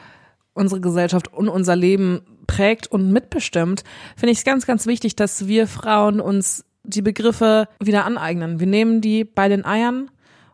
unsere 0.54 0.80
Gesellschaft 0.80 1.32
und 1.32 1.48
unser 1.48 1.76
Leben 1.76 2.22
prägt 2.46 2.86
und 2.86 3.12
mitbestimmt, 3.12 3.84
finde 4.16 4.32
ich 4.32 4.38
es 4.38 4.44
ganz, 4.44 4.66
ganz 4.66 4.86
wichtig, 4.86 5.14
dass 5.16 5.46
wir 5.46 5.66
Frauen 5.66 6.20
uns 6.20 6.64
die 6.82 7.02
Begriffe 7.02 7.68
wieder 7.80 8.04
aneignen. 8.04 8.58
Wir 8.60 8.66
nehmen 8.66 9.00
die 9.00 9.24
bei 9.24 9.48
den 9.48 9.64
Eiern 9.64 10.10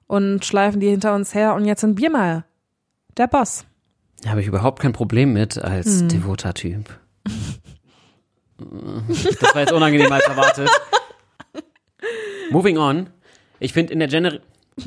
und 0.06 0.44
schleifen 0.44 0.80
die 0.80 0.88
hinter 0.88 1.14
uns 1.14 1.34
her 1.34 1.54
und 1.54 1.64
jetzt 1.64 1.80
sind 1.82 1.98
wir 1.98 2.10
mal 2.10 2.44
der 3.16 3.28
Boss. 3.28 3.64
Da 4.22 4.30
habe 4.30 4.40
ich 4.40 4.46
überhaupt 4.46 4.80
kein 4.80 4.92
Problem 4.92 5.32
mit 5.32 5.58
als 5.58 6.00
Hm. 6.00 6.08
devoter 6.08 6.54
Typ. 6.54 6.98
Das 9.40 9.54
war 9.54 9.60
jetzt 9.60 9.72
unangenehmer 9.72 10.16
als 10.16 10.26
erwartet. 10.26 10.70
Moving 12.50 12.78
on. 12.78 13.10
Ich 13.60 13.72
finde 13.72 13.92
in 13.92 13.98
der 13.98 14.08
Gener 14.08 14.40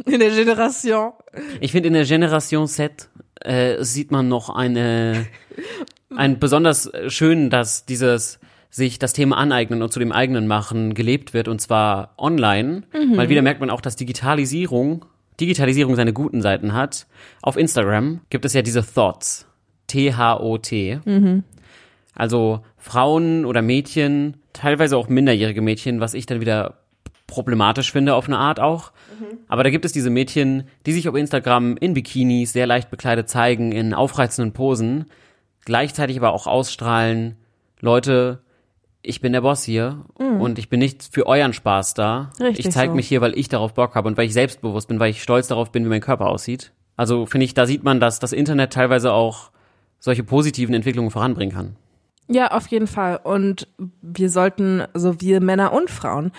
In 0.05 0.19
der 0.19 0.31
Generation. 0.31 1.13
Ich 1.59 1.71
finde 1.71 1.87
in 1.87 1.93
der 1.93 2.05
Generation 2.05 2.67
Z 2.67 3.09
äh, 3.41 3.83
sieht 3.83 4.11
man 4.11 4.27
noch 4.27 4.49
eine 4.49 5.27
ein 6.15 6.39
besonders 6.39 6.91
schön, 7.07 7.49
dass 7.49 7.85
dieses 7.85 8.39
sich 8.69 8.99
das 8.99 9.13
Thema 9.13 9.37
aneignen 9.37 9.81
und 9.81 9.93
zu 9.93 9.99
dem 9.99 10.11
eigenen 10.11 10.47
machen 10.47 10.93
gelebt 10.95 11.33
wird 11.33 11.47
und 11.47 11.61
zwar 11.61 12.13
online. 12.17 12.83
Mhm. 12.93 13.15
Mal 13.15 13.29
wieder 13.29 13.41
merkt 13.41 13.61
man 13.61 13.69
auch, 13.69 13.81
dass 13.81 13.95
Digitalisierung 13.95 15.05
Digitalisierung 15.39 15.95
seine 15.95 16.13
guten 16.13 16.41
Seiten 16.41 16.73
hat. 16.73 17.07
Auf 17.41 17.57
Instagram 17.57 18.21
gibt 18.29 18.45
es 18.45 18.53
ja 18.53 18.61
diese 18.61 18.85
Thoughts. 18.85 19.47
T-H-O-T. 19.87 20.99
Mhm. 21.05 21.43
Also 22.15 22.61
Frauen 22.77 23.45
oder 23.45 23.61
Mädchen, 23.61 24.37
teilweise 24.53 24.97
auch 24.97 25.09
minderjährige 25.09 25.61
Mädchen, 25.61 25.99
was 25.99 26.13
ich 26.13 26.25
dann 26.25 26.41
wieder 26.41 26.79
problematisch 27.27 27.91
finde 27.91 28.15
auf 28.15 28.27
eine 28.27 28.37
Art 28.37 28.59
auch. 28.59 28.91
Aber 29.47 29.63
da 29.63 29.69
gibt 29.69 29.85
es 29.85 29.91
diese 29.91 30.09
Mädchen, 30.09 30.65
die 30.85 30.93
sich 30.93 31.09
auf 31.09 31.15
Instagram 31.15 31.77
in 31.77 31.93
Bikinis 31.93 32.53
sehr 32.53 32.67
leicht 32.67 32.89
bekleidet 32.89 33.29
zeigen, 33.29 33.71
in 33.71 33.93
aufreizenden 33.93 34.53
Posen, 34.53 35.05
gleichzeitig 35.65 36.17
aber 36.17 36.33
auch 36.33 36.47
ausstrahlen, 36.47 37.35
Leute, 37.81 38.41
ich 39.01 39.21
bin 39.21 39.33
der 39.33 39.41
Boss 39.41 39.63
hier 39.63 40.05
und 40.15 40.57
ich 40.57 40.69
bin 40.69 40.79
nicht 40.79 41.07
für 41.11 41.27
euren 41.27 41.53
Spaß 41.53 41.93
da. 41.93 42.31
Mhm. 42.39 42.45
Richtig 42.45 42.65
ich 42.65 42.71
zeige 42.71 42.91
so. 42.91 42.95
mich 42.95 43.07
hier, 43.07 43.21
weil 43.21 43.37
ich 43.37 43.49
darauf 43.49 43.73
Bock 43.73 43.95
habe 43.95 44.07
und 44.07 44.17
weil 44.17 44.25
ich 44.25 44.33
selbstbewusst 44.33 44.87
bin, 44.87 44.99
weil 44.99 45.11
ich 45.11 45.21
stolz 45.21 45.47
darauf 45.47 45.71
bin, 45.71 45.85
wie 45.85 45.89
mein 45.89 46.01
Körper 46.01 46.27
aussieht. 46.27 46.71
Also 46.97 47.25
finde 47.25 47.45
ich, 47.45 47.53
da 47.53 47.65
sieht 47.65 47.83
man, 47.83 47.99
dass 47.99 48.19
das 48.19 48.33
Internet 48.33 48.73
teilweise 48.73 49.11
auch 49.11 49.51
solche 49.99 50.23
positiven 50.23 50.73
Entwicklungen 50.73 51.11
voranbringen 51.11 51.55
kann. 51.55 51.75
Ja, 52.27 52.47
auf 52.47 52.67
jeden 52.67 52.87
Fall. 52.87 53.19
Und 53.23 53.67
wir 54.01 54.29
sollten, 54.29 54.83
also 54.93 55.21
wir 55.21 55.41
Männer 55.41 55.73
und 55.73 55.89
Frauen, 55.91 56.31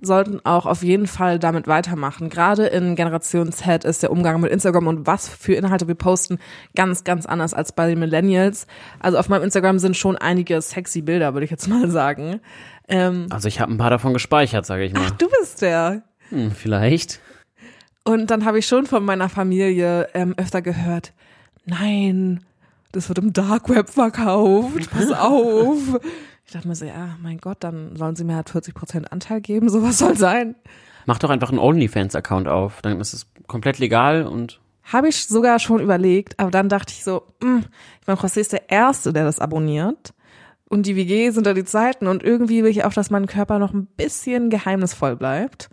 sollten 0.00 0.40
auch 0.44 0.66
auf 0.66 0.82
jeden 0.82 1.06
Fall 1.06 1.38
damit 1.38 1.66
weitermachen. 1.66 2.28
Gerade 2.28 2.66
in 2.66 2.94
Generation 2.94 3.52
Z 3.52 3.84
ist 3.84 4.02
der 4.02 4.10
Umgang 4.10 4.40
mit 4.40 4.50
Instagram 4.52 4.86
und 4.86 5.06
was 5.06 5.28
für 5.28 5.54
Inhalte 5.54 5.88
wir 5.88 5.94
posten 5.94 6.38
ganz, 6.74 7.04
ganz 7.04 7.24
anders 7.26 7.54
als 7.54 7.72
bei 7.72 7.88
den 7.88 7.98
Millennials. 8.00 8.66
Also 9.00 9.18
auf 9.18 9.28
meinem 9.28 9.44
Instagram 9.44 9.78
sind 9.78 9.96
schon 9.96 10.16
einige 10.16 10.60
sexy 10.60 11.00
Bilder, 11.00 11.32
würde 11.34 11.44
ich 11.44 11.50
jetzt 11.50 11.68
mal 11.68 11.90
sagen. 11.90 12.40
Ähm, 12.88 13.26
Also 13.30 13.48
ich 13.48 13.60
habe 13.60 13.72
ein 13.72 13.78
paar 13.78 13.90
davon 13.90 14.12
gespeichert, 14.12 14.66
sage 14.66 14.84
ich 14.84 14.92
mal. 14.92 15.10
du 15.18 15.26
bist 15.40 15.62
der. 15.62 16.02
Hm, 16.30 16.50
vielleicht. 16.50 17.20
Und 18.04 18.30
dann 18.30 18.44
habe 18.44 18.58
ich 18.58 18.66
schon 18.66 18.86
von 18.86 19.04
meiner 19.04 19.30
Familie 19.30 20.08
ähm, 20.12 20.34
öfter 20.36 20.60
gehört, 20.60 21.14
nein, 21.64 22.44
das 22.94 23.08
wird 23.08 23.18
im 23.18 23.32
Dark 23.32 23.68
Web 23.68 23.90
verkauft, 23.90 24.90
pass 24.90 25.10
auf. 25.18 25.78
Ich 26.46 26.52
dachte 26.52 26.68
mir 26.68 26.74
so, 26.74 26.84
ja, 26.84 27.16
mein 27.22 27.38
Gott, 27.38 27.58
dann 27.60 27.96
sollen 27.96 28.16
sie 28.16 28.24
mir 28.24 28.36
halt 28.36 28.50
40% 28.50 29.04
Anteil 29.06 29.40
geben, 29.40 29.68
sowas 29.68 29.98
soll 29.98 30.16
sein. 30.16 30.54
Mach 31.06 31.18
doch 31.18 31.30
einfach 31.30 31.50
einen 31.50 31.58
OnlyFans-Account 31.58 32.48
auf. 32.48 32.80
Dann 32.82 33.00
ist 33.00 33.12
es 33.12 33.26
komplett 33.46 33.78
legal 33.78 34.26
und 34.26 34.60
Habe 34.84 35.08
ich 35.08 35.26
sogar 35.26 35.58
schon 35.58 35.80
überlegt, 35.80 36.38
aber 36.38 36.50
dann 36.50 36.68
dachte 36.68 36.92
ich 36.96 37.04
so, 37.04 37.22
mh, 37.42 37.60
ich 38.00 38.06
meine, 38.06 38.18
José 38.18 38.40
ist 38.40 38.52
der 38.52 38.70
Erste, 38.70 39.12
der 39.12 39.24
das 39.24 39.38
abonniert. 39.38 40.14
Und 40.66 40.86
die 40.86 40.96
WG 40.96 41.30
sind 41.30 41.46
da 41.46 41.52
die 41.54 41.64
Zeiten 41.64 42.06
und 42.06 42.22
irgendwie 42.22 42.64
will 42.64 42.70
ich 42.70 42.84
auch, 42.84 42.92
dass 42.92 43.10
mein 43.10 43.26
Körper 43.26 43.58
noch 43.58 43.72
ein 43.74 43.86
bisschen 43.86 44.48
geheimnisvoll 44.50 45.14
bleibt. 45.16 45.68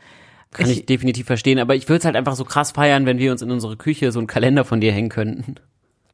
kann 0.52 0.70
ich, 0.70 0.86
definitiv 0.86 1.26
verstehen. 1.28 1.60
Aber 1.60 1.76
ich 1.76 1.88
würde 1.90 2.00
es 2.00 2.06
halt 2.06 2.16
einfach 2.16 2.36
so 2.36 2.44
krass 2.44 2.72
feiern, 2.72 3.06
wenn 3.06 3.18
wir 3.18 3.32
uns 3.32 3.42
in 3.42 3.52
unsere 3.52 3.78
Küche 3.78 4.12
so 4.12 4.20
einen 4.20 4.28
Kalender 4.28 4.64
von 4.66 4.82
dir 4.82 4.92
hängen 4.92 5.10
könnten. 5.10 5.56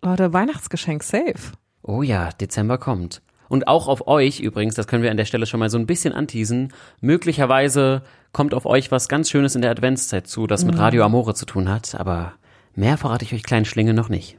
Leute, 0.02 0.34
Weihnachtsgeschenk 0.34 1.04
safe. 1.04 1.54
Oh 1.82 2.02
ja, 2.02 2.30
Dezember 2.30 2.78
kommt. 2.78 3.22
Und 3.50 3.68
auch 3.68 3.88
auf 3.88 4.08
euch 4.08 4.40
übrigens, 4.42 4.76
das 4.76 4.88
können 4.88 5.04
wir 5.04 5.12
an 5.12 5.18
der 5.18 5.26
Stelle 5.26 5.46
schon 5.46 5.60
mal 5.60 5.70
so 5.70 5.78
ein 5.78 5.86
bisschen 5.86 6.14
anteasen, 6.14 6.74
möglicherweise 7.00 8.02
kommt 8.34 8.54
auf 8.54 8.66
euch 8.66 8.92
was 8.92 9.08
ganz 9.08 9.30
Schönes 9.30 9.56
in 9.56 9.62
der 9.62 9.72
Adventszeit 9.72 10.28
zu, 10.28 10.48
das 10.48 10.66
mit 10.66 10.76
Mhm. 10.76 10.82
Radio 10.82 11.04
Amore 11.06 11.34
zu 11.34 11.46
tun 11.46 11.70
hat, 11.70 11.96
aber 11.96 12.34
mehr 12.76 12.98
verrate 12.98 13.24
ich 13.24 13.34
euch 13.34 13.44
kleinen 13.44 13.66
Schlinge 13.66 13.94
noch 13.94 14.10
nicht. 14.10 14.38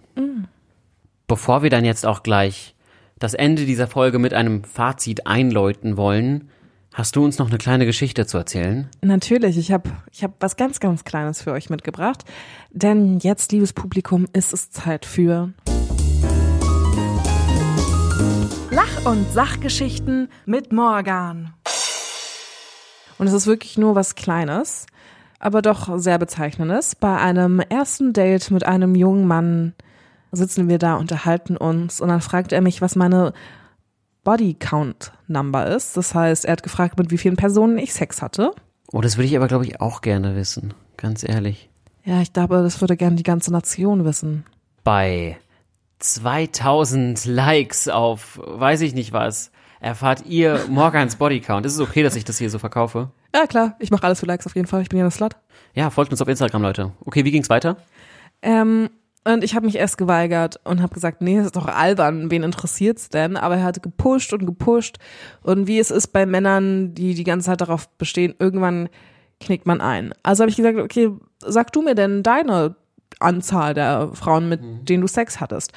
Bevor 1.26 1.62
wir 1.62 1.70
dann 1.70 1.84
jetzt 1.84 2.06
auch 2.06 2.22
gleich 2.22 2.74
das 3.18 3.34
Ende 3.34 3.66
dieser 3.66 3.86
Folge 3.86 4.18
mit 4.18 4.34
einem 4.34 4.62
Fazit 4.64 5.26
einläuten 5.26 5.96
wollen, 5.96 6.50
hast 6.98 7.14
du 7.14 7.24
uns 7.24 7.38
noch 7.38 7.46
eine 7.46 7.58
kleine 7.58 7.86
Geschichte 7.86 8.26
zu 8.26 8.38
erzählen? 8.38 8.88
Natürlich, 9.02 9.56
ich 9.56 9.70
habe 9.70 9.88
ich 10.10 10.24
hab 10.24 10.32
was 10.40 10.56
ganz, 10.56 10.80
ganz 10.80 11.04
Kleines 11.04 11.40
für 11.40 11.52
euch 11.52 11.70
mitgebracht. 11.70 12.24
Denn 12.72 13.20
jetzt, 13.20 13.52
liebes 13.52 13.72
Publikum, 13.72 14.26
ist 14.32 14.52
es 14.52 14.72
Zeit 14.72 15.06
für 15.06 15.52
Lach- 18.72 19.06
und 19.06 19.32
Sachgeschichten 19.32 20.28
mit 20.44 20.72
Morgan. 20.72 21.54
Und 23.16 23.28
es 23.28 23.32
ist 23.32 23.46
wirklich 23.46 23.78
nur 23.78 23.94
was 23.94 24.16
Kleines, 24.16 24.86
aber 25.38 25.62
doch 25.62 26.00
sehr 26.00 26.18
Bezeichnendes. 26.18 26.96
Bei 26.96 27.16
einem 27.16 27.60
ersten 27.60 28.12
Date 28.12 28.50
mit 28.50 28.66
einem 28.66 28.96
jungen 28.96 29.28
Mann 29.28 29.74
sitzen 30.32 30.68
wir 30.68 30.78
da, 30.78 30.96
unterhalten 30.96 31.56
uns 31.56 32.00
und 32.00 32.08
dann 32.08 32.20
fragt 32.20 32.52
er 32.52 32.60
mich, 32.60 32.82
was 32.82 32.96
meine 32.96 33.32
Body 34.24 34.54
Count 34.54 35.12
Number 35.26 35.66
ist. 35.66 35.96
Das 35.96 36.14
heißt, 36.14 36.44
er 36.44 36.52
hat 36.52 36.62
gefragt, 36.62 36.98
mit 36.98 37.10
wie 37.10 37.18
vielen 37.18 37.36
Personen 37.36 37.78
ich 37.78 37.92
Sex 37.92 38.22
hatte. 38.22 38.52
Oh, 38.92 39.00
das 39.00 39.16
würde 39.16 39.26
ich 39.26 39.36
aber, 39.36 39.48
glaube 39.48 39.64
ich, 39.64 39.80
auch 39.80 40.00
gerne 40.00 40.36
wissen. 40.36 40.74
Ganz 40.96 41.22
ehrlich. 41.26 41.68
Ja, 42.04 42.20
ich 42.20 42.32
glaube, 42.32 42.62
das 42.62 42.80
würde 42.80 42.96
gerne 42.96 43.16
die 43.16 43.22
ganze 43.22 43.52
Nation 43.52 44.04
wissen. 44.04 44.44
Bei 44.82 45.36
2000 45.98 47.24
Likes 47.26 47.88
auf 47.88 48.40
weiß 48.42 48.80
ich 48.80 48.94
nicht 48.94 49.12
was, 49.12 49.50
erfahrt 49.80 50.24
ihr 50.26 50.60
Morgans 50.68 51.16
Bodycount. 51.16 51.66
Ist 51.66 51.74
es 51.74 51.80
okay, 51.80 52.02
dass 52.02 52.16
ich 52.16 52.24
das 52.24 52.38
hier 52.38 52.50
so 52.50 52.58
verkaufe? 52.58 53.10
Ja, 53.34 53.46
klar, 53.46 53.76
ich 53.78 53.90
mache 53.90 54.04
alles 54.04 54.20
für 54.20 54.26
Likes 54.26 54.46
auf 54.46 54.56
jeden 54.56 54.66
Fall. 54.66 54.82
Ich 54.82 54.88
bin 54.88 54.98
ja 54.98 55.04
eine 55.04 55.10
Slut. 55.10 55.36
Ja, 55.74 55.90
folgt 55.90 56.10
uns 56.10 56.22
auf 56.22 56.28
Instagram, 56.28 56.62
Leute. 56.62 56.92
Okay, 57.04 57.24
wie 57.24 57.30
ging's 57.30 57.50
weiter? 57.50 57.76
Ähm, 58.40 58.88
und 59.24 59.44
ich 59.44 59.54
habe 59.54 59.66
mich 59.66 59.76
erst 59.76 59.98
geweigert 59.98 60.60
und 60.64 60.80
habe 60.80 60.94
gesagt, 60.94 61.20
nee, 61.20 61.36
das 61.36 61.46
ist 61.46 61.56
doch 61.56 61.66
albern, 61.66 62.30
wen 62.30 62.42
interessiert's 62.42 63.08
denn? 63.08 63.36
Aber 63.36 63.56
er 63.56 63.64
hat 63.64 63.82
gepusht 63.82 64.32
und 64.32 64.46
gepusht. 64.46 64.98
Und 65.42 65.66
wie 65.66 65.78
es 65.78 65.90
ist 65.90 66.08
bei 66.08 66.24
Männern, 66.24 66.94
die 66.94 67.14
die 67.14 67.24
ganze 67.24 67.46
Zeit 67.46 67.60
darauf 67.60 67.88
bestehen, 67.98 68.34
irgendwann 68.38 68.88
knickt 69.40 69.66
man 69.66 69.80
ein. 69.80 70.12
Also 70.22 70.42
habe 70.42 70.50
ich 70.50 70.56
gesagt, 70.56 70.78
okay, 70.78 71.10
sag 71.40 71.72
du 71.72 71.82
mir 71.82 71.94
denn 71.94 72.22
deine 72.22 72.76
Anzahl 73.20 73.74
der 73.74 74.10
Frauen, 74.14 74.48
mit 74.48 74.60
denen 74.88 75.00
du 75.02 75.08
Sex 75.08 75.40
hattest. 75.40 75.72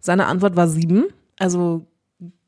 Seine 0.00 0.26
Antwort 0.26 0.56
war 0.56 0.68
sieben. 0.68 1.04
Also 1.38 1.86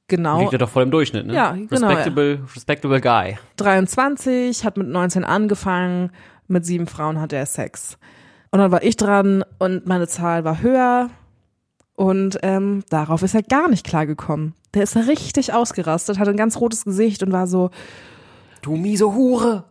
genau. 0.09 0.41
Liegt 0.41 0.53
ja 0.53 0.59
doch 0.59 0.69
voll 0.69 0.85
im 0.85 0.91
Durchschnitt, 0.91 1.27
ne? 1.27 1.35
Ja, 1.35 1.53
genau, 1.53 1.89
Respectable, 1.89 2.41
respectable 2.55 3.01
guy. 3.01 3.39
23, 3.57 4.65
hat 4.65 4.77
mit 4.77 4.89
19 4.89 5.25
angefangen, 5.25 6.11
mit 6.47 6.65
sieben 6.65 6.87
Frauen 6.87 7.21
hatte 7.21 7.37
er 7.37 7.47
Sex. 7.47 7.99
Und 8.51 8.59
dann 8.61 8.71
war 8.73 8.83
ich 8.83 8.97
dran 8.97 9.45
und 9.59 9.87
meine 9.87 10.09
Zahl 10.09 10.45
war 10.45 10.61
höher 10.63 11.11
und 11.95 12.39
ähm, 12.43 12.83
darauf 12.91 13.23
ist 13.23 13.35
er 13.35 13.43
gar 13.43 13.69
nicht 13.69 13.85
klargekommen. 13.87 14.55
Der 14.75 14.83
ist 14.85 14.97
richtig 14.97 15.53
ausgerastet, 15.53 16.19
hatte 16.19 16.31
ein 16.31 16.37
ganz 16.37 16.59
rotes 16.61 16.85
Gesicht 16.85 17.23
und 17.23 17.33
war 17.33 17.47
so, 17.47 17.71
Du 18.63 18.77
miese 18.77 19.15
Hure. 19.15 19.65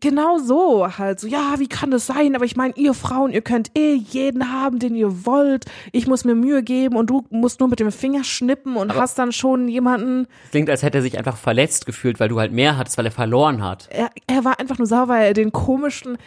genau 0.00 0.38
so 0.38 0.98
halt 0.98 1.20
so, 1.20 1.26
ja, 1.28 1.54
wie 1.58 1.68
kann 1.68 1.90
das 1.90 2.06
sein? 2.06 2.34
Aber 2.34 2.44
ich 2.44 2.56
meine, 2.56 2.74
ihr 2.76 2.92
Frauen, 2.94 3.30
ihr 3.32 3.40
könnt 3.42 3.70
eh 3.78 3.94
jeden 3.94 4.52
haben, 4.52 4.78
den 4.78 4.94
ihr 4.96 5.24
wollt. 5.26 5.64
Ich 5.92 6.06
muss 6.06 6.24
mir 6.24 6.34
Mühe 6.34 6.62
geben 6.62 6.96
und 6.96 7.08
du 7.08 7.24
musst 7.30 7.60
nur 7.60 7.68
mit 7.68 7.78
dem 7.80 7.92
Finger 7.92 8.24
schnippen 8.24 8.76
und 8.76 8.90
Aber- 8.90 9.00
hast 9.00 9.18
dann 9.18 9.30
schon 9.32 9.68
jemanden. 9.68 10.26
Klingt, 10.50 10.68
als 10.70 10.82
hätte 10.82 10.98
er 10.98 11.02
sich 11.02 11.18
einfach 11.18 11.36
verletzt 11.36 11.86
gefühlt, 11.86 12.18
weil 12.18 12.28
du 12.28 12.38
halt 12.40 12.52
mehr 12.52 12.76
hattest, 12.76 12.98
weil 12.98 13.06
er 13.06 13.12
verloren 13.12 13.62
hat. 13.62 13.88
er, 13.90 14.10
er 14.26 14.44
war 14.44 14.58
einfach 14.58 14.78
nur 14.78 14.86
sauer, 14.88 15.08
weil 15.08 15.26
er 15.26 15.34
den 15.34 15.52
komischen 15.52 16.18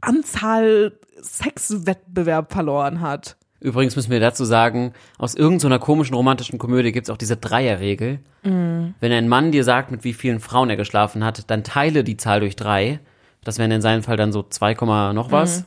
Anzahl 0.00 0.92
Sexwettbewerb 1.22 2.52
verloren 2.52 3.00
hat. 3.00 3.36
Übrigens 3.60 3.96
müssen 3.96 4.10
wir 4.12 4.20
dazu 4.20 4.44
sagen, 4.44 4.92
aus 5.18 5.34
irgendeiner 5.34 5.80
komischen 5.80 6.14
romantischen 6.14 6.58
Komödie 6.58 6.92
gibt's 6.92 7.10
auch 7.10 7.16
diese 7.16 7.36
Dreierregel. 7.36 8.20
Mhm. 8.44 8.94
Wenn 9.00 9.12
ein 9.12 9.28
Mann 9.28 9.50
dir 9.50 9.64
sagt, 9.64 9.90
mit 9.90 10.04
wie 10.04 10.12
vielen 10.12 10.38
Frauen 10.38 10.70
er 10.70 10.76
geschlafen 10.76 11.24
hat, 11.24 11.50
dann 11.50 11.64
teile 11.64 12.04
die 12.04 12.16
Zahl 12.16 12.38
durch 12.40 12.54
drei. 12.54 13.00
Das 13.42 13.58
wären 13.58 13.72
in 13.72 13.82
seinem 13.82 14.04
Fall 14.04 14.16
dann 14.16 14.30
so 14.32 14.44
2, 14.44 14.74
Komma 14.76 15.12
noch 15.12 15.32
was. 15.32 15.60
Mhm. 15.60 15.64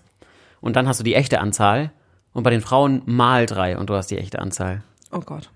Und 0.62 0.76
dann 0.78 0.88
hast 0.88 1.00
du 1.02 1.04
die 1.04 1.16
echte 1.16 1.40
Anzahl. 1.42 1.92
Und 2.34 2.44
bei 2.44 2.50
den 2.50 2.62
Frauen 2.62 3.02
mal 3.06 3.46
drei 3.46 3.78
und 3.78 3.90
du 3.90 3.96
hast 3.96 4.08
die 4.08 4.18
echte 4.18 4.40
Anzahl. 4.40 4.84
Oh 5.12 5.20
Gott. 5.20 5.50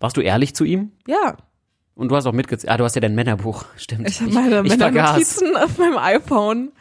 Warst 0.00 0.16
du 0.16 0.22
ehrlich 0.22 0.54
zu 0.54 0.64
ihm? 0.64 0.92
Ja, 1.06 1.36
Und 1.94 2.08
du 2.08 2.16
hast 2.16 2.24
auch 2.26 2.32
mitgezählt. 2.32 2.72
Ah, 2.72 2.78
du 2.78 2.84
hast 2.84 2.94
ja 2.94 3.02
dein 3.02 3.14
Männerbuch. 3.14 3.66
Stimmt. 3.76 4.08
ich 4.08 4.22
habe 4.22 4.32
meine, 4.32 4.62
ich 4.62 4.70
meine 4.70 4.78
vergaß. 4.78 5.12
Notizen 5.12 5.56
auf 5.56 5.76
meinem 5.76 5.98
iPhone. 5.98 6.72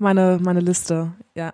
Meine, 0.00 0.38
meine 0.40 0.60
Liste, 0.60 1.12
ja. 1.34 1.52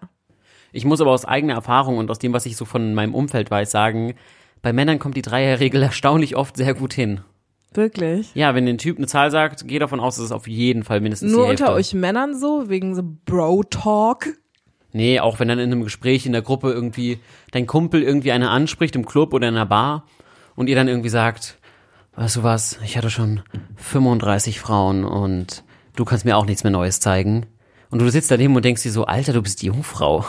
Ich 0.70 0.84
muss 0.84 1.00
aber 1.00 1.10
aus 1.10 1.24
eigener 1.24 1.54
Erfahrung 1.54 1.98
und 1.98 2.08
aus 2.12 2.20
dem, 2.20 2.32
was 2.32 2.46
ich 2.46 2.56
so 2.56 2.64
von 2.64 2.94
meinem 2.94 3.12
Umfeld 3.12 3.50
weiß, 3.50 3.72
sagen, 3.72 4.14
bei 4.62 4.72
Männern 4.72 5.00
kommt 5.00 5.16
die 5.16 5.22
Dreierregel 5.22 5.82
erstaunlich 5.82 6.36
oft 6.36 6.56
sehr 6.56 6.72
gut 6.74 6.94
hin. 6.94 7.22
Wirklich. 7.74 8.32
Ja, 8.34 8.54
wenn 8.54 8.68
ein 8.68 8.78
Typ 8.78 8.98
eine 8.98 9.08
Zahl 9.08 9.32
sagt, 9.32 9.66
geh 9.66 9.80
davon 9.80 9.98
aus, 9.98 10.14
dass 10.14 10.26
es 10.26 10.32
auf 10.32 10.46
jeden 10.46 10.84
Fall 10.84 11.00
mindestens 11.00 11.32
Nur 11.32 11.42
die 11.42 11.48
Hälfte. 11.48 11.64
unter 11.64 11.74
euch 11.74 11.92
Männern 11.92 12.38
so, 12.38 12.68
wegen 12.68 12.94
so 12.94 13.02
Bro-Talk. 13.24 14.28
Nee, 14.92 15.18
auch 15.18 15.40
wenn 15.40 15.48
dann 15.48 15.58
in 15.58 15.72
einem 15.72 15.82
Gespräch 15.82 16.24
in 16.24 16.32
der 16.32 16.42
Gruppe 16.42 16.70
irgendwie 16.70 17.18
dein 17.50 17.66
Kumpel 17.66 18.00
irgendwie 18.00 18.30
eine 18.30 18.50
anspricht 18.50 18.94
im 18.94 19.04
Club 19.06 19.34
oder 19.34 19.48
in 19.48 19.56
einer 19.56 19.66
Bar 19.66 20.04
und 20.54 20.68
ihr 20.68 20.76
dann 20.76 20.86
irgendwie 20.86 21.08
sagt, 21.08 21.58
weißt 22.14 22.36
du 22.36 22.42
was, 22.44 22.78
ich 22.84 22.96
hatte 22.96 23.10
schon 23.10 23.42
35 23.74 24.60
Frauen 24.60 25.04
und 25.04 25.64
du 25.96 26.04
kannst 26.04 26.24
mir 26.24 26.36
auch 26.36 26.46
nichts 26.46 26.62
mehr 26.62 26.70
Neues 26.70 27.00
zeigen. 27.00 27.46
Und 27.96 28.02
du 28.02 28.10
sitzt 28.10 28.30
daneben 28.30 28.54
und 28.54 28.62
denkst 28.62 28.82
dir 28.82 28.92
so, 28.92 29.06
Alter, 29.06 29.32
du 29.32 29.40
bist 29.40 29.62
die 29.62 29.68
Jungfrau. 29.68 30.22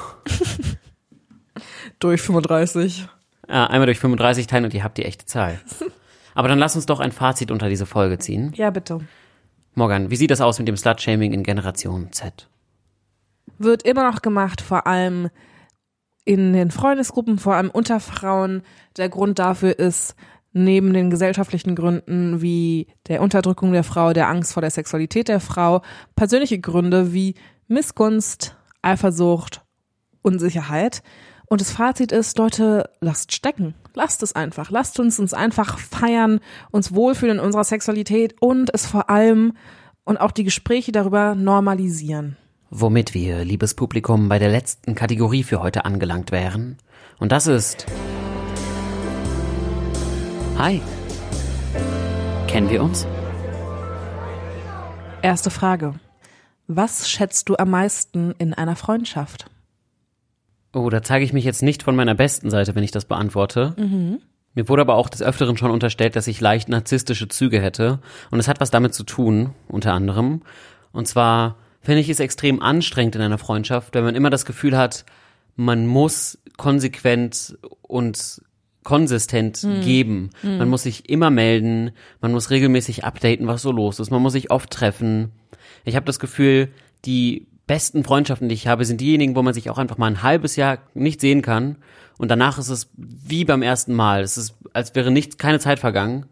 Durch 2.00 2.22
35. 2.22 3.10
Ja, 3.50 3.68
einmal 3.68 3.88
durch 3.88 4.00
35 4.00 4.48
teilen 4.48 4.64
und 4.64 4.74
ihr 4.74 4.86
habt 4.86 4.98
die 4.98 5.04
echte 5.04 5.26
Zahl. 5.26 5.60
Aber 6.34 6.48
dann 6.48 6.60
lass 6.60 6.78
uns 6.78 6.86
doch 6.86 7.02
ein 7.02 7.12
Fazit 7.12 7.52
unter 7.52 7.68
diese 7.68 7.86
Folge 7.86 8.20
ziehen. 8.20 8.54
Ja, 8.56 8.70
bitte. 8.70 9.02
Morgan, 9.74 10.10
wie 10.10 10.16
sieht 10.16 10.32
das 10.32 10.40
aus 10.40 10.60
mit 10.60 10.70
dem 10.70 10.78
Slut-Shaming 10.78 11.34
in 11.34 11.44
Generation 11.44 12.14
Z? 12.14 12.48
Wird 13.58 13.84
immer 13.84 14.10
noch 14.10 14.22
gemacht, 14.22 14.62
vor 14.62 14.88
allem 14.88 15.30
in 16.24 16.54
den 16.54 16.72
Freundesgruppen, 16.72 17.38
vor 17.38 17.56
allem 17.56 17.70
unter 17.70 18.00
Frauen. 18.00 18.62
Der 18.96 19.10
Grund 19.10 19.40
dafür 19.40 19.78
ist, 19.78 20.16
neben 20.54 20.94
den 20.94 21.10
gesellschaftlichen 21.10 21.76
Gründen 21.76 22.42
wie 22.42 22.88
der 23.10 23.22
Unterdrückung 23.22 23.74
der 23.74 23.84
Frau, 23.84 24.14
der 24.14 24.30
Angst 24.30 24.54
vor 24.54 24.62
der 24.62 24.72
Sexualität 24.72 25.28
der 25.28 25.42
Frau, 25.42 25.82
persönliche 26.16 26.60
Gründe 26.60 27.12
wie 27.12 27.36
Missgunst, 27.68 28.56
Eifersucht, 28.82 29.62
Unsicherheit. 30.22 31.04
Und 31.48 31.62
das 31.62 31.72
Fazit 31.72 32.12
ist, 32.12 32.38
Leute, 32.38 32.90
lasst 33.00 33.34
stecken. 33.34 33.74
lasst 33.94 34.24
es 34.24 34.36
einfach. 34.36 34.70
Lasst 34.70 35.00
uns 35.00 35.20
uns 35.20 35.34
einfach 35.34 35.80
feiern, 35.80 36.40
uns 36.72 36.94
wohlfühlen 36.94 37.40
in 37.40 37.44
unserer 37.44 37.64
Sexualität 37.64 38.36
und 38.42 38.74
es 38.74 38.86
vor 38.86 39.10
allem 39.10 39.54
und 40.04 40.18
auch 40.18 40.32
die 40.32 40.44
Gespräche 40.44 40.92
darüber 40.92 41.36
normalisieren. 41.36 42.38
Womit 42.70 43.14
wir, 43.14 43.46
liebes 43.46 43.74
Publikum, 43.74 44.30
bei 44.30 44.40
der 44.40 44.50
letzten 44.50 44.94
Kategorie 44.94 45.44
für 45.44 45.62
heute 45.62 45.86
angelangt 45.86 46.32
wären. 46.32 46.78
Und 47.20 47.32
das 47.32 47.48
ist. 47.48 47.86
Hi. 50.58 50.82
Kennen 52.48 52.70
wir 52.70 52.84
uns? 52.84 53.08
Erste 55.22 55.50
Frage. 55.50 55.96
Was 56.68 57.10
schätzt 57.10 57.50
du 57.50 57.56
am 57.58 57.70
meisten 57.70 58.32
in 58.38 58.54
einer 58.54 58.76
Freundschaft? 58.76 59.50
Oh, 60.74 60.90
da 60.90 61.02
zeige 61.02 61.24
ich 61.24 61.34
mich 61.34 61.46
jetzt 61.46 61.64
nicht 61.64 61.82
von 61.82 61.96
meiner 61.96 62.14
besten 62.14 62.50
Seite, 62.50 62.76
wenn 62.76 62.84
ich 62.84 62.92
das 62.92 63.06
beantworte. 63.06 63.74
Mhm. 63.78 64.20
Mir 64.54 64.68
wurde 64.68 64.82
aber 64.82 64.96
auch 64.96 65.10
des 65.10 65.22
Öfteren 65.22 65.56
schon 65.56 65.72
unterstellt, 65.72 66.16
dass 66.16 66.28
ich 66.28 66.42
leicht 66.42 66.68
narzisstische 66.68 67.28
Züge 67.28 67.62
hätte. 67.62 68.00
Und 68.32 68.40
es 68.40 68.48
hat 68.48 68.60
was 68.60 68.72
damit 68.72 68.94
zu 68.94 69.04
tun, 69.04 69.52
unter 69.68 69.94
anderem. 69.94 70.42
Und 70.92 71.08
zwar 71.08 71.56
finde 71.80 72.02
ich 72.02 72.10
es 72.10 72.20
extrem 72.20 72.62
anstrengend 72.62 73.16
in 73.16 73.22
einer 73.22 73.38
Freundschaft, 73.38 73.94
wenn 73.94 74.04
man 74.04 74.16
immer 74.16 74.30
das 74.30 74.46
Gefühl 74.46 74.76
hat, 74.76 75.06
man 75.56 75.88
muss 75.88 76.38
konsequent 76.58 77.58
und 77.82 78.42
konsistent 78.88 79.58
Hm. 79.58 79.82
geben. 79.82 80.30
Hm. 80.42 80.60
Man 80.60 80.70
muss 80.70 80.84
sich 80.84 81.10
immer 81.10 81.30
melden, 81.30 81.92
man 82.22 82.32
muss 82.32 82.50
regelmäßig 82.52 83.04
updaten, 83.04 83.46
was 83.48 83.62
so 83.62 83.72
los 83.74 84.00
ist, 84.00 84.12
man 84.12 84.22
muss 84.22 84.32
sich 84.32 84.50
oft 84.50 84.70
treffen. 84.72 85.34
Ich 85.84 85.96
habe 85.98 86.06
das 86.06 86.20
Gefühl, 86.20 86.70
die 87.04 87.48
besten 87.68 88.06
Freundschaften, 88.06 88.48
die 88.48 88.56
ich 88.56 88.68
habe, 88.68 88.86
sind 88.86 89.02
diejenigen, 89.02 89.36
wo 89.36 89.42
man 89.44 89.54
sich 89.54 89.70
auch 89.70 89.78
einfach 89.78 89.98
mal 89.98 90.08
ein 90.08 90.24
halbes 90.24 90.56
Jahr 90.56 90.78
nicht 90.94 91.20
sehen 91.20 91.42
kann 91.42 91.76
und 92.18 92.32
danach 92.32 92.58
ist 92.58 92.70
es 92.70 92.90
wie 92.96 93.44
beim 93.44 93.62
ersten 93.62 93.94
Mal. 93.94 94.22
Es 94.22 94.38
ist, 94.38 94.56
als 94.72 94.96
wäre 94.96 95.12
nichts, 95.12 95.38
keine 95.38 95.60
Zeit 95.60 95.80
vergangen. 95.80 96.26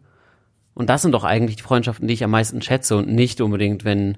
Und 0.74 0.88
das 0.88 1.02
sind 1.02 1.12
doch 1.12 1.24
eigentlich 1.24 1.56
die 1.56 1.62
Freundschaften, 1.62 2.08
die 2.08 2.14
ich 2.14 2.24
am 2.24 2.30
meisten 2.30 2.62
schätze 2.62 2.96
und 2.96 3.08
nicht 3.08 3.40
unbedingt, 3.42 3.84
wenn 3.84 4.16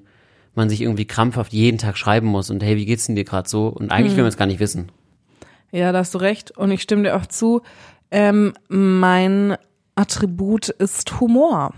man 0.55 0.69
sich 0.69 0.81
irgendwie 0.81 1.07
krampfhaft 1.07 1.53
jeden 1.53 1.79
Tag 1.79 1.97
schreiben 1.99 2.27
muss 2.29 2.51
und 2.51 2.63
hey, 2.63 2.77
wie 2.77 2.87
geht's 2.87 3.07
denn 3.07 3.17
dir 3.17 3.25
gerade 3.25 3.49
so? 3.49 3.67
Und 3.67 3.91
eigentlich 3.91 4.13
Hm. 4.13 4.17
will 4.19 4.25
man 4.25 4.29
es 4.31 4.37
gar 4.37 4.47
nicht 4.47 4.61
wissen. 4.61 4.91
Ja, 5.71 5.93
da 5.93 5.99
hast 5.99 6.15
du 6.15 6.19
recht 6.19 6.51
und 6.53 6.71
ich 6.71 6.81
stimme 6.83 7.03
dir 7.03 7.15
auch 7.17 7.27
zu. 7.27 7.61
Ähm, 8.11 8.55
mein 8.69 9.57
Attribut 9.95 10.69
ist 10.69 11.21
Humor. 11.21 11.75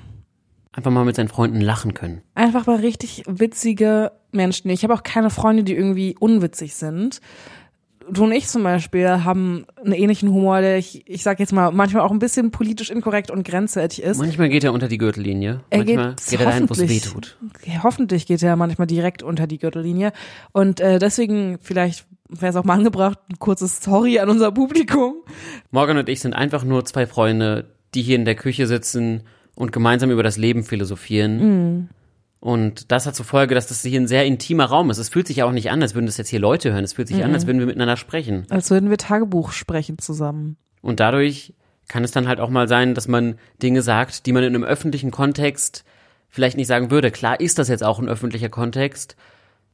Einfach 0.72 0.91
mal 0.91 1.05
mit 1.05 1.16
seinen 1.16 1.28
Freunden 1.28 1.61
lachen 1.61 1.95
können. 1.95 2.22
Einfach 2.35 2.66
mal 2.66 2.76
richtig 2.76 3.24
witzige 3.26 4.12
Menschen. 4.31 4.70
Ich 4.70 4.85
habe 4.85 4.95
auch 4.95 5.03
keine 5.03 5.31
Freunde, 5.31 5.64
die 5.64 5.74
irgendwie 5.74 6.16
unwitzig 6.18 6.74
sind. 6.74 7.20
Du 8.09 8.24
und 8.24 8.33
ich 8.33 8.49
zum 8.49 8.62
Beispiel 8.64 9.24
haben 9.24 9.66
einen 9.85 9.93
ähnlichen 9.93 10.31
Humor, 10.31 10.61
der 10.61 10.78
ich, 10.78 11.09
ich 11.09 11.22
sag 11.22 11.39
jetzt 11.39 11.53
mal, 11.53 11.70
manchmal 11.70 12.03
auch 12.03 12.11
ein 12.11 12.18
bisschen 12.18 12.51
politisch 12.51 12.91
inkorrekt 12.91 13.31
und 13.31 13.47
grenzwertig 13.47 14.03
ist. 14.03 14.18
Manchmal 14.18 14.49
geht 14.49 14.64
er 14.64 14.72
unter 14.72 14.89
die 14.89 14.99
Gürtellinie. 14.99 15.61
Er 15.70 15.78
Manchmal 15.78 16.14
geht, 16.14 16.26
geht 16.28 16.41
er 16.41 16.47
dahin, 16.47 16.68
wo 16.68 16.72
es 16.72 16.81
weh 16.81 16.83
hoffentlich- 16.85 17.03
tut. 17.12 17.39
Hoffentlich 17.83 18.26
geht 18.26 18.43
er 18.43 18.57
manchmal 18.57 18.87
direkt 18.89 19.22
unter 19.22 19.47
die 19.47 19.59
Gürtellinie. 19.59 20.12
Und 20.53 20.81
äh, 20.81 20.99
deswegen, 20.99 21.59
vielleicht 21.61 22.07
wäre 22.31 22.51
es 22.51 22.57
auch 22.57 22.64
mal 22.64 22.74
angebracht, 22.74 23.18
ein 23.31 23.39
kurzes 23.39 23.83
Sorry 23.83 24.18
an 24.18 24.28
unser 24.31 24.53
Publikum. 24.53 25.14
Morgan 25.70 25.99
und 25.99 26.09
ich 26.09 26.20
sind 26.20 26.35
einfach 26.35 26.64
nur 26.64 26.85
zwei 26.85 27.07
Freunde, 27.07 27.66
die 27.95 28.03
hier 28.03 28.16
in 28.16 28.24
der 28.24 28.35
Küche 28.37 28.66
sitzen 28.66 29.22
und 29.55 29.72
gemeinsam 29.72 30.11
über 30.11 30.22
das 30.22 30.37
Leben 30.37 30.62
philosophieren. 30.62 31.39
Mhm. 31.39 31.89
Und 32.39 32.91
das 32.91 33.05
hat 33.07 33.14
zur 33.14 33.26
Folge, 33.26 33.55
dass 33.55 33.66
das 33.66 33.83
hier 33.83 34.01
ein 34.01 34.07
sehr 34.07 34.24
intimer 34.24 34.64
Raum 34.64 34.89
ist. 34.89 34.97
Es 34.97 35.11
fühlt 35.11 35.26
sich 35.26 35.43
auch 35.43 35.53
nicht 35.53 35.70
an, 35.70 35.83
als 35.83 35.95
würden 35.95 36.07
das 36.07 36.16
jetzt 36.16 36.31
hier 36.31 36.41
Leute 36.41 36.72
hören. 36.72 36.85
Es 36.85 36.95
fühlt 36.95 37.09
sich 37.09 37.18
Mhm. 37.18 37.24
an, 37.24 37.35
als 37.35 37.47
würden 37.47 37.59
wir 37.59 37.66
miteinander 37.66 37.99
sprechen. 37.99 38.47
Als 38.49 38.70
würden 38.70 38.89
wir 38.89 38.97
Tagebuch 38.97 39.53
sprechen 39.53 39.99
zusammen. 39.99 40.57
Und 40.81 41.01
dadurch 41.01 41.53
kann 41.89 42.03
es 42.05 42.12
dann 42.12 42.28
halt 42.28 42.41
auch 42.41 42.49
mal 42.49 42.66
sein, 42.68 42.95
dass 42.95 43.09
man 43.09 43.35
Dinge 43.62 43.83
sagt, 43.83 44.24
die 44.24 44.33
man 44.33 44.43
in 44.45 44.55
einem 44.55 44.64
öffentlichen 44.64 45.11
Kontext 45.11 45.85
vielleicht 46.31 46.57
nicht 46.57 46.68
sagen 46.68 46.91
würde. 46.91 47.11
Klar 47.11 47.41
ist 47.41 47.59
das 47.59 47.68
jetzt 47.68 47.85
auch 47.85 47.99
ein 47.99 48.09
öffentlicher 48.09 48.49
Kontext, 48.49 49.16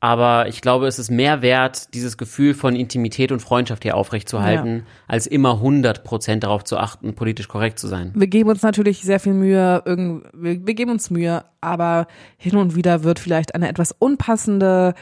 aber 0.01 0.49
ich 0.49 0.61
glaube, 0.61 0.87
es 0.87 0.99
ist 0.99 1.11
mehr 1.11 1.43
wert, 1.43 1.95
dieses 1.95 2.19
Gefühl 2.19 2.55
von 2.55 2.77
Intimität 2.77 3.33
und 3.33 3.41
Freundschaft 3.41 3.83
hier 3.83 3.97
aufrechtzuerhalten, 3.97 4.85
als 5.09 5.27
immer 5.27 5.55
100 5.55 6.05
Prozent 6.05 6.45
darauf 6.45 6.65
zu 6.65 6.77
achten, 6.77 7.15
politisch 7.15 7.49
korrekt 7.49 7.79
zu 7.79 7.89
sein. 7.89 8.13
Wir 8.15 8.27
geben 8.27 8.51
uns 8.51 8.63
natürlich 8.63 9.03
sehr 9.03 9.21
viel 9.21 9.33
Mühe, 9.33 9.83
wir 10.35 10.75
geben 10.75 10.91
uns 10.91 11.11
Mühe, 11.11 11.45
aber 11.61 12.07
hin 12.37 12.57
und 12.57 12.77
wieder 12.77 13.05
wird 13.05 13.19
vielleicht 13.19 13.55
eine 13.55 13.69
etwas 13.69 13.93
unpassende 13.93 14.95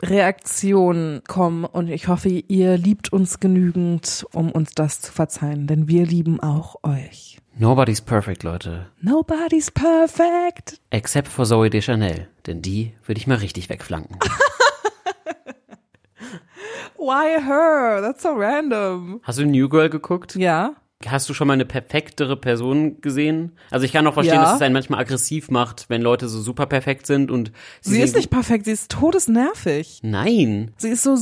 Reaktion 0.00 1.22
kommen 1.26 1.64
und 1.64 1.88
ich 1.88 2.06
hoffe, 2.06 2.28
ihr 2.28 2.76
liebt 2.76 3.12
uns 3.12 3.40
genügend, 3.40 4.24
um 4.32 4.52
uns 4.52 4.72
das 4.72 5.00
zu 5.00 5.10
verzeihen, 5.10 5.66
denn 5.66 5.88
wir 5.88 6.06
lieben 6.06 6.38
auch 6.38 6.76
euch. 6.84 7.38
Nobody's 7.58 8.00
perfect, 8.00 8.44
Leute. 8.44 8.86
Nobody's 9.00 9.70
perfect. 9.70 10.80
Except 10.90 11.26
for 11.28 11.44
Zoe 11.44 11.70
Deschanel, 11.70 12.28
denn 12.46 12.62
die 12.62 12.92
würde 13.04 13.18
ich 13.20 13.26
mal 13.26 13.38
richtig 13.38 13.68
wegflanken. 13.68 14.16
Why 16.96 17.40
her? 17.40 18.00
That's 18.02 18.22
so 18.22 18.30
random. 18.34 19.20
Hast 19.22 19.38
du 19.38 19.46
New 19.46 19.68
Girl 19.68 19.88
geguckt? 19.88 20.34
Ja. 20.36 20.74
Hast 21.06 21.28
du 21.28 21.34
schon 21.34 21.46
mal 21.46 21.54
eine 21.54 21.64
perfektere 21.64 22.36
Person 22.36 23.00
gesehen? 23.00 23.52
Also 23.70 23.84
ich 23.86 23.92
kann 23.92 24.04
auch 24.08 24.14
verstehen, 24.14 24.34
Ja. 24.36 24.42
dass 24.42 24.56
es 24.56 24.62
einen 24.62 24.72
manchmal 24.72 25.00
aggressiv 25.00 25.48
macht, 25.48 25.84
wenn 25.88 26.02
Leute 26.02 26.28
so 26.28 26.40
super 26.40 26.66
perfekt 26.66 27.06
sind 27.06 27.30
und 27.30 27.52
Sie 27.80 28.00
ist 28.00 28.16
nicht 28.16 28.30
perfekt, 28.30 28.64
sie 28.64 28.72
ist 28.72 28.90
todesnervig. 28.90 30.00
Nein. 30.02 30.72
Sie 30.76 30.88
ist 30.88 31.04
so 31.04 31.14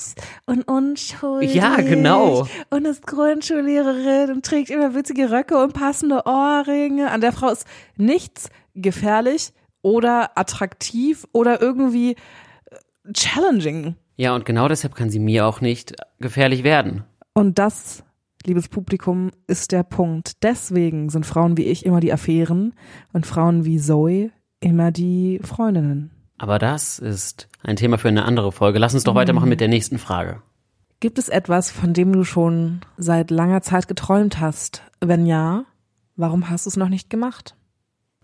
süß 0.00 0.14
und 0.46 0.62
unschuldig. 0.62 1.54
Ja, 1.54 1.76
genau. 1.76 2.46
Und 2.70 2.86
ist 2.86 3.06
Grundschullehrerin 3.06 4.30
und 4.34 4.44
trägt 4.44 4.70
immer 4.70 4.94
witzige 4.94 5.30
Röcke 5.30 5.58
und 5.58 5.72
passende 5.72 6.22
Ohrringe. 6.26 7.10
An 7.10 7.20
der 7.20 7.32
Frau 7.32 7.50
ist 7.50 7.66
nichts 7.96 8.50
gefährlich 8.74 9.52
oder 9.82 10.38
attraktiv 10.38 11.26
oder 11.32 11.60
irgendwie 11.60 12.12
äh, 12.12 13.12
challenging. 13.12 13.96
Ja, 14.16 14.34
und 14.34 14.44
genau 14.44 14.68
deshalb 14.68 14.94
kann 14.94 15.10
sie 15.10 15.18
mir 15.18 15.46
auch 15.46 15.60
nicht 15.60 15.94
gefährlich 16.18 16.62
werden. 16.62 17.04
Und 17.32 17.58
das, 17.58 18.04
liebes 18.44 18.68
Publikum, 18.68 19.30
ist 19.46 19.72
der 19.72 19.82
Punkt. 19.82 20.42
Deswegen 20.42 21.08
sind 21.08 21.24
Frauen 21.24 21.56
wie 21.56 21.64
ich 21.64 21.86
immer 21.86 22.00
die 22.00 22.12
Affären 22.12 22.74
und 23.12 23.26
Frauen 23.26 23.64
wie 23.64 23.78
Zoe 23.78 24.30
immer 24.60 24.90
die 24.90 25.40
Freundinnen. 25.42 26.10
Aber 26.42 26.58
das 26.58 26.98
ist 26.98 27.48
ein 27.62 27.76
Thema 27.76 27.98
für 27.98 28.08
eine 28.08 28.24
andere 28.24 28.50
Folge. 28.50 28.78
Lass 28.78 28.94
uns 28.94 29.04
doch 29.04 29.12
Mhm. 29.12 29.18
weitermachen 29.18 29.48
mit 29.50 29.60
der 29.60 29.68
nächsten 29.68 29.98
Frage. 29.98 30.40
Gibt 30.98 31.18
es 31.18 31.28
etwas, 31.28 31.70
von 31.70 31.92
dem 31.92 32.12
du 32.14 32.24
schon 32.24 32.80
seit 32.96 33.30
langer 33.30 33.60
Zeit 33.60 33.88
geträumt 33.88 34.40
hast? 34.40 34.82
Wenn 35.00 35.26
ja, 35.26 35.64
warum 36.16 36.48
hast 36.48 36.64
du 36.64 36.70
es 36.70 36.78
noch 36.78 36.88
nicht 36.88 37.10
gemacht? 37.10 37.54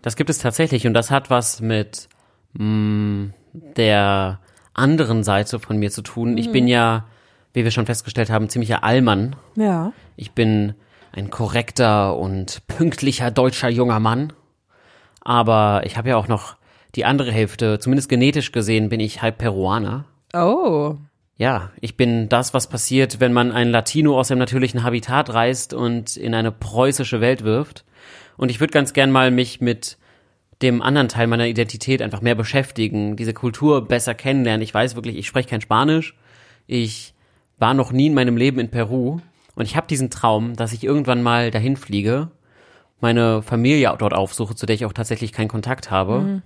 Das 0.01 0.15
gibt 0.15 0.31
es 0.31 0.39
tatsächlich 0.39 0.87
und 0.87 0.95
das 0.95 1.11
hat 1.11 1.29
was 1.29 1.61
mit 1.61 2.09
mh, 2.53 3.33
der 3.53 4.39
anderen 4.73 5.23
Seite 5.23 5.59
von 5.59 5.77
mir 5.77 5.91
zu 5.91 6.01
tun. 6.01 6.37
Ich 6.39 6.47
Mhm. 6.47 6.53
bin 6.53 6.67
ja, 6.67 7.05
wie 7.53 7.63
wir 7.63 7.71
schon 7.71 7.85
festgestellt 7.85 8.31
haben, 8.31 8.49
ziemlicher 8.49 8.83
Allmann. 8.83 9.35
Ja. 9.55 9.91
Ich 10.15 10.31
bin 10.31 10.73
ein 11.11 11.29
korrekter 11.29 12.17
und 12.17 12.65
pünktlicher 12.67 13.29
deutscher 13.29 13.69
junger 13.69 13.99
Mann. 13.99 14.33
Aber 15.21 15.81
ich 15.85 15.97
habe 15.97 16.09
ja 16.09 16.17
auch 16.17 16.27
noch 16.27 16.56
die 16.97 17.05
andere 17.05 17.31
Hälfte, 17.31 17.79
zumindest 17.79 18.09
genetisch 18.09 18.51
gesehen, 18.51 18.89
bin 18.89 18.99
ich 18.99 19.21
halb 19.21 19.37
Peruaner. 19.37 20.05
Oh. 20.33 20.95
Ja, 21.37 21.71
ich 21.79 21.95
bin 21.95 22.29
das, 22.29 22.55
was 22.55 22.67
passiert, 22.67 23.19
wenn 23.19 23.31
man 23.31 23.51
einen 23.51 23.71
Latino 23.71 24.19
aus 24.19 24.29
seinem 24.29 24.39
natürlichen 24.39 24.83
Habitat 24.83 25.31
reißt 25.31 25.75
und 25.75 26.17
in 26.17 26.33
eine 26.33 26.51
preußische 26.51 27.21
Welt 27.21 27.43
wirft. 27.43 27.85
Und 28.35 28.49
ich 28.49 28.59
würde 28.59 28.71
ganz 28.71 28.93
gern 28.93 29.11
mal 29.11 29.29
mich 29.29 29.61
mit 29.61 29.97
dem 30.63 30.81
anderen 30.81 31.07
Teil 31.07 31.27
meiner 31.27 31.45
Identität 31.45 32.01
einfach 32.01 32.21
mehr 32.21 32.33
beschäftigen, 32.33 33.15
diese 33.15 33.33
Kultur 33.33 33.87
besser 33.87 34.15
kennenlernen. 34.15 34.63
Ich 34.63 34.73
weiß 34.73 34.95
wirklich, 34.95 35.15
ich 35.15 35.27
spreche 35.27 35.49
kein 35.49 35.61
Spanisch. 35.61 36.15
Ich 36.65 37.13
war 37.59 37.75
noch 37.75 37.91
nie 37.91 38.07
in 38.07 38.15
meinem 38.15 38.37
Leben 38.37 38.59
in 38.59 38.71
Peru 38.71 39.19
und 39.53 39.65
ich 39.65 39.75
habe 39.75 39.87
diesen 39.87 40.09
Traum, 40.09 40.55
dass 40.55 40.73
ich 40.73 40.83
irgendwann 40.83 41.21
mal 41.21 41.51
dahin 41.51 41.77
fliege, 41.77 42.31
meine 42.99 43.43
Familie 43.43 43.95
dort 43.99 44.13
aufsuche, 44.13 44.55
zu 44.55 44.65
der 44.65 44.75
ich 44.75 44.85
auch 44.85 44.93
tatsächlich 44.93 45.31
keinen 45.31 45.47
Kontakt 45.47 45.91
habe 45.91 46.19
Mhm. 46.21 46.41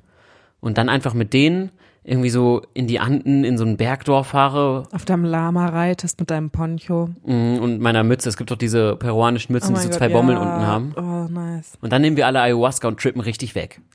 Und 0.62 0.78
dann 0.78 0.88
einfach 0.90 1.14
mit 1.14 1.34
denen 1.34 1.72
irgendwie 2.04 2.32
so 2.32 2.64
in 2.74 2.88
die 2.88 3.00
Anden 3.00 3.44
in 3.44 3.60
so 3.60 3.64
ein 3.64 3.78
Bergdorf 3.78 4.28
fahre 4.28 4.88
Auf 4.92 5.06
deinem 5.06 5.24
Lama 5.24 5.68
reitest 5.68 6.20
mit 6.20 6.32
deinem 6.32 6.50
Poncho. 6.50 7.10
mm, 7.26 7.60
und 7.60 7.80
meiner 7.80 8.04
Mütze. 8.04 8.28
Es 8.28 8.38
gibt 8.38 8.50
doch 8.50 8.58
diese 8.58 8.96
peruanischen 8.96 9.54
Mützen, 9.54 9.76
Oh 9.76 9.78
die 9.78 9.82
so 9.84 9.90
mein 9.90 9.98
zwei 9.98 10.08
Gott, 10.08 10.14
Bommeln 10.18 10.38
ja. 10.40 10.44
unten 10.44 10.66
haben. 10.66 10.94
Oh, 10.98 11.32
nice. 11.32 11.74
Und 11.80 11.94
dann 11.94 12.02
nehmen 12.02 12.18
wir 12.18 12.26
alle 12.26 12.42
Ayahuasca 12.42 12.88
und 12.88 13.00
trippen 13.00 13.22
richtig 13.22 13.54
weg. 13.54 13.82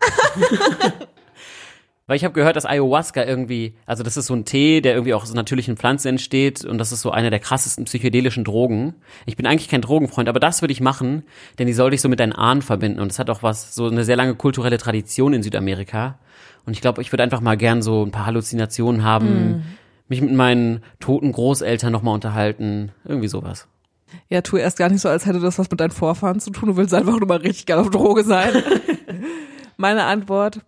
Weil 2.09 2.17
ich 2.17 2.23
habe 2.23 2.35
gehört, 2.35 2.55
dass 2.55 2.64
Ayahuasca 2.67 3.25
irgendwie, 3.25 3.75
also 3.85 4.05
das 4.05 4.17
ist 4.17 4.27
so 4.27 4.35
ein 4.35 4.45
Tee, 4.45 4.81
der 4.81 4.93
irgendwie 4.95 5.12
auch 5.12 5.25
aus 5.25 5.35
natürlichen 5.35 5.77
Pflanzen 5.77 6.07
entsteht 6.07 6.64
und 6.64 6.79
das 6.79 6.93
ist 6.93 7.01
so 7.01 7.11
eine 7.11 7.31
der 7.31 7.41
krassesten 7.41 7.85
psychedelischen 7.87 8.45
Drogen. 8.45 8.95
Ich 9.27 9.37
bin 9.37 9.45
eigentlich 9.45 9.69
kein 9.69 9.81
Drogenfreund, 9.81 10.29
aber 10.29 10.39
das 10.39 10.62
würde 10.62 10.71
ich 10.71 10.81
machen, 10.81 11.25
denn 11.59 11.67
die 11.67 11.73
soll 11.73 11.91
dich 11.91 12.01
so 12.01 12.09
mit 12.09 12.21
deinen 12.21 12.33
Ahnen 12.33 12.62
verbinden 12.62 13.01
und 13.01 13.11
es 13.11 13.19
hat 13.19 13.29
auch 13.29 13.43
was, 13.43 13.75
so 13.75 13.89
eine 13.89 14.05
sehr 14.05 14.14
lange 14.14 14.37
kulturelle 14.37 14.79
Tradition 14.79 15.33
in 15.33 15.43
Südamerika. 15.43 16.21
Und 16.67 16.73
ich 16.73 16.81
glaube, 16.81 17.01
ich 17.01 17.12
würde 17.12 17.23
einfach 17.23 17.41
mal 17.41 17.57
gern 17.57 17.81
so 17.81 18.05
ein 18.05 18.11
paar 18.11 18.27
Halluzinationen 18.27 19.05
haben, 19.05 19.27
Mm. 19.59 19.62
mich 20.09 20.21
mit 20.21 20.33
meinen 20.35 20.83
toten 21.01 21.33
Großeltern 21.33 21.93
nochmal 21.93 22.14
unterhalten, 22.14 22.93
irgendwie 23.05 23.29
sowas. 23.29 23.69
Ja, 24.29 24.41
tu 24.41 24.57
erst 24.57 24.79
gar 24.79 24.89
nicht 24.89 25.01
so, 25.01 25.09
als 25.09 25.27
hätte 25.27 25.41
das 25.41 25.59
was 25.59 25.71
mit 25.71 25.81
deinen 25.81 25.91
Vorfahren 25.91 26.41
zu 26.41 26.51
tun. 26.51 26.69
Du 26.71 26.77
willst 26.77 26.95
einfach 26.95 27.19
nur 27.19 27.27
mal 27.29 27.39
richtig 27.39 27.67
geil 27.67 27.79
auf 27.79 27.91
Droge 27.91 28.25
sein. 28.25 28.51
Meine 29.77 30.05
Antwort, 30.05 30.61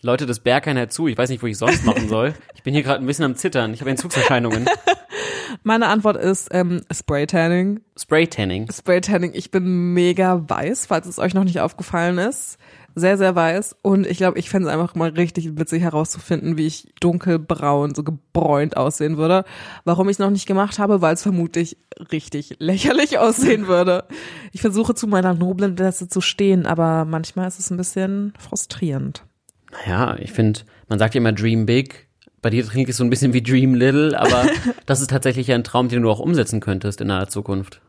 Leute 0.00 0.26
des 0.26 0.40
Berghain 0.40 0.76
hört 0.78 0.92
zu. 0.92 1.08
Ich 1.08 1.18
weiß 1.18 1.28
nicht, 1.28 1.42
wo 1.42 1.46
ich 1.48 1.58
sonst 1.58 1.84
machen 1.84 2.08
soll. 2.08 2.34
Ich 2.54 2.62
bin 2.62 2.72
hier 2.72 2.82
gerade 2.84 3.02
ein 3.02 3.06
bisschen 3.06 3.24
am 3.24 3.34
Zittern. 3.34 3.74
Ich 3.74 3.80
habe 3.80 3.90
Entzugserscheinungen. 3.90 4.66
meine 5.64 5.88
Antwort 5.88 6.16
ist 6.16 6.48
ähm, 6.52 6.82
Spray 6.92 7.26
Tanning. 7.26 7.80
Spray 7.98 8.26
Tanning. 8.28 8.70
Spray 8.70 9.00
Tanning. 9.00 9.32
Ich 9.34 9.50
bin 9.50 9.92
mega 9.94 10.44
weiß, 10.48 10.86
falls 10.86 11.08
es 11.08 11.18
euch 11.18 11.34
noch 11.34 11.44
nicht 11.44 11.60
aufgefallen 11.60 12.18
ist. 12.18 12.58
Sehr, 12.98 13.18
sehr 13.18 13.34
weiß. 13.34 13.76
Und 13.82 14.06
ich 14.06 14.18
glaube, 14.18 14.38
ich 14.38 14.50
fände 14.50 14.68
es 14.68 14.74
einfach 14.74 14.94
mal 14.94 15.10
richtig 15.10 15.58
witzig 15.58 15.82
herauszufinden, 15.82 16.56
wie 16.56 16.66
ich 16.66 16.92
dunkelbraun, 17.00 17.94
so 17.94 18.02
gebräunt 18.02 18.76
aussehen 18.76 19.16
würde. 19.16 19.44
Warum 19.84 20.08
ich 20.08 20.14
es 20.14 20.18
noch 20.18 20.30
nicht 20.30 20.46
gemacht 20.46 20.78
habe, 20.78 21.00
weil 21.00 21.14
es 21.14 21.22
vermutlich 21.22 21.76
richtig 22.12 22.56
lächerlich 22.58 23.18
aussehen 23.18 23.66
würde. 23.66 24.04
Ich 24.52 24.60
versuche 24.60 24.94
zu 24.94 25.06
meiner 25.06 25.34
noblen 25.34 25.74
Plätze 25.74 26.08
zu 26.08 26.20
stehen, 26.20 26.66
aber 26.66 27.04
manchmal 27.04 27.48
ist 27.48 27.58
es 27.58 27.70
ein 27.70 27.76
bisschen 27.76 28.32
frustrierend. 28.38 29.24
Naja, 29.72 30.16
ich 30.18 30.32
finde, 30.32 30.60
man 30.88 30.98
sagt 30.98 31.14
ja 31.14 31.20
immer 31.20 31.32
Dream 31.32 31.66
Big. 31.66 32.08
Bei 32.40 32.50
dir 32.50 32.64
klingt 32.64 32.88
es 32.88 32.96
so 32.96 33.04
ein 33.04 33.10
bisschen 33.10 33.32
wie 33.32 33.42
Dream 33.42 33.74
Little, 33.74 34.18
aber 34.18 34.46
das 34.86 35.00
ist 35.00 35.10
tatsächlich 35.10 35.52
ein 35.52 35.64
Traum, 35.64 35.88
den 35.88 36.02
du 36.02 36.10
auch 36.10 36.20
umsetzen 36.20 36.60
könntest 36.60 37.00
in 37.00 37.08
naher 37.08 37.28
Zukunft. 37.28 37.80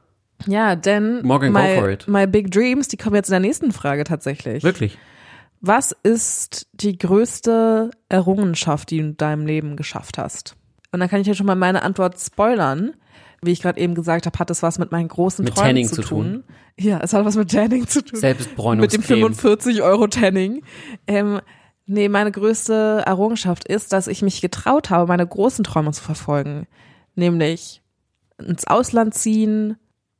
Ja, 0.47 0.75
denn 0.75 1.21
Morgan, 1.23 1.51
my, 1.51 1.97
my 2.07 2.27
Big 2.27 2.51
Dreams, 2.51 2.87
die 2.87 2.97
kommen 2.97 3.15
jetzt 3.15 3.29
in 3.29 3.33
der 3.33 3.39
nächsten 3.39 3.71
Frage 3.71 4.03
tatsächlich. 4.03 4.63
Wirklich? 4.63 4.97
Was 5.61 5.91
ist 6.03 6.67
die 6.73 6.97
größte 6.97 7.91
Errungenschaft, 8.07 8.91
die 8.91 8.99
du 8.99 9.03
in 9.03 9.17
deinem 9.17 9.45
Leben 9.45 9.75
geschafft 9.75 10.17
hast? 10.17 10.55
Und 10.91 11.01
dann 11.01 11.09
kann 11.09 11.19
ich 11.19 11.27
dir 11.27 11.35
schon 11.35 11.45
mal 11.45 11.55
meine 11.55 11.83
Antwort 11.83 12.19
spoilern. 12.19 12.93
Wie 13.41 13.51
ich 13.51 13.61
gerade 13.61 13.79
eben 13.79 13.95
gesagt 13.95 14.25
habe, 14.25 14.37
hat 14.37 14.49
es 14.49 14.63
was 14.63 14.79
mit 14.79 14.91
meinen 14.91 15.07
großen 15.07 15.45
Mit 15.45 15.55
Träumen 15.55 15.67
Tanning 15.67 15.87
zu 15.87 15.95
zu 15.95 16.01
tun. 16.01 16.43
Ja, 16.77 16.99
es 17.01 17.13
hat 17.13 17.23
was 17.25 17.35
mit 17.35 17.51
Tanning 17.51 17.87
zu 17.87 18.01
tun. 18.01 18.11
Mit 18.13 18.15
dem 18.15 18.19
Selbstbräunungscreme. 18.19 19.03
45 19.03 19.81
Euro 19.81 20.07
Tanning. 20.07 20.61
Ähm, 21.07 21.39
nee, 21.85 22.09
meine 22.09 22.31
größte 22.31 23.03
Errungenschaft 23.05 23.65
ist, 23.65 23.93
dass 23.93 24.07
ich 24.07 24.21
mich 24.21 24.41
getraut 24.41 24.89
habe, 24.89 25.07
meine 25.07 25.25
großen 25.25 25.63
Träume 25.63 25.91
zu 25.91 26.03
verfolgen. 26.03 26.67
Nämlich 27.15 27.81
ins 28.37 28.67
Ausland 28.67 29.13
ziehen, 29.13 29.77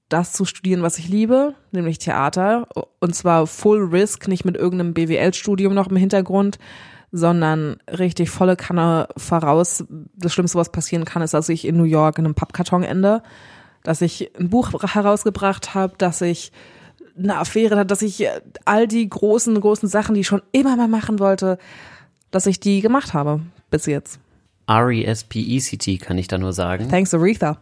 das 0.10 0.34
zu 0.34 0.46
studieren, 0.46 0.82
was 0.82 0.98
ich 0.98 1.08
liebe, 1.08 1.54
nämlich 1.72 2.00
Theater. 2.00 2.68
Und 3.00 3.16
zwar 3.16 3.48
Full 3.48 3.86
Risk, 3.86 4.28
nicht 4.28 4.44
mit 4.44 4.58
irgendeinem 4.58 4.94
BWL-Studium 4.94 5.74
noch 5.74 5.88
im 5.88 5.96
Hintergrund, 5.96 6.58
sondern 7.12 7.78
richtig 7.88 8.30
volle 8.30 8.56
Kanne 8.56 9.08
voraus. 9.18 9.84
Das 10.16 10.34
Schlimmste, 10.34 10.58
was 10.58 10.72
passieren 10.72 11.06
kann, 11.06 11.22
ist, 11.22 11.34
dass 11.34 11.50
ich 11.50 11.66
in 11.66 11.78
New 11.78 11.84
York 11.84 12.18
in 12.18 12.26
einem 12.26 12.36
Pappkarton 12.36 12.84
ende, 12.84 13.24
dass 13.84 14.02
ich 14.02 14.32
ein 14.38 14.50
Buch 14.50 14.72
herausgebracht 14.84 15.74
habe, 15.74 15.94
dass 15.98 16.22
ich 16.22 16.52
eine 17.18 17.38
Affäre 17.38 17.76
hatte, 17.76 17.88
dass 17.88 18.02
ich 18.02 18.28
all 18.66 18.88
die 18.88 19.08
großen, 19.08 19.60
großen 19.60 19.90
Sachen, 19.90 20.16
die 20.16 20.22
ich 20.22 20.28
schon 20.28 20.42
immer 20.52 20.76
mal 20.76 20.88
machen 20.88 21.20
wollte, 21.20 21.58
dass 22.32 22.46
ich 22.46 22.60
die 22.60 22.82
gemacht 22.82 23.14
habe 23.14 23.42
bis 23.70 23.86
jetzt. 23.86 24.20
R-E-S-P-E-C-T 24.68 25.98
kann 25.98 26.18
ich 26.18 26.28
da 26.28 26.38
nur 26.38 26.54
sagen. 26.54 26.90
Thanks, 26.90 27.14
Aretha. 27.14 27.58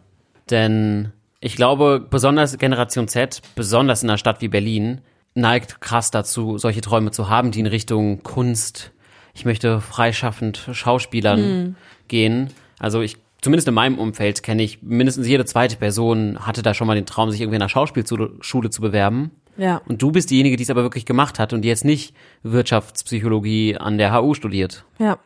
Denn 0.50 1.12
ich 1.40 1.56
glaube, 1.56 2.04
besonders 2.08 2.58
Generation 2.58 3.08
Z, 3.08 3.40
besonders 3.54 4.02
in 4.02 4.10
einer 4.10 4.18
Stadt 4.18 4.40
wie 4.40 4.48
Berlin, 4.48 5.00
neigt 5.34 5.80
krass 5.80 6.10
dazu, 6.10 6.58
solche 6.58 6.80
Träume 6.80 7.10
zu 7.10 7.28
haben, 7.28 7.50
die 7.52 7.60
in 7.60 7.66
Richtung 7.66 8.22
Kunst, 8.22 8.92
ich 9.34 9.44
möchte 9.44 9.80
freischaffend 9.80 10.68
Schauspielern 10.72 11.38
Hm. 11.38 11.76
gehen. 12.08 12.48
Also 12.80 13.00
ich, 13.02 13.16
zumindest 13.40 13.68
in 13.68 13.74
meinem 13.74 13.98
Umfeld 13.98 14.42
kenne 14.42 14.62
ich, 14.62 14.82
mindestens 14.82 15.28
jede 15.28 15.44
zweite 15.44 15.76
Person 15.76 16.38
hatte 16.44 16.62
da 16.62 16.74
schon 16.74 16.86
mal 16.88 16.96
den 16.96 17.06
Traum, 17.06 17.30
sich 17.30 17.40
irgendwie 17.40 17.56
in 17.56 17.62
einer 17.62 17.68
Schauspielschule 17.68 18.70
zu 18.70 18.80
bewerben. 18.80 19.30
Ja. 19.56 19.80
Und 19.86 20.02
du 20.02 20.10
bist 20.12 20.30
diejenige, 20.30 20.56
die 20.56 20.62
es 20.62 20.70
aber 20.70 20.82
wirklich 20.82 21.04
gemacht 21.06 21.38
hat 21.38 21.52
und 21.52 21.62
die 21.62 21.68
jetzt 21.68 21.84
nicht 21.84 22.14
Wirtschaftspsychologie 22.42 23.76
an 23.76 23.98
der 23.98 24.12
HU 24.14 24.34
studiert. 24.34 24.84
Ja. 24.98 25.18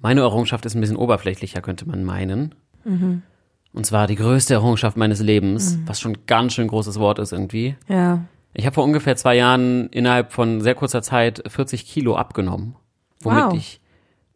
Meine 0.00 0.20
Errungenschaft 0.22 0.64
ist 0.66 0.74
ein 0.74 0.80
bisschen 0.80 0.96
oberflächlicher, 0.96 1.60
könnte 1.62 1.86
man 1.88 2.04
meinen. 2.04 2.54
Mhm. 2.84 3.22
Und 3.72 3.86
zwar 3.86 4.06
die 4.06 4.16
größte 4.16 4.54
Errungenschaft 4.54 4.96
meines 4.96 5.20
Lebens, 5.20 5.78
was 5.86 5.98
schon 6.00 6.12
ein 6.12 6.18
ganz 6.26 6.52
schön 6.54 6.68
großes 6.68 6.98
Wort 6.98 7.18
ist 7.18 7.32
irgendwie. 7.32 7.76
Ja. 7.88 8.24
Ich 8.54 8.66
habe 8.66 8.74
vor 8.74 8.84
ungefähr 8.84 9.16
zwei 9.16 9.34
Jahren 9.36 9.88
innerhalb 9.88 10.32
von 10.32 10.60
sehr 10.60 10.74
kurzer 10.74 11.00
Zeit 11.00 11.42
40 11.46 11.86
Kilo 11.86 12.16
abgenommen. 12.16 12.76
Womit 13.20 13.44
Wow. 13.44 13.54
ich, 13.54 13.80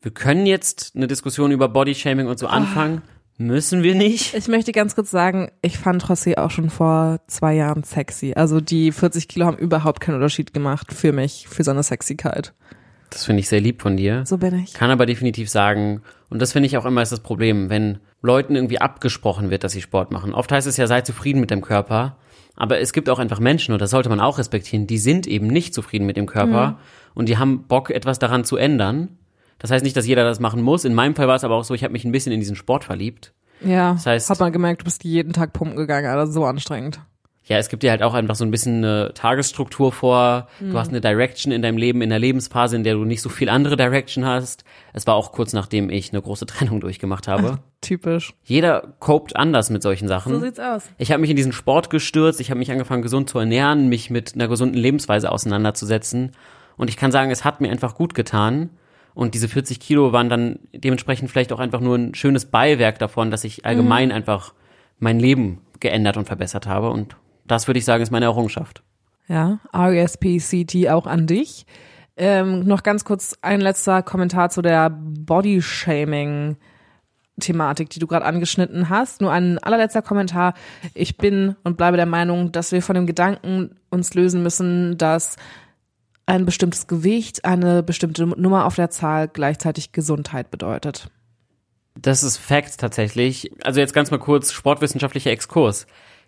wir 0.01 0.11
können 0.11 0.47
jetzt 0.47 0.93
eine 0.97 1.07
Diskussion 1.07 1.51
über 1.51 1.68
Bodyshaming 1.68 2.26
und 2.28 2.39
so 2.39 2.47
anfangen, 2.47 3.03
müssen 3.37 3.82
wir 3.82 3.95
nicht. 3.95 4.32
Ich 4.34 4.49
möchte 4.49 4.72
ganz 4.72 4.95
kurz 4.95 5.11
sagen, 5.11 5.51
ich 5.61 5.76
fand 5.76 6.05
José 6.05 6.39
auch 6.39 6.51
schon 6.51 6.70
vor 6.70 7.20
zwei 7.26 7.55
Jahren 7.55 7.82
sexy. 7.82 8.32
Also 8.34 8.62
die 8.62 8.91
40 8.93 9.28
Kilo 9.28 9.45
haben 9.45 9.59
überhaupt 9.59 10.01
keinen 10.01 10.14
Unterschied 10.14 10.55
gemacht 10.55 10.95
für 10.95 11.12
mich, 11.12 11.47
für 11.49 11.62
seine 11.62 11.82
Sexigkeit. 11.82 12.55
Das 13.11 13.24
finde 13.24 13.41
ich 13.41 13.49
sehr 13.49 13.61
lieb 13.61 13.82
von 13.82 13.97
dir. 13.99 14.24
So 14.24 14.39
bin 14.39 14.59
ich. 14.59 14.72
Kann 14.72 14.91
aber 14.91 15.05
definitiv 15.05 15.51
sagen, 15.51 16.01
und 16.30 16.41
das 16.41 16.53
finde 16.53 16.68
ich 16.68 16.76
auch 16.78 16.87
immer 16.87 17.03
ist 17.03 17.12
das 17.12 17.20
Problem, 17.20 17.68
wenn 17.68 17.99
Leuten 18.27 18.55
irgendwie 18.55 18.81
abgesprochen 18.81 19.49
wird, 19.51 19.64
dass 19.64 19.72
sie 19.72 19.81
Sport 19.81 20.11
machen. 20.12 20.35
Oft 20.35 20.53
heißt 20.53 20.66
es 20.66 20.77
ja, 20.77 20.87
sei 20.87 21.01
zufrieden 21.01 21.41
mit 21.41 21.51
dem 21.51 21.62
Körper. 21.62 22.16
Aber 22.57 22.79
es 22.81 22.93
gibt 22.93 23.09
auch 23.11 23.18
einfach 23.18 23.39
Menschen, 23.41 23.72
und 23.72 23.81
das 23.83 23.91
sollte 23.91 24.09
man 24.09 24.20
auch 24.20 24.39
respektieren, 24.39 24.87
die 24.87 24.99
sind 24.99 25.27
eben 25.27 25.47
nicht 25.47 25.74
zufrieden 25.74 26.07
mit 26.07 26.16
dem 26.16 26.27
Körper 26.27 26.68
Mhm. 26.72 26.77
und 27.14 27.29
die 27.29 27.37
haben 27.39 27.64
Bock, 27.68 27.91
etwas 27.91 28.18
daran 28.18 28.45
zu 28.45 28.57
ändern. 28.57 29.16
Das 29.59 29.70
heißt 29.70 29.85
nicht, 29.85 29.97
dass 29.97 30.07
jeder 30.07 30.24
das 30.24 30.41
machen 30.41 30.61
muss. 30.62 30.85
In 30.85 30.95
meinem 30.95 31.14
Fall 31.14 31.29
war 31.29 31.37
es 31.37 31.45
aber 31.45 31.55
auch 31.55 31.64
so, 31.64 31.74
ich 31.74 31.83
habe 31.85 31.93
mich 31.93 32.05
ein 32.05 32.12
bisschen 32.12 32.33
in 32.33 32.41
diesen 32.41 32.57
Sport 32.57 32.85
verliebt. 32.85 33.33
Ja, 33.64 33.93
Das 33.95 34.07
heißt- 34.07 34.29
hat 34.31 34.41
man 34.41 34.53
gemerkt, 34.53 34.83
du 34.83 34.85
bist 34.85 35.05
jeden 35.05 35.33
Tag 35.33 35.53
pumpen 35.55 35.77
gegangen, 35.77 36.07
Alter, 36.07 36.27
so 36.27 36.45
anstrengend. 36.45 37.01
Ja, 37.49 37.59
es 37.59 37.69
gibt 37.69 37.85
dir 37.85 37.91
halt 37.91 38.03
auch 38.03 38.15
einfach 38.15 38.35
so 38.35 38.45
ein 38.45 38.51
bisschen 38.51 38.85
eine 38.85 39.13
Tagesstruktur 39.15 39.93
vor. 39.93 40.49
Mhm. 40.59 40.73
Du 40.73 40.79
hast 40.79 40.89
eine 40.89 41.01
Direction 41.01 41.53
in 41.53 41.63
deinem 41.63 41.79
Leben, 41.79 42.03
in 42.03 42.11
der 42.11 42.19
Lebensphase, 42.19 42.75
in 42.75 42.83
der 42.83 42.95
du 42.95 43.05
nicht 43.05 43.23
so 43.23 43.29
viel 43.29 43.49
andere 43.49 43.77
Direction 43.77 44.25
hast. 44.25 44.65
Es 44.93 45.07
war 45.07 45.15
auch 45.15 45.31
kurz 45.31 45.53
nachdem 45.53 45.89
ich 45.89 46.13
eine 46.13 46.21
große 46.21 46.47
Trennung 46.47 46.81
durchgemacht 46.81 47.29
habe. 47.29 47.61
Typisch. 47.83 48.35
Jeder 48.43 48.95
copt 48.99 49.37
anders 49.37 49.71
mit 49.71 49.81
solchen 49.81 50.09
Sachen. 50.09 50.33
So 50.33 50.41
sieht's 50.41 50.59
aus. 50.59 50.89
Ich 50.99 51.13
habe 51.13 51.21
mich 51.21 51.31
in 51.31 51.37
diesen 51.37 51.53
Sport 51.53 51.89
gestürzt, 51.89 52.41
ich 52.41 52.51
habe 52.51 52.59
mich 52.59 52.73
angefangen, 52.73 53.03
gesund 53.03 53.31
zu 53.31 53.39
ernähren, 53.39 53.89
mich 53.89 54.11
mit 54.11 54.35
einer 54.35 54.49
gesunden 54.49 54.77
Lebensweise 54.77 55.31
auseinanderzusetzen. 55.31 56.33
Und 56.77 56.91
ich 56.91 56.97
kann 56.97 57.13
sagen, 57.13 57.31
es 57.31 57.45
hat 57.45 57.61
mir 57.61 57.71
einfach 57.71 57.95
gut 57.95 58.15
getan. 58.15 58.71
Und 59.15 59.35
diese 59.35 59.49
40 59.49 59.79
Kilo 59.79 60.13
waren 60.13 60.29
dann 60.29 60.59
dementsprechend 60.75 61.31
vielleicht 61.31 61.53
auch 61.53 61.61
einfach 61.61 61.81
nur 61.81 61.97
ein 61.97 62.15
schönes 62.15 62.47
Beiwerk 62.47 62.99
davon, 62.99 63.31
dass 63.31 63.45
ich 63.45 63.65
allgemein 63.65 64.11
einfach 64.11 64.53
mein 64.99 65.21
Leben 65.21 65.61
geändert 65.79 66.17
und 66.17 66.27
verbessert 66.27 66.67
habe. 66.67 66.91
Und 66.91 67.17
das 67.47 67.67
würde 67.67 67.79
ich 67.79 67.85
sagen, 67.85 68.03
ist 68.03 68.11
meine 68.11 68.27
Errungenschaft. 68.27 68.83
Ja, 69.29 69.59
RESPCT 69.73 70.89
auch 70.89 71.07
an 71.07 71.27
dich. 71.27 71.67
Ähm, 72.17 72.61
noch 72.61 72.83
ganz 72.83 73.05
kurz 73.05 73.37
ein 73.43 73.61
letzter 73.61 74.03
Kommentar 74.03 74.51
zu 74.51 74.63
der 74.63 74.91
Body-Shaming. 74.91 76.57
Thematik, 77.41 77.91
die 77.91 77.99
du 77.99 78.07
gerade 78.07 78.25
angeschnitten 78.25 78.89
hast. 78.89 79.21
Nur 79.21 79.31
ein 79.31 79.59
allerletzter 79.59 80.03
Kommentar. 80.03 80.55
Ich 80.95 81.19
bin 81.19 81.57
und 81.65 81.77
bleibe 81.77 81.97
der 81.97 82.07
Meinung, 82.07 82.53
dass 82.53 82.73
wir 82.73 82.83
von 82.83 82.95
dem 82.95 83.07
Gedanken 83.07 83.77
uns 83.91 84.15
lösen 84.15 84.43
müssen, 84.43 84.97
dass 84.97 85.37
ein 86.25 86.45
bestimmtes 86.45 86.87
Gewicht, 86.87 87.45
eine 87.45 87.83
bestimmte 87.83 88.27
Nummer 88.27 88.65
auf 88.65 88.75
der 88.75 88.91
Zahl 88.91 89.29
gleichzeitig 89.29 89.93
Gesundheit 89.93 90.51
bedeutet. 90.51 91.09
Das 91.95 92.23
ist 92.23 92.37
Fact 92.37 92.79
tatsächlich. 92.79 93.53
Also 93.65 93.81
jetzt 93.81 93.95
ganz 93.95 94.11
mal 94.11 94.19
kurz 94.19 94.53
sportwissenschaftlicher 94.53 95.31
Exkurs. 95.31 95.87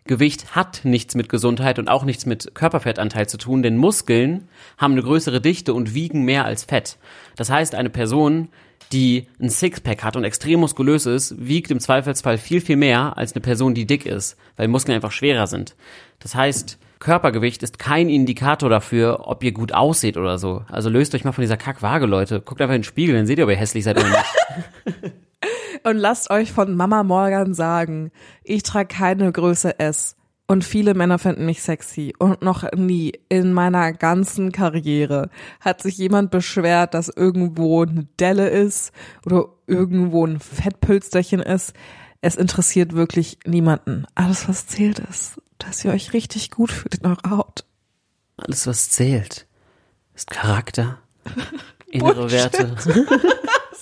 Gewicht 0.08 0.56
hat 0.56 0.80
nichts 0.82 1.14
mit 1.14 1.28
Gesundheit 1.28 1.78
und 1.78 1.88
auch 1.88 2.04
nichts 2.04 2.26
mit 2.26 2.54
Körperfettanteil 2.54 3.28
zu 3.28 3.38
tun, 3.38 3.62
denn 3.62 3.76
Muskeln 3.76 4.48
haben 4.76 4.92
eine 4.92 5.02
größere 5.02 5.40
Dichte 5.40 5.72
und 5.74 5.94
wiegen 5.94 6.24
mehr 6.24 6.44
als 6.44 6.64
Fett. 6.64 6.96
Das 7.36 7.50
heißt, 7.50 7.76
eine 7.76 7.90
Person, 7.90 8.48
die 8.90 9.26
ein 9.40 9.50
Sixpack 9.50 10.02
hat 10.02 10.16
und 10.16 10.24
extrem 10.24 10.60
muskulös 10.60 11.06
ist, 11.06 11.34
wiegt 11.38 11.70
im 11.70 11.78
Zweifelsfall 11.78 12.38
viel, 12.38 12.60
viel 12.60 12.76
mehr 12.76 13.16
als 13.16 13.34
eine 13.34 13.42
Person, 13.42 13.74
die 13.74 13.86
dick 13.86 14.06
ist, 14.06 14.36
weil 14.56 14.66
Muskeln 14.66 14.96
einfach 14.96 15.12
schwerer 15.12 15.46
sind. 15.46 15.76
Das 16.18 16.34
heißt, 16.34 16.78
Körpergewicht 16.98 17.62
ist 17.62 17.78
kein 17.78 18.08
Indikator 18.08 18.68
dafür, 18.68 19.28
ob 19.28 19.44
ihr 19.44 19.52
gut 19.52 19.72
aussieht 19.72 20.16
oder 20.16 20.38
so. 20.38 20.64
Also 20.68 20.90
löst 20.90 21.14
euch 21.14 21.24
mal 21.24 21.32
von 21.32 21.42
dieser 21.42 21.56
Kackwaage, 21.56 22.06
Leute. 22.06 22.40
Guckt 22.40 22.60
einfach 22.60 22.74
in 22.74 22.80
den 22.80 22.84
Spiegel, 22.84 23.14
dann 23.14 23.26
seht 23.26 23.38
ihr, 23.38 23.44
ob 23.44 23.50
ihr 23.50 23.56
hässlich 23.56 23.84
seid 23.84 23.98
oder 23.98 24.08
nicht. 24.08 25.04
Und 25.88 25.96
lasst 25.96 26.28
euch 26.28 26.52
von 26.52 26.76
Mama 26.76 27.02
Morgan 27.02 27.54
sagen, 27.54 28.12
ich 28.44 28.62
trage 28.62 28.88
keine 28.94 29.32
Größe 29.32 29.78
S. 29.78 30.16
Und 30.46 30.62
viele 30.62 30.92
Männer 30.92 31.18
finden 31.18 31.46
mich 31.46 31.62
sexy. 31.62 32.12
Und 32.18 32.42
noch 32.42 32.70
nie 32.72 33.14
in 33.30 33.54
meiner 33.54 33.94
ganzen 33.94 34.52
Karriere 34.52 35.30
hat 35.60 35.80
sich 35.80 35.96
jemand 35.96 36.30
beschwert, 36.30 36.92
dass 36.92 37.08
irgendwo 37.08 37.84
eine 37.84 38.06
Delle 38.20 38.50
ist 38.50 38.92
oder 39.24 39.46
irgendwo 39.66 40.26
ein 40.26 40.40
Fettpülsterchen 40.40 41.40
ist. 41.40 41.72
Es 42.20 42.36
interessiert 42.36 42.92
wirklich 42.92 43.38
niemanden. 43.46 44.04
Alles, 44.14 44.46
was 44.46 44.66
zählt, 44.66 44.98
ist, 44.98 45.40
dass 45.56 45.86
ihr 45.86 45.92
euch 45.92 46.12
richtig 46.12 46.50
gut 46.50 46.70
fühlt 46.70 46.96
in 46.96 47.06
eurer 47.06 47.30
Haut. 47.30 47.64
Alles, 48.36 48.66
was 48.66 48.90
zählt, 48.90 49.46
ist 50.14 50.28
Charakter, 50.28 50.98
innere. 51.90 52.30
Werte 52.30 52.76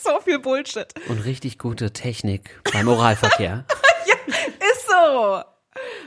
So 0.06 0.20
viel 0.22 0.38
Bullshit. 0.38 0.86
und 1.08 1.24
richtig 1.24 1.58
gute 1.58 1.92
Technik 1.92 2.60
beim 2.72 2.88
Oralverkehr. 2.88 3.64
Ist 4.26 4.88
so. 4.88 5.40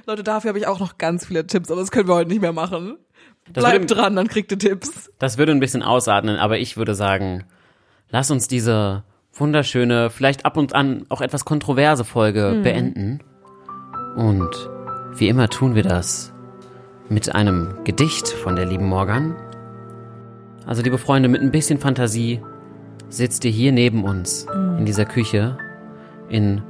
Leute, 0.06 0.24
dafür 0.24 0.50
habe 0.50 0.60
ich 0.60 0.68
auch 0.68 0.80
noch 0.80 0.98
ganz 0.98 1.26
viele 1.26 1.46
Tipps, 1.46 1.70
aber 1.72 1.82
das 1.82 1.92
können 1.92 2.08
wir 2.08 2.16
heute 2.16 2.30
nicht 2.30 2.42
mehr 2.42 2.54
machen. 2.54 2.98
Das 3.52 3.64
Bleibt 3.64 3.90
würde- 3.90 3.96
dran, 3.96 4.16
dann 4.16 4.28
kriegt 4.28 4.52
ihr 4.52 4.60
Tipps. 4.60 5.12
Das 5.20 5.38
würde 5.38 5.52
ein 5.52 5.60
bisschen 5.60 5.84
ausatmen, 5.84 6.38
aber 6.38 6.58
ich 6.60 6.78
würde 6.78 6.96
sagen, 6.96 7.44
lass 8.10 8.32
uns 8.32 8.48
diese 8.48 9.04
wunderschöne, 9.34 10.10
vielleicht 10.10 10.46
ab 10.46 10.58
und 10.58 10.74
an 10.76 11.06
auch 11.10 11.22
etwas 11.22 11.46
kontroverse 11.46 12.04
Folge 12.06 12.54
Mhm. 12.58 12.64
beenden. 12.64 13.20
Und 14.16 14.70
wie 15.16 15.28
immer 15.30 15.50
tun 15.50 15.76
wir 15.76 15.84
das 15.84 16.34
mit 17.10 17.34
einem 17.34 17.84
Gedicht 17.86 18.28
von 18.28 18.56
der 18.56 18.66
lieben 18.66 18.86
Morgan. 18.88 19.36
Also 20.66 20.82
liebe 20.84 20.98
Freunde, 20.98 21.30
mit 21.30 21.42
ein 21.42 21.52
bisschen 21.52 21.80
Fantasie 21.80 22.42
sitzt 23.10 23.44
ihr 23.44 23.52
hier 23.52 23.72
neben 23.72 24.04
uns 24.04 24.46
in 24.78 24.86
dieser 24.86 25.06
Küche 25.06 25.58
in 26.30 26.62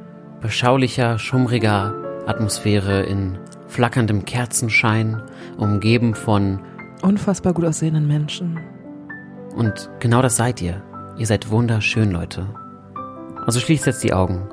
beschaulicher, 0.42 1.20
schummriger 1.20 1.94
Atmosphäre, 2.26 3.04
in 3.04 3.38
flackerndem 3.68 4.26
Kerzenschein, 4.26 5.22
umgeben 5.58 6.16
von 6.16 6.60
Unfassbar 7.02 7.54
gut 7.54 7.66
aussehenden 7.66 8.08
Menschen. 8.08 8.60
Und 9.56 9.90
genau 10.00 10.22
das 10.22 10.36
seid 10.36 10.62
ihr. 10.62 10.82
Ihr 11.18 11.26
seid 11.26 11.50
wunderschön, 11.50 12.12
Leute. 12.12 12.46
Also 13.46 13.60
schließt 13.60 13.86
jetzt 13.86 14.04
die 14.04 14.14
Augen. 14.14 14.50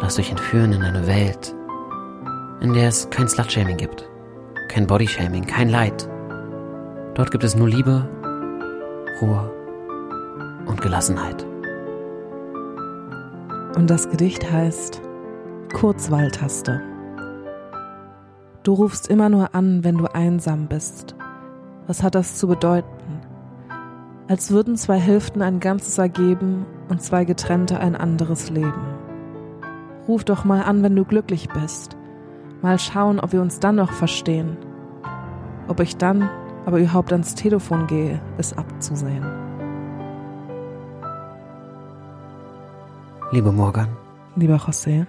Lasst 0.00 0.18
euch 0.18 0.30
entführen 0.30 0.72
in 0.72 0.82
eine 0.82 1.06
Welt, 1.06 1.54
in 2.60 2.72
der 2.72 2.88
es 2.88 3.10
kein 3.10 3.28
Slutshaming 3.28 3.76
gibt. 3.76 4.08
Kein 4.68 4.86
Bodyshaming, 4.86 5.46
kein 5.46 5.68
Leid. 5.68 6.08
Dort 7.14 7.32
gibt 7.32 7.42
es 7.42 7.56
nur 7.56 7.68
Liebe, 7.68 8.08
Ruhe 9.20 9.59
und 10.66 10.80
Gelassenheit. 10.80 11.46
Und 13.76 13.88
das 13.88 14.10
Gedicht 14.10 14.50
heißt 14.50 15.00
Kurzwahltaste. 15.72 16.82
Du 18.62 18.74
rufst 18.74 19.08
immer 19.08 19.28
nur 19.28 19.54
an, 19.54 19.84
wenn 19.84 19.96
du 19.96 20.06
einsam 20.06 20.66
bist. 20.66 21.14
Was 21.86 22.02
hat 22.02 22.14
das 22.14 22.36
zu 22.36 22.46
bedeuten? 22.46 23.20
Als 24.28 24.50
würden 24.50 24.76
zwei 24.76 24.98
Hälften 24.98 25.42
ein 25.42 25.60
Ganzes 25.60 25.98
ergeben 25.98 26.66
und 26.88 27.02
zwei 27.02 27.24
getrennte 27.24 27.80
ein 27.80 27.96
anderes 27.96 28.50
Leben. 28.50 28.94
Ruf 30.06 30.24
doch 30.24 30.44
mal 30.44 30.62
an, 30.62 30.82
wenn 30.82 30.94
du 30.94 31.04
glücklich 31.04 31.48
bist. 31.48 31.96
Mal 32.62 32.78
schauen, 32.78 33.18
ob 33.18 33.32
wir 33.32 33.40
uns 33.40 33.60
dann 33.60 33.76
noch 33.76 33.92
verstehen. 33.92 34.56
Ob 35.68 35.80
ich 35.80 35.96
dann 35.96 36.28
aber 36.66 36.80
überhaupt 36.80 37.12
ans 37.12 37.34
Telefon 37.34 37.86
gehe, 37.86 38.20
ist 38.38 38.58
abzusehen. 38.58 39.39
Liebe 43.32 43.52
Morgan. 43.52 43.96
Lieber 44.34 44.56
José. 44.56 45.06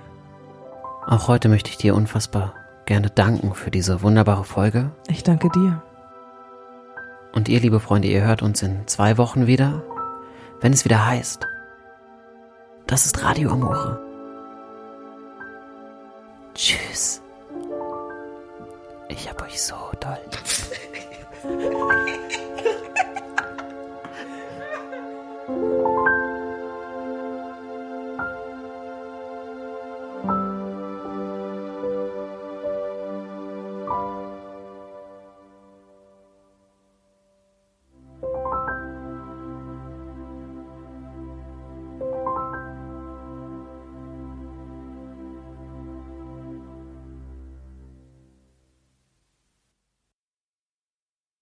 Auch 1.07 1.27
heute 1.27 1.49
möchte 1.49 1.71
ich 1.71 1.77
dir 1.77 1.95
unfassbar 1.95 2.53
gerne 2.85 3.09
danken 3.09 3.55
für 3.55 3.71
diese 3.71 4.03
wunderbare 4.03 4.43
Folge. 4.43 4.91
Ich 5.07 5.23
danke 5.23 5.49
dir. 5.49 5.81
Und 7.33 7.49
ihr, 7.49 7.59
liebe 7.59 7.79
Freunde, 7.79 8.09
ihr 8.09 8.21
hört 8.21 8.43
uns 8.43 8.61
in 8.61 8.85
zwei 8.87 9.17
Wochen 9.17 9.47
wieder, 9.47 9.81
wenn 10.59 10.71
es 10.71 10.85
wieder 10.85 11.03
heißt. 11.07 11.47
Das 12.85 13.07
ist 13.07 13.23
Radio 13.23 13.53
Amore. 13.53 13.99
Tschüss. 16.53 17.23
Ich 19.09 19.27
hab 19.29 19.41
euch 19.41 19.59
so 19.59 19.75
doll. 19.99 20.19
lieb. 25.47 25.77